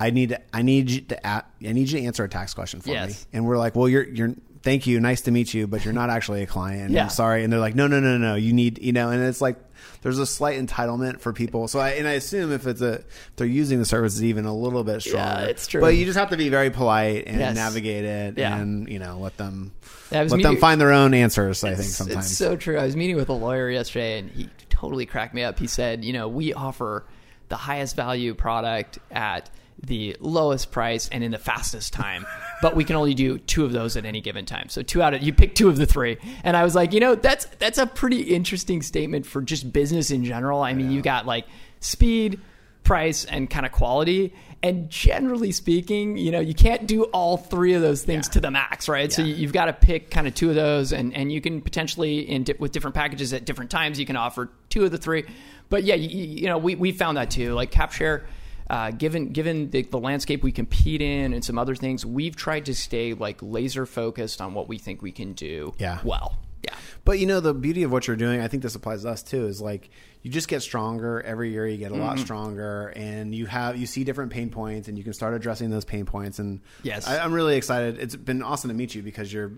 "I 0.00 0.08
need 0.08 0.30
to, 0.30 0.40
I 0.54 0.62
need 0.62 0.90
you 0.90 1.00
to 1.02 1.26
I 1.26 1.42
need 1.60 1.90
you 1.90 2.00
to 2.00 2.06
answer 2.06 2.24
a 2.24 2.28
tax 2.30 2.54
question 2.54 2.80
for 2.80 2.88
me," 2.88 2.94
and 3.34 3.44
we're 3.44 3.58
like, 3.58 3.76
"Well, 3.76 3.90
you're 3.90 4.04
you're." 4.04 4.34
Thank 4.62 4.86
you. 4.86 5.00
Nice 5.00 5.22
to 5.22 5.30
meet 5.30 5.52
you, 5.52 5.66
but 5.66 5.84
you're 5.84 5.92
not 5.94 6.08
actually 6.10 6.42
a 6.42 6.46
client. 6.46 6.90
Yeah. 6.92 7.04
I'm 7.04 7.10
sorry. 7.10 7.42
And 7.44 7.52
they're 7.52 7.60
like, 7.60 7.74
no, 7.74 7.86
no, 7.88 7.98
no, 8.00 8.16
no. 8.16 8.34
You 8.36 8.52
need, 8.52 8.78
you 8.80 8.92
know, 8.92 9.10
and 9.10 9.22
it's 9.22 9.40
like, 9.40 9.56
there's 10.02 10.18
a 10.18 10.26
slight 10.26 10.60
entitlement 10.64 11.20
for 11.20 11.32
people. 11.32 11.66
So 11.68 11.80
I, 11.80 11.90
and 11.90 12.06
I 12.06 12.12
assume 12.12 12.52
if 12.52 12.66
it's 12.66 12.80
a, 12.80 12.94
if 12.94 13.32
they're 13.36 13.46
using 13.46 13.78
the 13.80 13.84
services 13.84 14.22
even 14.22 14.44
a 14.44 14.54
little 14.54 14.84
bit 14.84 15.00
stronger. 15.02 15.42
Yeah, 15.42 15.46
it's 15.48 15.66
true. 15.66 15.80
But 15.80 15.96
you 15.96 16.04
just 16.04 16.16
have 16.18 16.30
to 16.30 16.36
be 16.36 16.48
very 16.48 16.70
polite 16.70 17.24
and 17.26 17.38
Yes. 17.40 17.56
navigate 17.56 18.04
it 18.04 18.38
Yeah. 18.38 18.56
and, 18.56 18.88
you 18.88 18.98
know, 19.00 19.18
let 19.18 19.36
them, 19.36 19.72
was 20.12 20.30
let 20.32 20.42
them 20.42 20.56
find 20.58 20.80
their 20.80 20.92
own 20.92 21.12
answers, 21.14 21.64
I 21.64 21.74
think 21.74 21.88
sometimes. 21.88 22.26
It's 22.26 22.36
so 22.36 22.56
true. 22.56 22.78
I 22.78 22.84
was 22.84 22.94
meeting 22.96 23.16
with 23.16 23.28
a 23.30 23.34
lawyer 23.34 23.68
yesterday, 23.70 24.18
and 24.20 24.30
he 24.30 24.48
totally 24.70 25.06
cracked 25.06 25.34
me 25.34 25.42
up. 25.42 25.58
He 25.58 25.66
said, 25.66 26.04
"You 26.04 26.12
know, 26.12 26.28
we 26.28 26.52
offer 26.54 27.04
the 27.48 27.56
highest 27.56 27.96
value 27.96 28.34
product 28.34 28.98
at 29.10 29.50
the 29.84 30.16
lowest 30.20 30.70
price 30.70 31.08
and 31.08 31.24
in 31.24 31.30
the 31.30 31.38
fastest 31.38 31.92
time, 31.92 32.26
but 32.60 32.76
we 32.76 32.84
can 32.84 32.96
only 32.96 33.14
do 33.14 33.38
two 33.38 33.64
of 33.64 33.72
those 33.72 33.96
at 33.96 34.04
any 34.04 34.20
given 34.20 34.46
time. 34.46 34.68
So 34.68 34.82
two 34.82 35.02
out 35.02 35.14
of 35.14 35.22
you 35.22 35.32
pick 35.32 35.54
two 35.54 35.68
of 35.68 35.76
the 35.76 35.86
three. 35.86 36.18
And 36.44 36.56
I 36.56 36.62
was 36.64 36.74
like, 36.74 36.92
"You 36.92 37.00
know, 37.00 37.14
that's 37.14 37.46
that's 37.58 37.78
a 37.78 37.86
pretty 37.86 38.22
interesting 38.22 38.82
statement 38.82 39.26
for 39.26 39.42
just 39.42 39.72
business 39.72 40.10
in 40.10 40.24
general. 40.24 40.62
I 40.62 40.72
mean, 40.74 40.90
you 40.90 41.02
got 41.02 41.26
like 41.26 41.46
speed." 41.80 42.40
price 42.84 43.24
and 43.26 43.48
kind 43.48 43.64
of 43.64 43.70
quality 43.70 44.34
and 44.60 44.90
generally 44.90 45.52
speaking 45.52 46.16
you 46.16 46.32
know 46.32 46.40
you 46.40 46.52
can't 46.52 46.88
do 46.88 47.04
all 47.04 47.36
three 47.36 47.74
of 47.74 47.80
those 47.80 48.02
things 48.02 48.28
to 48.28 48.40
the 48.40 48.50
max 48.50 48.88
right 48.88 49.12
so 49.12 49.22
Yeah. 49.22 49.28
you, 49.28 49.34
you've 49.36 49.52
got 49.52 49.66
to 49.66 49.72
pick 49.72 50.10
kind 50.10 50.26
of 50.26 50.34
two 50.34 50.48
of 50.48 50.56
those 50.56 50.92
and 50.92 51.14
and 51.14 51.30
you 51.30 51.40
can 51.40 51.60
potentially 51.62 52.28
in 52.28 52.42
di- 52.42 52.56
with 52.58 52.72
different 52.72 52.96
packages 52.96 53.32
at 53.32 53.44
different 53.44 53.70
times 53.70 54.00
you 54.00 54.04
can 54.04 54.16
offer 54.16 54.50
two 54.68 54.84
of 54.84 54.90
the 54.90 54.98
three 54.98 55.22
but 55.68 55.84
yeah 55.84 55.94
you, 55.94 56.08
you 56.08 56.46
know 56.48 56.58
we, 56.58 56.74
we 56.74 56.90
found 56.90 57.18
that 57.18 57.30
too 57.30 57.54
like 57.54 57.70
CapShare 57.70 58.24
uh, 58.72 58.90
given 58.90 59.28
given 59.32 59.70
the, 59.70 59.82
the 59.82 59.98
landscape 60.00 60.42
we 60.42 60.50
compete 60.50 61.00
in 61.02 61.32
and 61.34 61.44
some 61.44 61.58
other 61.58 61.74
things 61.76 62.04
we've 62.04 62.34
tried 62.34 62.64
to 62.66 62.74
stay 62.74 63.12
like 63.14 63.38
laser 63.42 63.86
focused 63.86 64.40
on 64.40 64.54
what 64.54 64.66
we 64.68 64.78
think 64.78 65.02
we 65.02 65.12
can 65.12 65.34
do 65.34 65.72
Yeah. 65.78 65.98
well 66.02 66.38
yeah 66.64 66.74
But 67.04 67.18
you 67.20 67.26
know 67.26 67.40
the 67.40 67.52
beauty 67.54 67.82
of 67.82 67.92
what 67.92 68.06
you're 68.06 68.16
doing, 68.16 68.40
I 68.40 68.48
think 68.48 68.62
this 68.62 68.74
applies 68.74 69.02
to 69.02 69.10
us 69.10 69.22
too, 69.22 69.46
is 69.46 69.60
like 69.60 69.90
you 70.22 70.30
just 70.30 70.46
get 70.48 70.62
stronger 70.62 71.20
every 71.20 71.50
year. 71.50 71.66
You 71.66 71.76
get 71.76 71.90
a 71.90 71.94
Mm-hmm. 71.94 72.02
lot 72.04 72.18
stronger, 72.20 72.92
and 72.94 73.34
you 73.34 73.46
have 73.46 73.76
you 73.76 73.86
see 73.86 74.04
different 74.04 74.30
pain 74.32 74.50
points, 74.50 74.86
and 74.86 74.96
you 74.96 75.02
can 75.02 75.12
start 75.12 75.34
addressing 75.34 75.68
those 75.70 75.84
pain 75.84 76.06
points. 76.06 76.38
And 76.38 76.60
Yes. 76.84 77.08
I, 77.08 77.18
I'm 77.18 77.32
really 77.32 77.56
excited. 77.56 77.98
It's 77.98 78.14
been 78.14 78.40
awesome 78.42 78.68
to 78.70 78.74
meet 78.74 78.94
you 78.94 79.02
because 79.02 79.32
you're. 79.32 79.50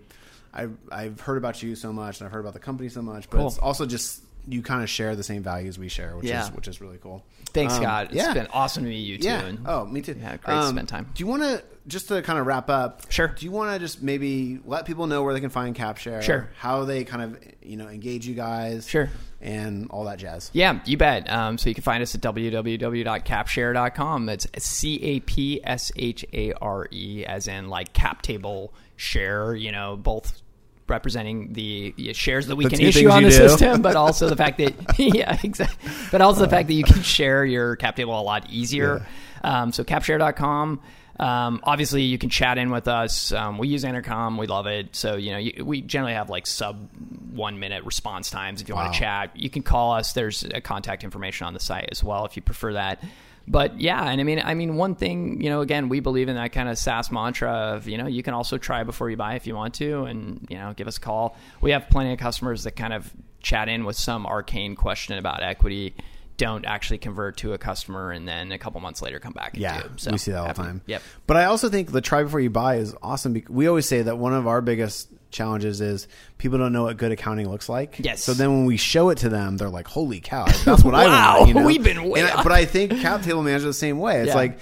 I've 0.51 0.75
I've 0.91 1.19
heard 1.19 1.37
about 1.37 1.61
you 1.61 1.75
so 1.75 1.93
much, 1.93 2.19
and 2.19 2.25
I've 2.25 2.31
heard 2.33 2.39
about 2.39 2.53
the 2.53 2.59
company 2.59 2.89
so 2.89 3.03
much, 3.03 3.29
but 3.29 3.37
Cool. 3.37 3.47
it's 3.47 3.59
also 3.59 3.85
just 3.85 4.23
you 4.47 4.61
kind 4.61 4.83
of 4.83 4.89
share 4.89 5.15
the 5.15 5.23
same 5.23 5.41
values 5.43 5.77
we 5.79 5.87
share, 5.89 6.15
which 6.17 6.25
Yeah. 6.25 6.43
is 6.45 6.51
which 6.51 6.67
is 6.67 6.81
really 6.81 6.97
cool. 6.97 7.23
thanks 7.53 7.73
Um, 7.75 7.81
Scott 7.83 8.05
It's 8.07 8.15
yeah. 8.15 8.33
been 8.33 8.47
awesome 8.53 8.83
to 8.83 8.89
meet 8.89 8.99
you 8.99 9.17
too 9.17 9.27
Yeah. 9.27 9.45
and 9.45 9.59
oh, 9.65 9.85
me 9.85 10.01
too. 10.01 10.15
Yeah, 10.19 10.37
great 10.37 10.55
to 10.55 10.67
spend 10.67 10.87
time. 10.87 11.09
Do 11.13 11.21
you 11.23 11.27
want 11.27 11.43
to 11.43 11.63
just 11.87 12.07
to 12.07 12.21
kind 12.23 12.39
of 12.39 12.47
wrap 12.47 12.67
up? 12.69 13.11
Sure. 13.11 13.27
Do 13.27 13.45
you 13.45 13.51
want 13.51 13.71
to 13.73 13.79
just 13.79 14.01
maybe 14.01 14.59
let 14.65 14.85
people 14.85 15.05
know 15.07 15.23
where 15.23 15.33
they 15.33 15.39
can 15.39 15.49
find 15.51 15.75
CapShare? 15.75 16.21
Sure. 16.21 16.49
How 16.57 16.83
they 16.85 17.03
kind 17.03 17.21
of 17.23 17.37
you 17.63 17.77
know 17.77 17.87
engage 17.87 18.27
you 18.27 18.35
guys? 18.35 18.87
Sure. 18.87 19.09
And 19.41 19.87
all 19.91 20.05
that 20.05 20.17
jazz. 20.17 20.49
Yeah, 20.53 20.79
you 20.85 20.97
bet. 20.97 21.29
Um, 21.31 21.57
so 21.59 21.69
you 21.69 21.75
can 21.75 21.83
find 21.83 22.01
us 22.01 22.15
at 22.15 22.21
www.capshare.com. 22.21 24.25
That's 24.25 24.47
C 24.57 24.99
A 25.03 25.19
P 25.21 25.61
S 25.63 25.91
H 25.95 26.25
A 26.33 26.53
R 26.53 26.87
E, 26.91 27.25
as 27.25 27.47
in 27.47 27.69
like 27.69 27.93
cap 27.93 28.21
table 28.21 28.73
share, 28.95 29.55
you 29.55 29.71
know, 29.71 29.95
both 29.97 30.41
representing 30.87 31.53
the 31.53 31.93
uh, 31.97 32.13
shares 32.13 32.47
that 32.47 32.55
we 32.55 32.65
The 32.65 32.69
can 32.71 32.81
issue 32.81 33.09
on 33.09 33.23
the 33.23 33.29
do. 33.29 33.35
system, 33.35 33.81
but 33.81 33.95
also 33.95 34.29
the 34.29 34.35
fact 34.35 34.57
that, 34.59 34.73
yeah, 34.99 35.37
exactly. 35.43 35.91
But 36.11 36.21
also 36.21 36.41
the 36.41 36.49
fact 36.49 36.67
that 36.67 36.73
you 36.75 36.83
can 36.83 37.01
share 37.01 37.43
your 37.45 37.75
cap 37.75 37.95
table 37.95 38.19
a 38.19 38.21
lot 38.21 38.49
easier. 38.49 39.05
Um, 39.43 39.71
so 39.71 39.83
capshare.com. 39.83 40.81
Um, 41.17 41.61
obviously, 41.63 42.01
you 42.03 42.17
can 42.17 42.29
chat 42.29 42.57
in 42.57 42.71
with 42.71 42.89
us. 42.89 43.31
Um, 43.31 43.57
we 43.57 43.69
use 43.69 43.85
Intercom. 43.85 44.37
We 44.37 44.47
love 44.47 44.67
it. 44.67 44.95
So, 44.97 45.15
you 45.15 45.31
know, 45.31 45.37
you, 45.37 45.63
we 45.63 45.79
generally 45.81 46.13
have 46.13 46.29
like 46.29 46.45
sub 46.45 46.89
one 47.31 47.57
minute 47.57 47.85
response 47.85 48.29
times. 48.29 48.61
If 48.61 48.67
you 48.67 48.75
Wow. 48.75 48.81
want 48.83 48.93
to 48.95 48.99
chat, 48.99 49.31
you 49.33 49.49
can 49.49 49.63
call 49.63 49.93
us. 49.93 50.11
There's 50.11 50.43
a 50.43 50.59
contact 50.59 51.05
information 51.05 51.47
on 51.47 51.53
the 51.53 51.59
site 51.61 51.87
as 51.91 52.03
well 52.03 52.25
if 52.25 52.35
you 52.35 52.41
prefer 52.41 52.73
that. 52.73 53.01
But 53.47 53.79
yeah, 53.79 54.09
and 54.09 54.19
I 54.19 54.23
mean, 54.23 54.41
I 54.43 54.55
mean, 54.55 54.75
one 54.75 54.95
thing, 54.95 55.41
you 55.41 55.49
know, 55.49 55.61
again, 55.61 55.87
we 55.87 55.99
believe 55.99 56.29
in 56.29 56.35
that 56.35 56.51
kind 56.51 56.67
of 56.67 56.77
SaaS 56.77 57.11
mantra 57.11 57.51
of, 57.51 57.87
you 57.87 57.97
know, 57.97 58.07
you 58.07 58.23
can 58.23 58.33
also 58.33 58.57
try 58.57 58.83
before 58.83 59.09
you 59.09 59.17
buy 59.17 59.35
if 59.35 59.45
you 59.45 59.55
want 59.55 59.75
to, 59.75 60.05
and 60.05 60.45
you 60.49 60.57
know, 60.57 60.73
give 60.75 60.87
us 60.87 60.97
a 60.97 61.01
call. 61.01 61.37
We 61.61 61.71
have 61.71 61.87
plenty 61.89 62.11
of 62.11 62.19
customers 62.19 62.63
that 62.63 62.75
kind 62.75 62.93
of 62.93 63.11
chat 63.41 63.69
in 63.69 63.85
with 63.85 63.95
some 63.95 64.25
arcane 64.25 64.75
question 64.75 65.17
about 65.19 65.43
equity, 65.43 65.95
don't 66.37 66.65
actually 66.65 66.97
convert 66.97 67.37
to 67.37 67.53
a 67.53 67.57
customer, 67.57 68.11
and 68.11 68.27
then 68.27 68.51
a 68.51 68.57
couple 68.57 68.81
months 68.81 69.01
later 69.01 69.19
come 69.19 69.33
back. 69.33 69.53
And 69.53 69.61
Yeah, 69.61 69.81
do. 69.83 69.89
So, 69.97 70.11
we 70.11 70.17
see 70.17 70.31
that 70.31 70.39
all 70.41 70.47
the 70.47 70.53
time. 70.53 70.81
Yep. 70.85 71.01
But 71.27 71.37
I 71.37 71.45
also 71.45 71.69
think 71.69 71.91
the 71.91 72.01
try 72.01 72.23
before 72.23 72.39
you 72.41 72.49
buy 72.49 72.75
is 72.75 72.93
awesome. 73.01 73.33
Because 73.33 73.51
we 73.55 73.67
always 73.67 73.85
say 73.87 74.01
that 74.01 74.17
one 74.17 74.33
of 74.33 74.45
our 74.47 74.61
biggest 74.61 75.09
challenges 75.31 75.81
is 75.81 76.07
people 76.37 76.57
don't 76.57 76.71
know 76.73 76.83
what 76.83 76.97
good 76.97 77.11
accounting 77.11 77.49
looks 77.49 77.67
like. 77.69 77.95
Yes. 77.99 78.23
So 78.23 78.33
then 78.33 78.51
when 78.51 78.65
we 78.65 78.77
show 78.77 79.09
it 79.09 79.17
to 79.19 79.29
them, 79.29 79.57
they're 79.57 79.69
like, 79.69 79.87
"Holy 79.87 80.19
cow, 80.21 80.45
that's 80.65 80.83
what 80.83 80.93
I 80.95 81.05
Wow, 81.07 81.35
want." 81.39 81.47
You 81.49 81.53
know? 81.55 81.65
we've 81.65 81.83
been 81.83 82.03
way 82.09 82.21
And 82.21 82.29
I- 82.29 82.43
But 82.43 82.51
I 82.51 82.65
think 82.65 82.91
cap 83.01 83.21
table 83.21 83.41
management 83.43 83.69
is 83.69 83.75
the 83.75 83.79
same 83.79 83.99
way. 83.99 84.19
It's 84.21 84.29
Yeah. 84.29 84.35
like 84.35 84.59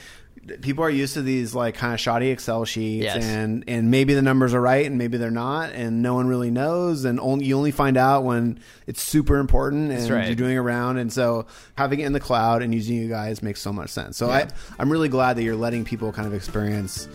people 0.62 0.84
are 0.84 0.90
used 0.90 1.14
to 1.14 1.22
these 1.22 1.56
like 1.56 1.76
kind 1.76 1.94
of 1.94 2.00
shoddy 2.00 2.30
Excel 2.30 2.66
sheets, 2.66 3.04
Yes. 3.06 3.24
and 3.24 3.64
and 3.68 3.90
maybe 3.92 4.14
the 4.14 4.22
numbers 4.22 4.54
are 4.54 4.62
right 4.62 4.86
and 4.86 4.98
maybe 4.98 5.18
they're 5.18 5.32
not, 5.32 5.72
and 5.72 6.02
no 6.02 6.14
one 6.16 6.28
really 6.28 6.52
knows, 6.52 7.06
and 7.06 7.20
only 7.20 7.46
you 7.46 7.58
only 7.58 7.72
find 7.72 7.98
out 7.98 8.24
when 8.24 8.60
it's 8.88 9.02
super 9.02 9.38
important 9.38 9.92
and 9.92 10.10
right. 10.10 10.28
you're 10.28 10.36
doing 10.36 10.58
around, 10.58 10.98
and 10.98 11.12
so 11.14 11.46
having 11.76 12.00
it 12.02 12.06
in 12.06 12.14
the 12.14 12.20
cloud 12.20 12.62
and 12.62 12.74
using 12.74 12.96
you 12.98 13.08
guys 13.08 13.42
makes 13.42 13.62
so 13.62 13.72
much 13.72 13.90
sense. 13.90 14.18
So 14.18 14.30
I 14.30 14.48
I'm 14.80 14.92
really 14.92 15.10
glad 15.10 15.38
that 15.38 15.44
you're 15.44 15.56
letting 15.56 15.86
people 15.86 16.12
kind 16.12 16.28
of 16.28 16.34
experience 16.34 17.08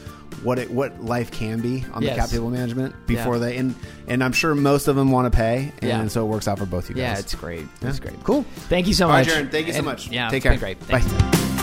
what 0.42 0.58
it 0.58 0.70
what 0.70 1.02
life 1.02 1.30
can 1.30 1.60
be 1.60 1.84
on 1.92 2.02
Yes. 2.02 2.14
the 2.14 2.20
cap 2.20 2.30
table 2.30 2.50
management 2.50 2.94
before 3.06 3.34
Yeah. 3.34 3.40
they 3.40 3.56
and 3.56 3.74
and 4.08 4.22
I'm 4.24 4.32
sure 4.32 4.54
most 4.54 4.88
of 4.88 4.96
them 4.96 5.10
want 5.10 5.30
to 5.30 5.36
pay, 5.36 5.72
and 5.82 5.88
Yeah. 5.88 6.08
so 6.08 6.24
it 6.24 6.28
works 6.28 6.48
out 6.48 6.58
for 6.58 6.66
both 6.66 6.88
you 6.88 6.94
guys. 6.94 7.02
Yeah, 7.02 7.18
it's 7.18 7.34
great. 7.34 7.66
It's 7.82 7.98
great. 8.00 8.22
Cool. 8.24 8.44
Thank 8.68 8.86
you 8.86 8.94
so 8.94 9.06
All 9.06 9.12
right, 9.12 9.26
much. 9.26 9.34
Jaron, 9.36 9.50
thank 9.50 9.66
you 9.66 9.72
so 9.72 9.78
And- 9.80 9.86
much. 9.86 10.08
Yeah, 10.08 10.28
Take 10.30 10.42
care. 10.44 10.56
Great. 10.56 10.78
Thanks. 10.80 11.06
Bye. 11.12 11.57